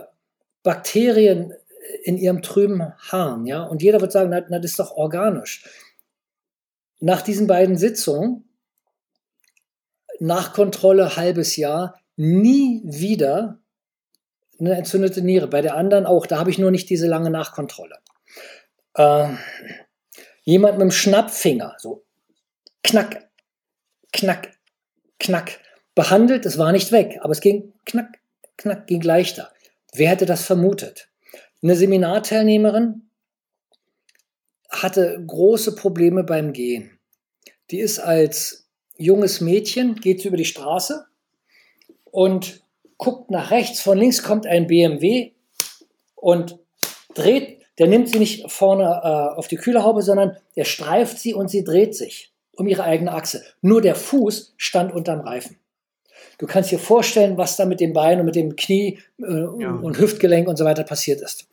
[0.62, 1.54] Bakterien
[2.02, 5.64] in ihrem trüben Harn, ja, und jeder wird sagen, na, na, das ist doch organisch.
[7.00, 8.44] Nach diesen beiden Sitzungen,
[10.18, 13.60] Nachkontrolle halbes Jahr, nie wieder
[14.58, 15.48] eine entzündete Niere.
[15.48, 16.26] Bei der anderen auch.
[16.26, 17.98] Da habe ich nur nicht diese lange Nachkontrolle.
[18.94, 19.28] Äh,
[20.42, 22.04] jemand mit dem Schnappfinger, so
[22.82, 23.28] knack,
[24.12, 24.52] knack,
[25.18, 25.60] knack,
[25.94, 26.46] behandelt.
[26.46, 28.18] Es war nicht weg, aber es ging knack,
[28.56, 29.52] knack, ging leichter.
[29.92, 31.08] Wer hätte das vermutet?
[31.62, 33.08] Eine Seminarteilnehmerin
[34.68, 36.98] hatte große Probleme beim Gehen.
[37.70, 41.06] Die ist als junges Mädchen, geht sie über die Straße
[42.04, 42.62] und
[42.98, 45.32] guckt nach rechts, von links kommt ein BMW
[46.14, 46.58] und
[47.14, 51.48] dreht, der nimmt sie nicht vorne äh, auf die Kühlerhaube, sondern er streift sie und
[51.48, 53.44] sie dreht sich um ihre eigene Achse.
[53.60, 55.58] Nur der Fuß stand unterm Reifen.
[56.38, 59.24] Du kannst dir vorstellen, was da mit dem Bein und mit dem Knie äh,
[59.58, 59.70] ja.
[59.70, 61.46] und Hüftgelenk und so weiter passiert ist.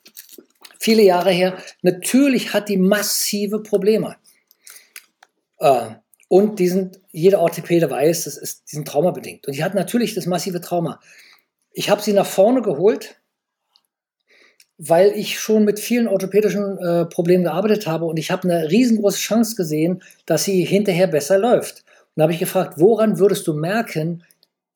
[0.80, 1.58] Viele Jahre her.
[1.82, 4.18] Natürlich hat die massive Probleme.
[5.60, 5.92] Äh,
[6.28, 9.48] und die sind, jeder Orthopäde weiß, das ist, die sind traumabedingt.
[9.48, 11.00] Und die hat natürlich das massive Trauma.
[11.72, 13.22] Ich habe sie nach vorne geholt,
[14.78, 19.20] weil ich schon mit vielen orthopädischen äh, Problemen gearbeitet habe und ich habe eine riesengroße
[19.20, 21.84] Chance gesehen, dass sie hinterher besser läuft.
[22.16, 24.24] Und da habe ich gefragt, woran würdest du merken,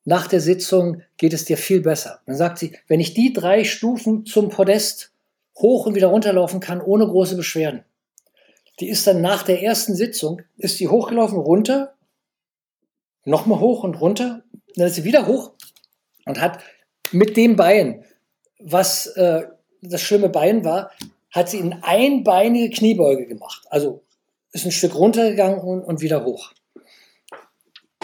[0.08, 2.20] nach der Sitzung geht es dir viel besser?
[2.24, 5.12] dann sagt sie, wenn ich die drei Stufen zum Podest
[5.58, 7.84] hoch und wieder runterlaufen kann, ohne große Beschwerden,
[8.80, 11.94] die ist dann nach der ersten Sitzung, ist die hochgelaufen, runter,
[13.26, 14.44] nochmal hoch und runter,
[14.76, 15.52] dann ist sie wieder hoch
[16.24, 16.60] und hat
[17.12, 18.02] mit dem Bein,
[18.58, 19.46] was äh,
[19.82, 20.90] das schlimme Bein war,
[21.30, 23.66] hat sie eine einbeinige Kniebeuge gemacht.
[23.68, 24.02] Also
[24.52, 26.52] ist ein Stück runtergegangen und, und wieder hoch.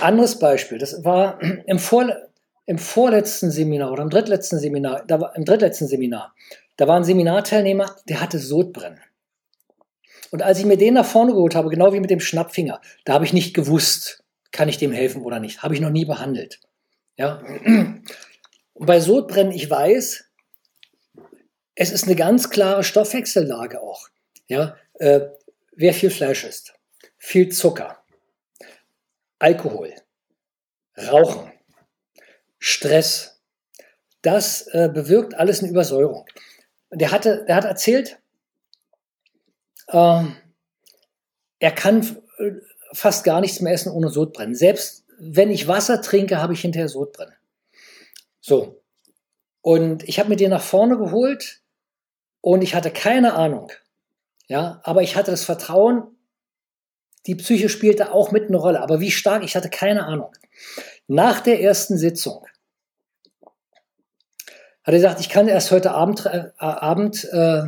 [0.05, 2.15] Anderes Beispiel, das war im, Vor,
[2.67, 6.35] im vorletzten Seminar oder im drittletzten Seminar, da war, im drittletzten Seminar,
[6.77, 9.01] da war ein Seminarteilnehmer, der hatte Sodbrennen.
[10.31, 13.15] Und als ich mir den nach vorne geholt habe, genau wie mit dem Schnappfinger, da
[13.15, 15.63] habe ich nicht gewusst, kann ich dem helfen oder nicht.
[15.63, 16.61] Habe ich noch nie behandelt.
[17.17, 17.43] Ja.
[17.65, 20.25] Und bei Sodbrennen, ich weiß,
[21.77, 24.09] es ist eine ganz klare Stoffwechsellage auch.
[24.49, 24.77] Ja.
[24.95, 25.21] Äh,
[25.73, 26.75] wer viel Fleisch isst,
[27.17, 28.04] viel Zucker,
[29.39, 29.95] Alkohol,
[30.97, 31.53] Rauchen,
[32.59, 33.41] Stress,
[34.23, 36.27] das äh, bewirkt alles eine Übersäuerung.
[36.91, 38.19] Der, hatte, der hat erzählt,
[39.89, 40.25] äh,
[41.59, 42.53] er kann äh,
[42.93, 44.55] fast gar nichts mehr essen ohne Sodbrennen.
[44.55, 47.35] Selbst wenn ich Wasser trinke, habe ich hinterher Sodbrennen.
[48.41, 48.83] So.
[49.61, 51.63] Und ich habe mir den nach vorne geholt
[52.41, 53.73] und ich hatte keine Ahnung.
[54.47, 56.14] Ja, aber ich hatte das Vertrauen,
[57.27, 58.81] die Psyche spielte auch mit eine Rolle.
[58.81, 60.33] Aber wie stark, ich hatte keine Ahnung.
[61.07, 62.47] Nach der ersten Sitzung
[64.85, 67.63] hat er gesagt, ich kann erst heute Abend, äh, Abend äh,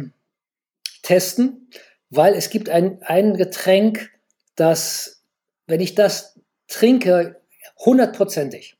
[1.03, 1.71] testen,
[2.11, 4.11] weil es gibt ein, ein Getränk,
[4.55, 5.23] das,
[5.67, 6.39] wenn ich das
[6.69, 7.41] trinke,
[7.79, 8.77] hundertprozentig.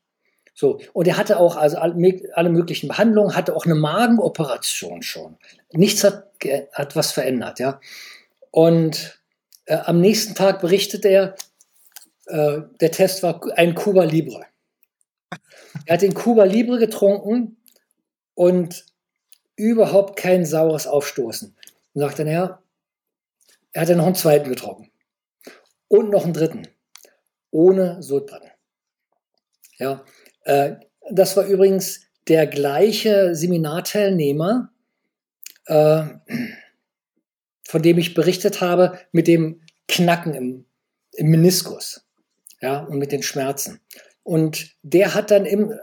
[0.53, 5.37] So, und er hatte auch also alle möglichen Behandlungen, hatte auch eine Magenoperation schon.
[5.71, 6.31] Nichts hat,
[6.73, 7.79] hat was verändert, ja.
[8.49, 9.19] Und
[9.67, 11.35] äh, am nächsten Tag berichtet er,
[12.25, 14.45] äh, der Test war ein Cuba Libre.
[15.85, 17.57] Er hat den Cuba Libre getrunken
[18.33, 18.85] und
[19.55, 21.55] überhaupt kein saures Aufstoßen.
[21.93, 22.61] Und sagt dann, ja,
[23.73, 24.91] er hat ja noch einen zweiten getrunken.
[25.87, 26.67] Und noch einen dritten.
[27.51, 28.51] Ohne Sodbrennen.
[29.77, 30.03] Ja,
[30.43, 30.75] äh,
[31.11, 34.71] das war übrigens der gleiche Seminarteilnehmer,
[35.65, 36.03] äh,
[37.67, 40.65] von dem ich berichtet habe, mit dem Knacken im,
[41.13, 42.01] im Meniskus.
[42.61, 43.81] Ja, und mit den Schmerzen.
[44.23, 45.73] Und der hat dann im,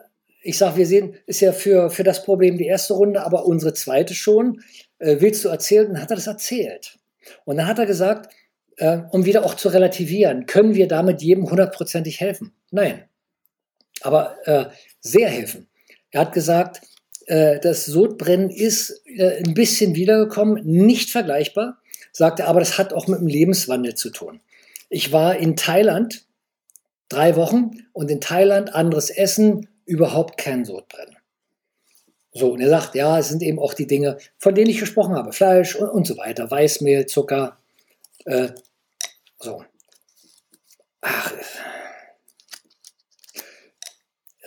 [0.42, 3.74] ich sage, wir sehen, ist ja für, für das Problem die erste Runde, aber unsere
[3.74, 4.62] zweite schon.
[4.98, 5.92] Äh, willst du erzählen?
[5.92, 6.98] Dann hat er das erzählt.
[7.44, 8.34] Und dann hat er gesagt,
[8.78, 12.54] äh, um wieder auch zu relativieren, können wir damit jedem hundertprozentig helfen?
[12.70, 13.04] Nein.
[14.00, 14.66] Aber äh,
[15.00, 15.68] sehr helfen.
[16.10, 16.80] Er hat gesagt,
[17.26, 21.78] das Sodbrennen ist äh, ein bisschen wiedergekommen, nicht vergleichbar,
[22.12, 24.40] sagte aber, das hat auch mit dem Lebenswandel zu tun.
[24.88, 26.24] Ich war in Thailand
[27.08, 31.16] drei Wochen und in Thailand anderes Essen, überhaupt kein Sodbrennen.
[32.32, 35.14] So, und er sagt, ja, es sind eben auch die Dinge, von denen ich gesprochen
[35.14, 37.58] habe, Fleisch und, und so weiter, Weißmehl, Zucker,
[38.24, 38.48] äh,
[39.38, 39.64] so.
[41.00, 41.32] Ach,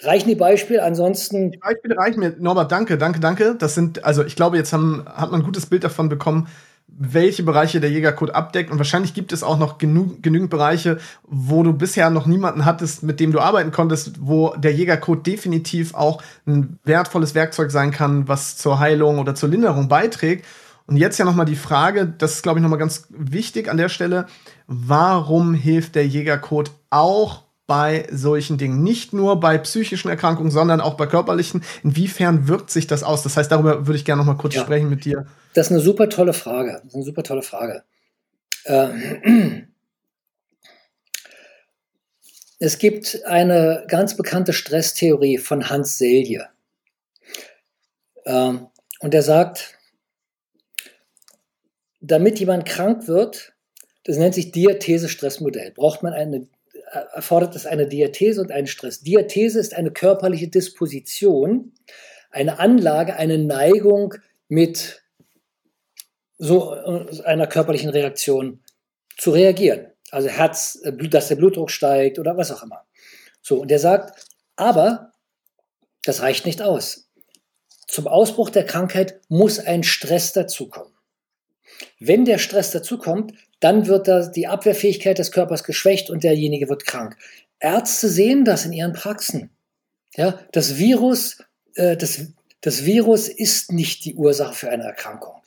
[0.02, 0.84] Reichen die Beispiele?
[0.84, 1.52] Ansonsten.
[1.52, 2.36] Die Beispiele reichen mir.
[2.38, 3.56] Norbert, danke, danke, danke.
[3.56, 6.48] Das sind, also ich glaube, jetzt haben, hat man ein gutes Bild davon bekommen,
[6.88, 8.72] welche Bereiche der Jägercode abdeckt.
[8.72, 13.04] Und wahrscheinlich gibt es auch noch genug, genügend Bereiche, wo du bisher noch niemanden hattest,
[13.04, 18.28] mit dem du arbeiten konntest, wo der Jägercode definitiv auch ein wertvolles Werkzeug sein kann,
[18.28, 20.46] was zur Heilung oder zur Linderung beiträgt.
[20.86, 23.70] Und jetzt ja noch mal die Frage, das ist glaube ich noch mal ganz wichtig
[23.70, 24.26] an der Stelle,
[24.68, 28.82] warum hilft der Jägercode auch bei solchen Dingen.
[28.82, 31.64] Nicht nur bei psychischen Erkrankungen, sondern auch bei körperlichen.
[31.84, 33.24] Inwiefern wirkt sich das aus?
[33.24, 34.62] Das heißt, darüber würde ich gerne noch mal kurz ja.
[34.62, 35.28] sprechen mit dir.
[35.54, 36.80] Das ist eine super tolle Frage.
[36.84, 37.84] Das ist eine super tolle Frage.
[38.64, 38.88] Äh,
[42.60, 46.48] es gibt eine ganz bekannte Stresstheorie von Hans Selye.
[48.26, 48.68] Ähm,
[49.00, 49.78] und er sagt,
[52.00, 53.54] damit jemand krank wird,
[54.06, 56.48] das nennt sich Diathese-Stressmodell, braucht man eine
[56.92, 59.02] erfordert es eine Diathese und einen Stress.
[59.02, 61.74] Diathese ist eine körperliche Disposition,
[62.32, 64.14] eine Anlage, eine Neigung
[64.48, 65.04] mit
[66.38, 68.64] so äh, einer körperlichen Reaktion
[69.18, 69.88] zu reagieren.
[70.12, 72.86] Also Herz, äh, dass der Blutdruck steigt oder was auch immer.
[73.42, 75.12] So, und er sagt, aber
[76.04, 77.10] das reicht nicht aus.
[77.88, 80.94] Zum Ausbruch der Krankheit muss ein Stress dazukommen.
[82.00, 86.86] Wenn der Stress dazukommt, dann wird da die Abwehrfähigkeit des Körpers geschwächt und derjenige wird
[86.86, 87.18] krank.
[87.60, 89.50] Ärzte sehen das in ihren Praxen.
[90.16, 91.44] Ja, das Virus,
[91.76, 92.22] äh, das,
[92.62, 95.42] das Virus ist nicht die Ursache für eine Erkrankung.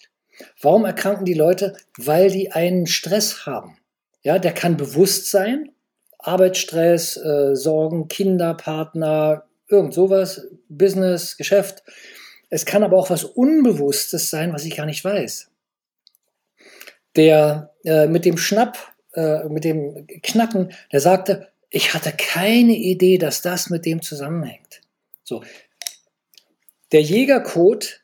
[0.61, 1.77] Warum erkranken die Leute?
[1.97, 3.79] Weil die einen Stress haben.
[4.23, 5.71] Ja, der kann bewusst sein.
[6.19, 11.83] Arbeitsstress, äh, Sorgen, Kinder, Partner, irgend sowas, Business, Geschäft.
[12.51, 15.50] Es kann aber auch was Unbewusstes sein, was ich gar nicht weiß
[17.17, 23.19] der äh, mit dem Schnapp, äh, mit dem Knacken, der sagte, ich hatte keine Idee,
[23.19, 24.81] dass das mit dem zusammenhängt.
[25.23, 25.45] So.
[26.93, 28.01] Der Jägercode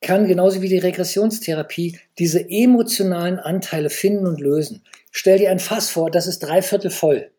[0.00, 4.84] kann genauso wie die Regressionstherapie diese emotionalen Anteile finden und lösen.
[5.10, 7.30] Stell dir ein Fass vor, das ist dreiviertel voll.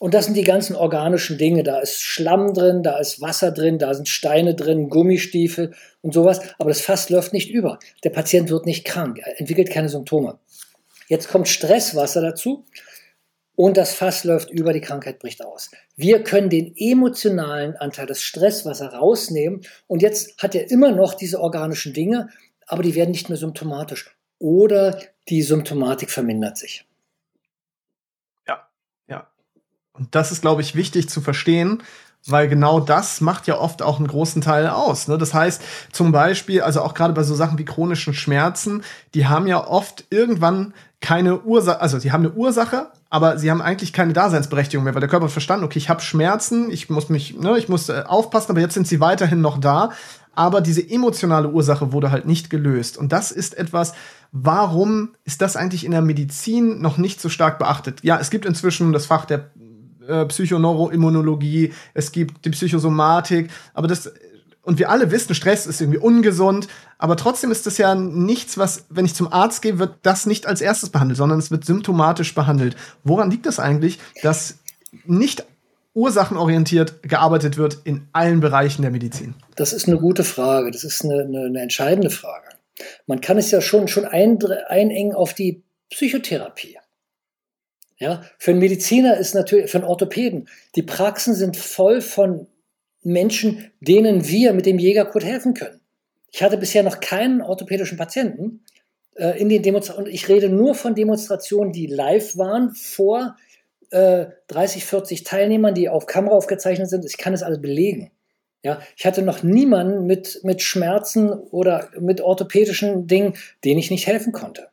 [0.00, 1.62] Und das sind die ganzen organischen Dinge.
[1.62, 6.40] Da ist Schlamm drin, da ist Wasser drin, da sind Steine drin, Gummistiefel und sowas.
[6.58, 7.78] Aber das Fass läuft nicht über.
[8.02, 10.38] Der Patient wird nicht krank, er entwickelt keine Symptome.
[11.08, 12.64] Jetzt kommt Stresswasser dazu
[13.56, 15.70] und das Fass läuft über, die Krankheit bricht aus.
[15.96, 21.38] Wir können den emotionalen Anteil des Stresswasser rausnehmen und jetzt hat er immer noch diese
[21.38, 22.30] organischen Dinge,
[22.66, 24.98] aber die werden nicht mehr symptomatisch oder
[25.28, 26.86] die Symptomatik vermindert sich.
[29.92, 31.82] Und das ist, glaube ich, wichtig zu verstehen,
[32.26, 35.08] Weil genau das macht ja oft auch einen großen Teil aus.
[35.08, 35.16] Ne?
[35.16, 38.82] Das heißt, zum Beispiel, also auch gerade bei so Sachen wie chronischen Schmerzen,
[39.14, 43.62] die haben ja oft irgendwann keine Ursache, also sie haben eine Ursache, aber sie haben
[43.62, 47.08] eigentlich keine Daseinsberechtigung mehr, weil der Körper hat verstanden, okay, ich habe Schmerzen, ich muss
[47.08, 49.90] mich, ne, ich muss äh, aufpassen, aber jetzt sind sie weiterhin noch da.
[50.34, 52.98] Aber diese emotionale Ursache wurde halt nicht gelöst.
[52.98, 53.94] Und das ist etwas,
[54.30, 58.04] warum ist das eigentlich in der Medizin noch nicht so stark beachtet?
[58.04, 59.50] Ja, es gibt inzwischen das Fach der
[60.10, 64.12] äh, Psychoneuroimmunologie, es gibt die Psychosomatik, aber das
[64.62, 66.68] und wir alle wissen, Stress ist irgendwie ungesund,
[66.98, 70.46] aber trotzdem ist das ja nichts, was, wenn ich zum Arzt gehe, wird das nicht
[70.46, 72.76] als erstes behandelt, sondern es wird symptomatisch behandelt.
[73.02, 74.58] Woran liegt das eigentlich, dass
[75.06, 75.44] nicht
[75.94, 79.34] ursachenorientiert gearbeitet wird in allen Bereichen der Medizin?
[79.56, 80.70] Das ist eine gute Frage.
[80.70, 82.48] Das ist eine, eine, eine entscheidende Frage.
[83.06, 86.78] Man kann es ja schon, schon einengen auf die Psychotherapie.
[88.00, 92.46] Ja, für einen Mediziner ist natürlich, für einen Orthopäden, die Praxen sind voll von
[93.02, 95.80] Menschen, denen wir mit dem Jägercode helfen können.
[96.32, 98.64] Ich hatte bisher noch keinen orthopädischen Patienten
[99.16, 100.08] äh, in den Demonstrationen.
[100.08, 103.36] Und ich rede nur von Demonstrationen, die live waren vor
[103.90, 107.04] äh, 30, 40 Teilnehmern, die auf Kamera aufgezeichnet sind.
[107.04, 108.12] Ich kann es alles belegen.
[108.62, 114.06] Ja, ich hatte noch niemanden mit, mit Schmerzen oder mit orthopädischen Dingen, denen ich nicht
[114.06, 114.69] helfen konnte.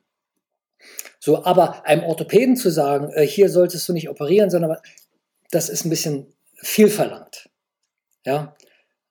[1.28, 4.78] So, aber einem Orthopäden zu sagen, äh, hier solltest du nicht operieren, sondern
[5.52, 7.50] das ist ein bisschen viel verlangt.
[8.26, 8.56] Ja,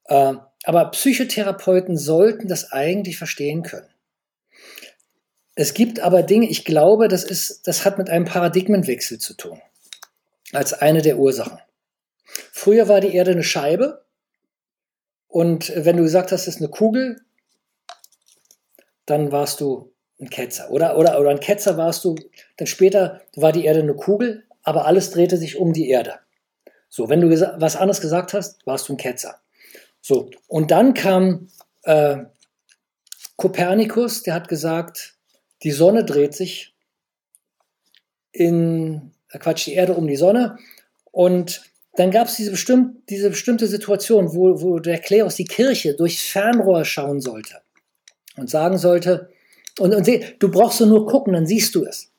[0.07, 0.33] äh,
[0.65, 3.91] aber Psychotherapeuten sollten das eigentlich verstehen können.
[5.57, 9.61] Es gibt aber Dinge, ich glaube, das ist, das hat mit einem Paradigmenwechsel zu tun.
[10.55, 11.59] Als eine der Ursachen.
[12.51, 14.07] Früher war die Erde eine Scheibe
[15.29, 17.21] und wenn du gesagt hast, es ist eine Kugel,
[19.05, 20.71] dann warst du ein Ketzer.
[20.71, 22.17] Oder, oder, oder ein Ketzer warst du,
[22.57, 26.15] dann später war die Erde eine Kugel, aber alles drehte sich um die Erde.
[26.89, 29.41] So, wenn du was anderes gesagt hast, warst du ein Ketzer.
[30.01, 31.49] So, und dann kam
[31.83, 32.19] äh,
[33.37, 35.15] Kopernikus, der hat gesagt,
[35.63, 36.75] die Sonne dreht sich
[38.33, 40.59] in, äh Quatsch, die Erde um die Sonne.
[41.11, 41.63] Und
[41.95, 46.23] dann gab es diese, bestimmt, diese bestimmte Situation, wo, wo der Klerus die Kirche durchs
[46.23, 47.63] Fernrohr schauen sollte
[48.37, 49.31] und sagen sollte,
[49.79, 52.11] und, und seh, du brauchst nur gucken, dann siehst du es.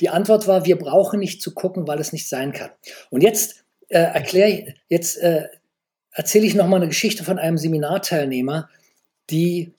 [0.00, 2.70] Die Antwort war, wir brauchen nicht zu gucken, weil es nicht sein kann.
[3.10, 5.48] Und jetzt äh, erkläre jetzt äh,
[6.10, 8.68] erzähle ich noch mal eine Geschichte von einem Seminarteilnehmer,
[9.30, 9.74] die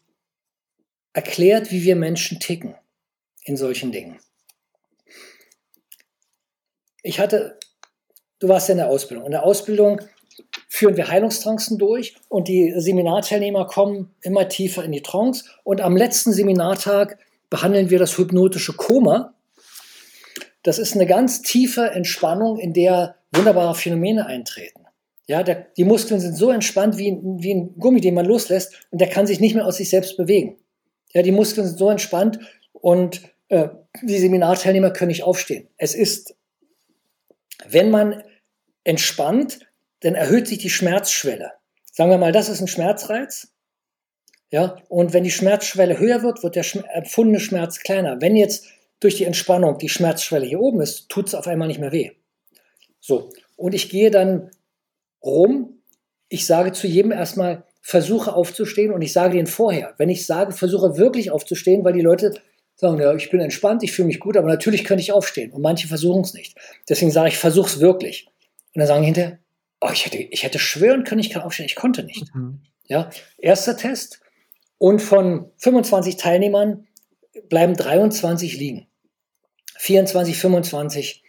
[1.13, 2.75] erklärt, wie wir Menschen ticken
[3.43, 4.19] in solchen Dingen.
[7.01, 7.57] Ich hatte,
[8.39, 9.25] du warst ja in der Ausbildung.
[9.25, 10.01] In der Ausbildung
[10.67, 15.45] führen wir Heilungstrancen durch und die Seminarteilnehmer kommen immer tiefer in die Trance.
[15.63, 17.17] Und am letzten Seminartag
[17.49, 19.33] behandeln wir das hypnotische Koma.
[20.63, 24.81] Das ist eine ganz tiefe Entspannung, in der wunderbare Phänomene eintreten.
[25.27, 29.01] Ja, der, die Muskeln sind so entspannt wie, wie ein Gummi, den man loslässt und
[29.01, 30.57] der kann sich nicht mehr aus sich selbst bewegen.
[31.13, 32.39] Ja, die Muskeln sind so entspannt
[32.73, 33.69] und äh,
[34.03, 35.67] die Seminarteilnehmer können nicht aufstehen.
[35.77, 36.35] Es ist,
[37.67, 38.23] wenn man
[38.83, 39.64] entspannt,
[40.05, 41.53] dann erhöht sich die Schmerzschwelle.
[41.91, 43.47] Sagen wir mal, das ist ein Schmerzreiz.
[44.51, 48.21] Ja, und wenn die Schmerzschwelle höher wird, wird der empfundene Schmerz kleiner.
[48.21, 48.67] Wenn jetzt
[48.99, 52.11] durch die Entspannung die Schmerzschwelle hier oben ist, tut es auf einmal nicht mehr weh.
[52.99, 54.51] So, und ich gehe dann
[55.23, 55.81] rum.
[56.29, 60.51] Ich sage zu jedem erstmal, versuche aufzustehen und ich sage denen vorher, wenn ich sage,
[60.53, 62.33] versuche wirklich aufzustehen, weil die Leute
[62.75, 65.61] sagen, ja, ich bin entspannt, ich fühle mich gut, aber natürlich könnte ich aufstehen und
[65.61, 66.55] manche versuchen es nicht.
[66.89, 68.27] Deswegen sage ich, versuche es wirklich.
[68.73, 69.39] Und dann sagen die hinterher,
[69.85, 72.33] oh, ich hätte, ich hätte schwören können, ich kann aufstehen, ich konnte nicht.
[72.33, 72.61] Mhm.
[72.87, 74.21] Ja, erster Test
[74.77, 76.87] und von 25 Teilnehmern
[77.49, 78.87] bleiben 23 liegen.
[79.77, 81.23] 24, 25.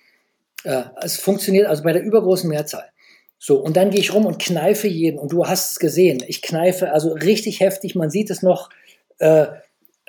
[0.64, 2.90] Äh, es funktioniert also bei der übergroßen Mehrzahl.
[3.38, 5.18] So, und dann gehe ich rum und kneife jeden.
[5.18, 6.22] Und du hast es gesehen.
[6.26, 7.94] Ich kneife also richtig heftig.
[7.94, 8.70] Man sieht es noch
[9.18, 9.46] äh,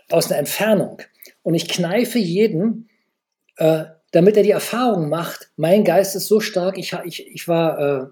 [0.09, 1.01] aus einer Entfernung.
[1.43, 2.89] Und ich kneife jeden,
[3.57, 7.79] äh, damit er die Erfahrung macht, mein Geist ist so stark, ich, ich, ich war
[7.79, 8.05] äh,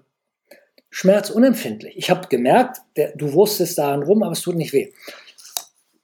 [0.90, 1.96] schmerzunempfindlich.
[1.96, 4.92] Ich habe gemerkt, der, du wusstest daran rum, aber es tut nicht weh.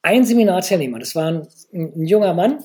[0.03, 2.65] Ein Seminarteilnehmer, das war ein, ein junger Mann,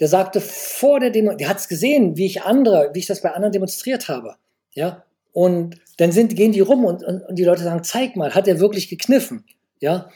[0.00, 3.22] der sagte vor der Demo, der hat es gesehen, wie ich andere, wie ich das
[3.22, 4.36] bei anderen demonstriert habe.
[4.72, 8.34] Ja, und dann sind, gehen die rum und, und, und die Leute sagen, zeig mal,
[8.34, 9.44] hat er wirklich gekniffen?
[9.80, 10.08] Ja.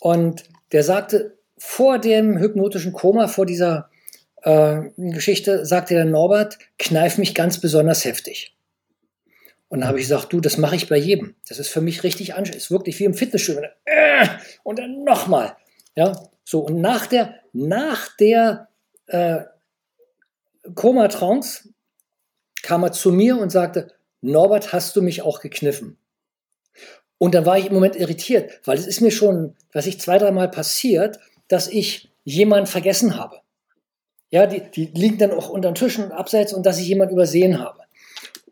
[0.00, 3.88] Und der sagte, vor dem hypnotischen Koma, vor dieser
[4.42, 8.53] äh, Geschichte, sagte der Norbert, kneif mich ganz besonders heftig.
[9.74, 11.34] Und dann habe ich gesagt, du, das mache ich bei jedem.
[11.48, 12.62] Das ist für mich richtig anstrengend.
[12.62, 13.64] Ist wirklich wie im Fitnessstudio.
[13.84, 14.28] Äh,
[14.62, 15.56] und dann nochmal.
[15.96, 16.12] Ja,
[16.44, 16.60] so.
[16.60, 18.68] Und nach der, nach der
[19.08, 19.40] äh,
[20.76, 21.70] Koma-Trance
[22.62, 23.88] kam er zu mir und sagte,
[24.20, 25.98] Norbert, hast du mich auch gekniffen?
[27.18, 30.18] Und dann war ich im Moment irritiert, weil es ist mir schon, was ich zwei,
[30.18, 31.18] dreimal passiert,
[31.48, 33.40] dass ich jemanden vergessen habe.
[34.30, 37.58] Ja, die, die liegen dann auch unter den Tischen abseits und dass ich jemanden übersehen
[37.58, 37.80] habe.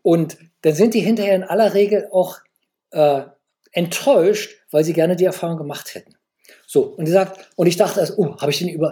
[0.01, 2.39] Und dann sind die hinterher in aller Regel auch
[2.91, 3.21] äh,
[3.71, 6.15] enttäuscht, weil sie gerne die Erfahrung gemacht hätten.
[6.65, 8.91] So, und die sagt, und ich dachte, also, oh, habe ich den über,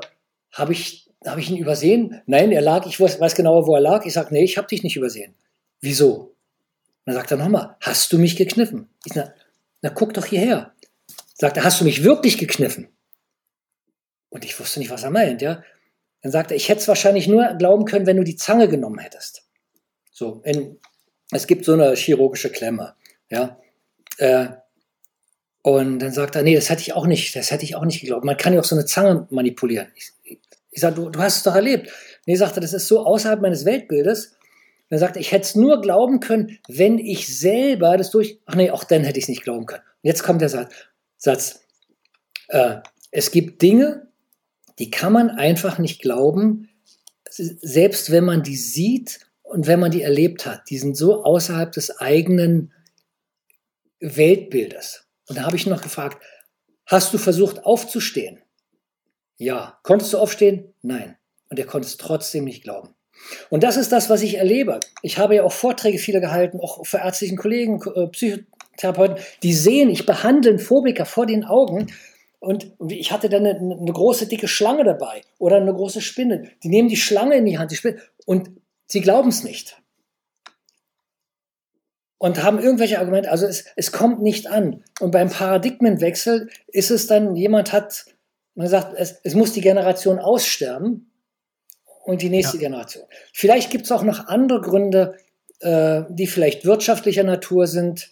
[0.52, 2.22] habe ich, habe ich ihn übersehen?
[2.26, 4.06] Nein, er lag, ich weiß, weiß genau, wo er lag.
[4.06, 5.34] Ich sage, nee, ich habe dich nicht übersehen.
[5.82, 6.32] Wieso?
[7.06, 8.90] dann sagt er nochmal, hast du mich gekniffen?
[9.06, 9.34] Ich sage,
[9.82, 10.74] na guck doch hierher.
[11.34, 12.90] Sagt er, hast du mich wirklich gekniffen?
[14.30, 15.64] Und ich wusste nicht, was er meint, ja.
[16.22, 19.00] Dann sagt er, ich hätte es wahrscheinlich nur glauben können, wenn du die Zange genommen
[19.00, 19.48] hättest.
[20.12, 20.80] So, in,
[21.32, 22.96] es gibt so eine chirurgische Klemme,
[23.30, 23.58] ja.
[24.18, 24.48] Äh,
[25.64, 28.02] und dann sagt er, nee, das hätte ich auch nicht, das hätte ich auch nicht
[28.02, 28.26] geglaubt.
[28.26, 29.88] Man kann ja auch so eine Zange manipulieren.
[29.96, 30.12] Ich,
[30.72, 31.92] ich sage, du, du hast es doch erlebt.
[32.26, 34.36] Nee, sagt er, das ist so außerhalb meines Weltbildes.
[34.90, 38.40] Dann sagt er, ich hätte es nur glauben können, wenn ich selber das durch.
[38.46, 39.84] Ach nee, auch dann hätte ich es nicht glauben können.
[39.84, 40.74] Und jetzt kommt der Satz.
[41.18, 41.62] Satz
[42.48, 42.78] äh,
[43.12, 44.08] es gibt Dinge,
[44.80, 46.70] die kann man einfach nicht glauben,
[47.30, 49.20] selbst wenn man die sieht
[49.52, 50.70] und wenn man die erlebt hat.
[50.70, 52.74] Die sind so außerhalb des eigenen
[54.00, 55.08] Weltbildes.
[55.28, 56.24] Und da habe ich noch gefragt,
[56.86, 58.40] hast du versucht aufzustehen?
[59.38, 59.80] Ja.
[59.84, 60.74] Konntest du aufstehen?
[60.82, 61.18] Nein.
[61.50, 62.96] Und er konnte es trotzdem nicht glauben.
[63.50, 64.80] Und das ist das, was ich erlebe.
[65.02, 69.90] Ich habe ja auch Vorträge viele gehalten, auch für ärztlichen Kollegen, äh, Psychotherapeuten, die sehen,
[69.90, 71.92] ich behandle einen Phobiker vor den Augen
[72.40, 76.50] und ich hatte dann eine, eine, große, dicke Schlange dabei oder eine große Spinne.
[76.64, 78.50] Die nehmen die Schlange in die Hand die Spinne, und
[78.92, 79.82] sie glauben es nicht.
[82.18, 84.84] Und haben irgendwelche Argumente, also es, es kommt nicht an.
[85.00, 88.06] Und beim Paradigmenwechsel ist es dann, jemand hat,
[88.54, 91.12] man sagt, es, es muss die Generation aussterben,
[92.04, 92.62] und die nächste ja.
[92.62, 93.06] Generation.
[93.34, 95.18] Vielleicht gibt es auch noch andere Gründe,
[95.60, 98.10] äh, die vielleicht wirtschaftlicher Natur sind,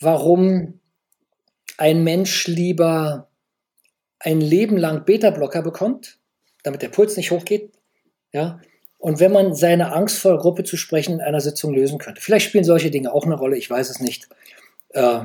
[0.00, 0.80] warum
[1.78, 3.28] ein Mensch lieber
[4.18, 6.18] ein Leben lang Beta-Blocker bekommt,
[6.62, 7.72] damit der Puls nicht hochgeht.
[8.32, 8.60] Ja?
[9.02, 12.20] Und wenn man seine Angst vor der Gruppe zu sprechen in einer Sitzung lösen könnte.
[12.20, 14.28] Vielleicht spielen solche Dinge auch eine Rolle, ich weiß es nicht.
[14.90, 15.24] Äh,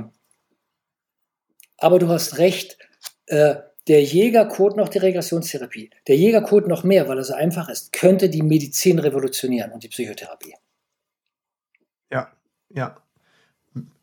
[1.78, 2.80] aber du hast recht,
[3.28, 7.92] äh, der Jägercode noch die Regressionstherapie, der Jägercode noch mehr, weil er so einfach ist,
[7.92, 10.56] könnte die Medizin revolutionieren und die Psychotherapie.
[12.12, 12.32] Ja,
[12.70, 12.96] ja.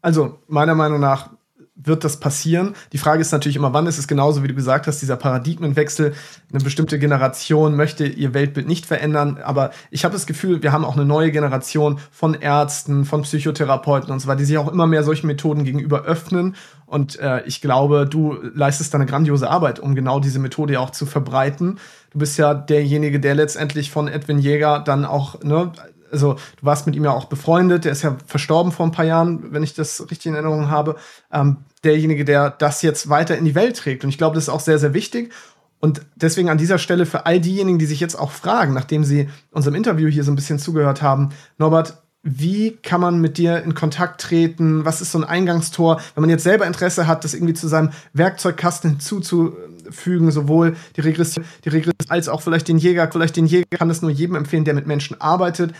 [0.00, 1.33] Also meiner Meinung nach
[1.76, 2.74] wird das passieren.
[2.92, 6.14] Die Frage ist natürlich immer, wann ist es genauso, wie du gesagt hast, dieser Paradigmenwechsel.
[6.52, 10.84] Eine bestimmte Generation möchte ihr Weltbild nicht verändern, aber ich habe das Gefühl, wir haben
[10.84, 14.86] auch eine neue Generation von Ärzten, von Psychotherapeuten und so weiter, die sich auch immer
[14.86, 16.54] mehr solchen Methoden gegenüber öffnen.
[16.86, 20.80] Und äh, ich glaube, du leistest da eine grandiose Arbeit, um genau diese Methode ja
[20.80, 21.78] auch zu verbreiten.
[22.12, 25.72] Du bist ja derjenige, der letztendlich von Edwin Jäger dann auch ne,
[26.14, 29.04] also du warst mit ihm ja auch befreundet, der ist ja verstorben vor ein paar
[29.04, 30.96] Jahren, wenn ich das richtig in Erinnerung habe,
[31.32, 34.04] ähm, derjenige, der das jetzt weiter in die Welt trägt.
[34.04, 35.32] Und ich glaube, das ist auch sehr, sehr wichtig.
[35.80, 39.28] Und deswegen an dieser Stelle für all diejenigen, die sich jetzt auch fragen, nachdem sie
[39.50, 43.74] unserem Interview hier so ein bisschen zugehört haben, Norbert, wie kann man mit dir in
[43.74, 44.86] Kontakt treten?
[44.86, 46.00] Was ist so ein Eingangstor?
[46.14, 51.44] Wenn man jetzt selber Interesse hat, das irgendwie zu seinem Werkzeugkasten hinzuzufügen, sowohl die Regression,
[51.66, 54.64] die Regression als auch vielleicht den Jäger, vielleicht den Jäger kann das nur jedem empfehlen,
[54.64, 55.74] der mit Menschen arbeitet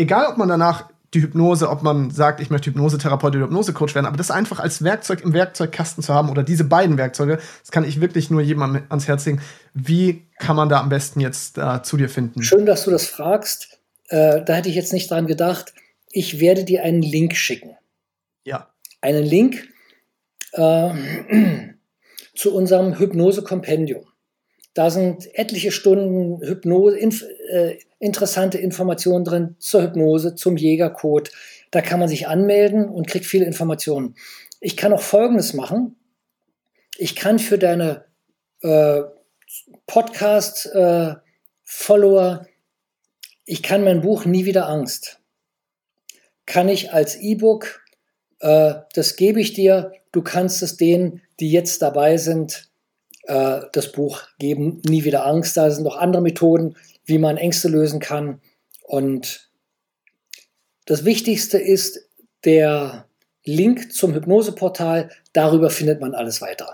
[0.00, 4.06] egal ob man danach die Hypnose, ob man sagt, ich möchte Hypnosetherapeut oder Hypnosecoach werden,
[4.06, 7.84] aber das einfach als Werkzeug im Werkzeugkasten zu haben oder diese beiden Werkzeuge, das kann
[7.84, 9.40] ich wirklich nur jedem ans Herz legen.
[9.74, 12.42] Wie kann man da am besten jetzt äh, zu dir finden?
[12.42, 13.80] Schön, dass du das fragst.
[14.08, 15.74] Äh, da hätte ich jetzt nicht dran gedacht.
[16.12, 17.76] Ich werde dir einen Link schicken.
[18.44, 18.68] Ja.
[19.00, 19.68] Einen Link
[20.52, 20.90] äh,
[22.36, 24.04] zu unserem Hypnose-Kompendium.
[24.74, 31.30] Da sind etliche Stunden Hypnose, inf, äh, interessante Informationen drin zur Hypnose, zum Jägercode.
[31.70, 34.14] Da kann man sich anmelden und kriegt viele Informationen.
[34.60, 35.96] Ich kann auch Folgendes machen.
[36.96, 38.04] Ich kann für deine
[38.62, 39.02] äh,
[39.86, 42.46] Podcast-Follower, äh,
[43.44, 45.20] ich kann mein Buch Nie wieder Angst,
[46.46, 47.84] kann ich als E-Book,
[48.40, 52.69] äh, das gebe ich dir, du kannst es denen, die jetzt dabei sind,
[53.24, 55.56] äh, das Buch geben, Nie wieder Angst.
[55.56, 58.40] Da sind noch andere Methoden, wie man Ängste lösen kann.
[58.82, 59.50] Und
[60.86, 62.08] das Wichtigste ist
[62.44, 63.06] der
[63.44, 65.10] Link zum Hypnoseportal.
[65.32, 66.72] Darüber findet man alles weitere.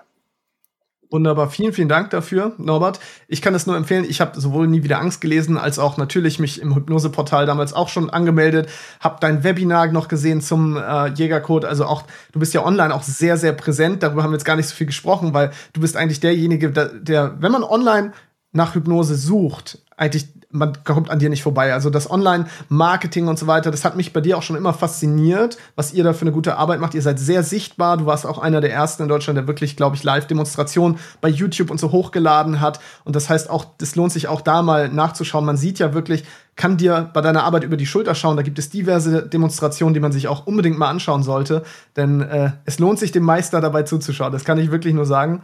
[1.10, 2.98] Wunderbar, vielen, vielen Dank dafür, Norbert.
[3.28, 4.04] Ich kann es nur empfehlen.
[4.08, 7.88] Ich habe sowohl nie wieder Angst gelesen, als auch natürlich mich im Hypnoseportal damals auch
[7.88, 8.68] schon angemeldet.
[8.98, 11.64] Habe dein Webinar noch gesehen zum äh, Jägercode.
[11.64, 14.02] Also auch, du bist ja online auch sehr, sehr präsent.
[14.02, 16.88] Darüber haben wir jetzt gar nicht so viel gesprochen, weil du bist eigentlich derjenige, der,
[16.88, 18.12] der wenn man online
[18.52, 20.26] nach Hypnose sucht, eigentlich
[20.56, 21.72] man kommt an dir nicht vorbei.
[21.72, 25.58] Also das Online-Marketing und so weiter, das hat mich bei dir auch schon immer fasziniert,
[25.74, 26.94] was ihr da für eine gute Arbeit macht.
[26.94, 27.96] Ihr seid sehr sichtbar.
[27.96, 31.70] Du warst auch einer der ersten in Deutschland, der wirklich, glaube ich, Live-Demonstrationen bei YouTube
[31.70, 32.80] und so hochgeladen hat.
[33.04, 35.44] Und das heißt auch, das lohnt sich auch da mal nachzuschauen.
[35.44, 36.24] Man sieht ja wirklich,
[36.56, 38.36] kann dir bei deiner Arbeit über die Schulter schauen.
[38.36, 41.62] Da gibt es diverse Demonstrationen, die man sich auch unbedingt mal anschauen sollte.
[41.96, 44.32] Denn äh, es lohnt sich, dem Meister dabei zuzuschauen.
[44.32, 45.42] Das kann ich wirklich nur sagen.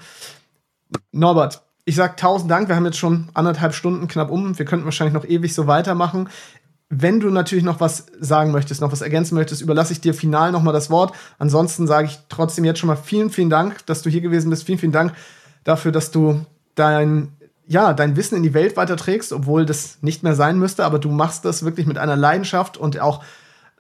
[1.13, 2.69] Norbert, ich sag tausend Dank.
[2.69, 4.59] Wir haben jetzt schon anderthalb Stunden knapp um.
[4.59, 6.29] Wir könnten wahrscheinlich noch ewig so weitermachen.
[6.89, 10.53] Wenn du natürlich noch was sagen möchtest, noch was ergänzen möchtest, überlasse ich dir final
[10.53, 11.15] noch mal das Wort.
[11.39, 14.65] Ansonsten sage ich trotzdem jetzt schon mal vielen, vielen Dank, dass du hier gewesen bist.
[14.65, 15.15] Vielen, vielen Dank
[15.65, 16.45] dafür, dass du
[16.75, 17.33] dein,
[17.67, 20.85] ja, dein Wissen in die Welt weiterträgst, obwohl das nicht mehr sein müsste.
[20.85, 23.25] Aber du machst das wirklich mit einer Leidenschaft und auch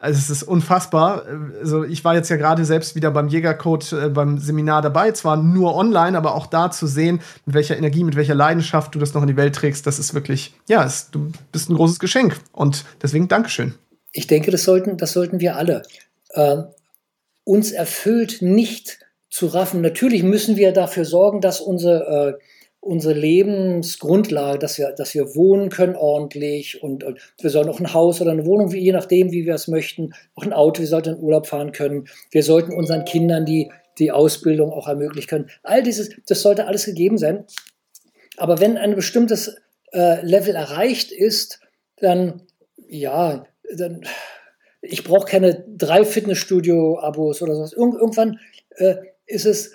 [0.02, 1.24] also es ist unfassbar.
[1.60, 5.36] Also ich war jetzt ja gerade selbst wieder beim Jägercode äh, beim Seminar dabei, zwar
[5.36, 9.14] nur online, aber auch da zu sehen, mit welcher Energie, mit welcher Leidenschaft du das
[9.14, 12.36] noch in die Welt trägst, das ist wirklich, ja, es, du bist ein großes Geschenk.
[12.50, 13.74] Und deswegen Dankeschön.
[14.10, 15.82] Ich denke, das sollten, das sollten wir alle.
[16.30, 16.62] Äh,
[17.44, 18.98] uns erfüllt nicht
[19.30, 19.82] zu raffen.
[19.82, 22.44] Natürlich müssen wir dafür sorgen, dass unsere äh,
[22.82, 27.94] unsere Lebensgrundlage, dass wir, dass wir wohnen können ordentlich und, und wir sollen auch ein
[27.94, 31.14] Haus oder eine Wohnung, je nachdem, wie wir es möchten, auch ein Auto, wir sollten
[31.14, 32.08] in Urlaub fahren können.
[32.32, 35.50] Wir sollten unseren Kindern die, die Ausbildung auch ermöglichen können.
[35.62, 37.44] All dieses, das sollte alles gegeben sein.
[38.36, 39.54] Aber wenn ein bestimmtes
[39.92, 41.60] äh, Level erreicht ist,
[41.98, 42.42] dann,
[42.88, 43.46] ja,
[43.76, 44.04] dann,
[44.80, 47.74] ich brauche keine drei Fitnessstudio-Abos oder sowas.
[47.74, 48.40] Irgend, irgendwann
[48.70, 48.96] äh,
[49.26, 49.72] ist es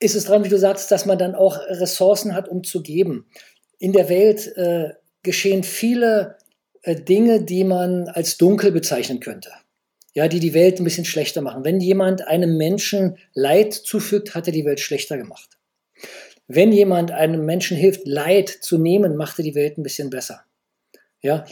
[0.00, 3.26] ist es dran, wie du sagst, dass man dann auch Ressourcen hat, um zu geben.
[3.78, 6.38] In der Welt äh, geschehen viele
[6.82, 9.50] äh, Dinge, die man als dunkel bezeichnen könnte.
[10.14, 11.64] Ja, die die Welt ein bisschen schlechter machen.
[11.64, 15.50] Wenn jemand einem Menschen Leid zufügt, hat er die Welt schlechter gemacht.
[16.48, 20.42] Wenn jemand einem Menschen hilft, Leid zu nehmen, macht er die Welt ein bisschen besser.
[21.22, 21.44] Ja,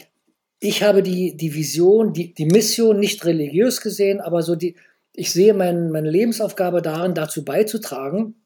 [0.59, 4.75] ich habe die, die Vision, die, die Mission nicht religiös gesehen, aber so die,
[5.19, 8.37] ich sehe mein, meine Lebensaufgabe darin, dazu beizutragen,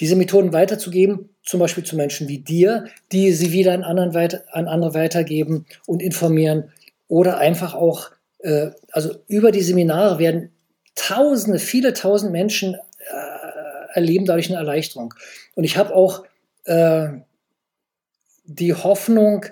[0.00, 4.42] diese Methoden weiterzugeben, zum Beispiel zu Menschen wie dir, die sie wieder an, anderen weiter,
[4.52, 6.72] an andere weitergeben und informieren
[7.08, 10.50] oder einfach auch, äh, also über die Seminare werden
[10.94, 15.12] Tausende, viele tausend Menschen äh, erleben dadurch eine Erleichterung.
[15.54, 16.24] Und ich habe auch
[16.64, 17.08] äh,
[18.46, 19.44] die Hoffnung,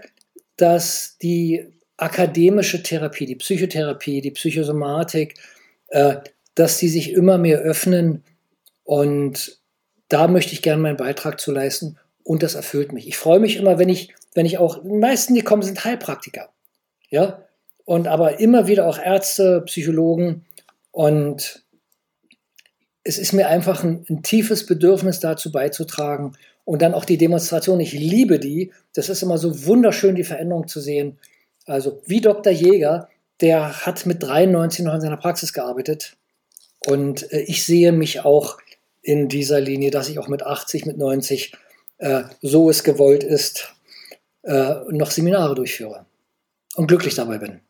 [0.56, 1.66] dass die
[1.98, 5.34] akademische Therapie, die Psychotherapie, die Psychosomatik,
[6.54, 8.24] dass die sich immer mehr öffnen
[8.82, 9.58] und
[10.08, 13.08] da möchte ich gerne meinen Beitrag zu leisten und das erfüllt mich.
[13.08, 16.50] Ich freue mich immer, wenn ich, wenn ich auch, die meisten, die kommen, sind Heilpraktiker.
[17.10, 17.44] Ja,
[17.84, 20.44] und aber immer wieder auch Ärzte, Psychologen
[20.90, 21.64] und
[23.04, 27.80] es ist mir einfach ein, ein, tiefes Bedürfnis dazu beizutragen und dann auch die Demonstration.
[27.80, 28.72] Ich liebe die.
[28.94, 31.18] Das ist immer so wunderschön, die Veränderung zu sehen.
[31.66, 32.52] Also wie Dr.
[32.52, 33.08] Jäger,
[33.40, 36.16] der hat mit 93 noch in seiner Praxis gearbeitet.
[36.86, 38.58] Und äh, ich sehe mich auch
[39.02, 41.52] in dieser Linie, dass ich auch mit 80, mit 90,
[41.98, 43.74] äh, so es gewollt ist,
[44.42, 46.06] äh, noch Seminare durchführe
[46.76, 47.60] und glücklich dabei bin.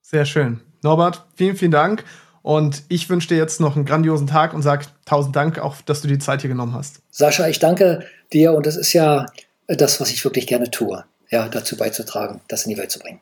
[0.00, 0.60] Sehr schön.
[0.82, 2.04] Norbert, vielen, vielen Dank.
[2.42, 6.02] Und ich wünsche dir jetzt noch einen grandiosen Tag und sage tausend Dank auch, dass
[6.02, 7.00] du die Zeit hier genommen hast.
[7.10, 9.26] Sascha, ich danke dir und das ist ja
[9.68, 13.20] das, was ich wirklich gerne tue, ja, dazu beizutragen, das in die Welt zu bringen.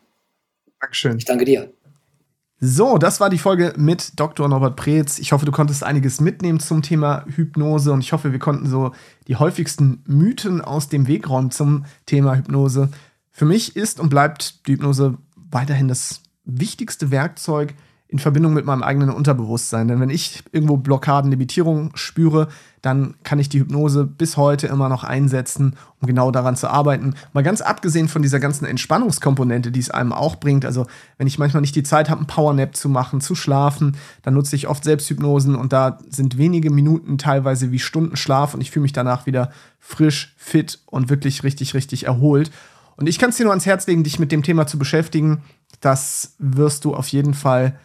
[0.80, 1.18] Dankeschön.
[1.18, 1.72] Ich danke dir.
[2.62, 4.46] So, das war die Folge mit Dr.
[4.46, 5.18] Norbert Preetz.
[5.18, 8.92] Ich hoffe, du konntest einiges mitnehmen zum Thema Hypnose und ich hoffe, wir konnten so
[9.28, 12.90] die häufigsten Mythen aus dem Weg räumen zum Thema Hypnose.
[13.30, 15.16] Für mich ist und bleibt die Hypnose
[15.50, 17.74] weiterhin das wichtigste Werkzeug,
[18.10, 19.86] in Verbindung mit meinem eigenen Unterbewusstsein.
[19.86, 22.48] Denn wenn ich irgendwo Blockaden, Limitierungen spüre,
[22.82, 27.14] dann kann ich die Hypnose bis heute immer noch einsetzen, um genau daran zu arbeiten.
[27.32, 30.64] Mal ganz abgesehen von dieser ganzen Entspannungskomponente, die es einem auch bringt.
[30.64, 30.86] Also,
[31.18, 34.56] wenn ich manchmal nicht die Zeit habe, einen Powernap zu machen, zu schlafen, dann nutze
[34.56, 38.82] ich oft Selbsthypnosen und da sind wenige Minuten teilweise wie Stunden Schlaf und ich fühle
[38.82, 42.50] mich danach wieder frisch, fit und wirklich richtig, richtig erholt.
[42.96, 45.42] Und ich kann es dir nur ans Herz legen, dich mit dem Thema zu beschäftigen.
[45.80, 47.78] Das wirst du auf jeden Fall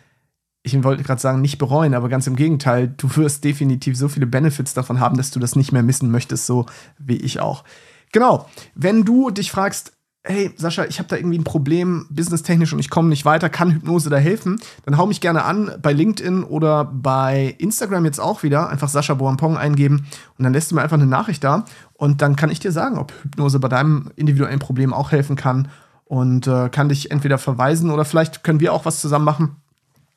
[0.65, 4.25] ich wollte gerade sagen, nicht bereuen, aber ganz im Gegenteil, du wirst definitiv so viele
[4.25, 6.65] Benefits davon haben, dass du das nicht mehr missen möchtest, so
[6.97, 7.63] wie ich auch.
[8.11, 9.91] Genau, wenn du dich fragst,
[10.23, 13.73] hey Sascha, ich habe da irgendwie ein Problem, businesstechnisch und ich komme nicht weiter, kann
[13.73, 14.59] Hypnose da helfen?
[14.85, 19.13] Dann hau mich gerne an bei LinkedIn oder bei Instagram jetzt auch wieder, einfach Sascha
[19.13, 22.59] Boampong eingeben und dann lässt du mir einfach eine Nachricht da und dann kann ich
[22.59, 25.67] dir sagen, ob Hypnose bei deinem individuellen Problem auch helfen kann
[26.05, 29.57] und äh, kann dich entweder verweisen oder vielleicht können wir auch was zusammen machen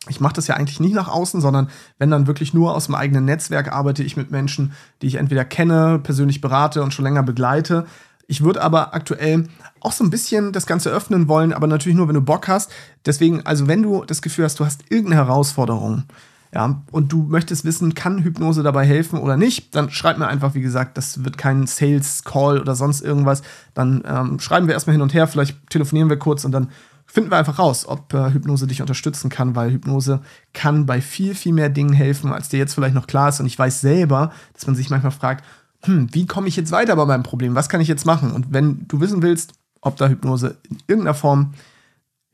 [0.09, 1.69] Ich mache das ja eigentlich nicht nach außen, sondern
[1.99, 4.73] wenn dann wirklich nur aus dem eigenen Netzwerk arbeite ich mit Menschen,
[5.03, 7.87] die ich entweder kenne, persönlich berate und schon länger begleite.
[8.27, 9.49] Ich würde aber aktuell
[9.81, 12.71] auch so ein bisschen das Ganze öffnen wollen, aber natürlich nur, wenn du Bock hast.
[13.07, 16.05] Deswegen, also wenn du das Gefühl hast, du hast irgendeine Herausforderung,
[16.53, 20.55] ja, und du möchtest wissen, kann Hypnose dabei helfen oder nicht, dann schreib mir einfach,
[20.55, 23.43] wie gesagt, das wird kein Sales Call oder sonst irgendwas.
[23.75, 26.71] Dann ähm, schreiben wir erstmal hin und her, vielleicht telefonieren wir kurz und dann
[27.11, 30.21] finden wir einfach raus, ob äh, Hypnose dich unterstützen kann, weil Hypnose
[30.53, 33.41] kann bei viel, viel mehr Dingen helfen, als dir jetzt vielleicht noch klar ist.
[33.41, 35.45] Und ich weiß selber, dass man sich manchmal fragt,
[35.85, 37.55] hm, wie komme ich jetzt weiter bei meinem Problem?
[37.55, 38.33] Was kann ich jetzt machen?
[38.33, 41.55] Und wenn du wissen willst, ob da Hypnose in irgendeiner Form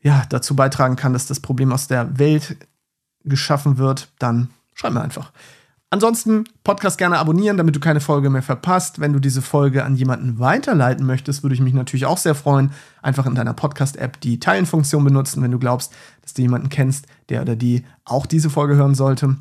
[0.01, 2.57] ja, dazu beitragen kann, dass das Problem aus der Welt
[3.23, 5.31] geschaffen wird, dann schreib mir einfach.
[5.95, 8.99] Ansonsten Podcast gerne abonnieren, damit du keine Folge mehr verpasst.
[8.99, 12.71] Wenn du diese Folge an jemanden weiterleiten möchtest, würde ich mich natürlich auch sehr freuen.
[13.01, 17.43] Einfach in deiner Podcast-App die Teilen-Funktion benutzen, wenn du glaubst, dass du jemanden kennst, der
[17.43, 19.37] oder die auch diese Folge hören sollte.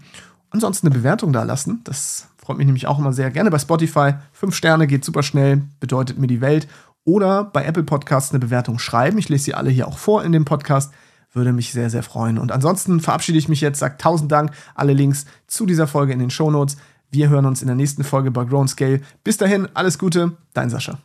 [0.51, 1.81] Ansonsten eine Bewertung da lassen.
[1.82, 3.32] Das freut mich nämlich auch immer sehr.
[3.32, 4.12] Gerne bei Spotify.
[4.31, 6.68] Fünf Sterne geht super schnell, bedeutet mir die Welt.
[7.02, 9.18] Oder bei Apple Podcasts eine Bewertung schreiben.
[9.18, 10.93] Ich lese sie alle hier auch vor in dem Podcast.
[11.35, 12.39] Würde mich sehr, sehr freuen.
[12.39, 16.20] Und ansonsten verabschiede ich mich jetzt, sage tausend Dank, alle Links zu dieser Folge in
[16.20, 16.77] den Show Notes.
[17.11, 19.01] Wir hören uns in der nächsten Folge bei Grown Scale.
[19.24, 20.98] Bis dahin, alles Gute, dein Sascha.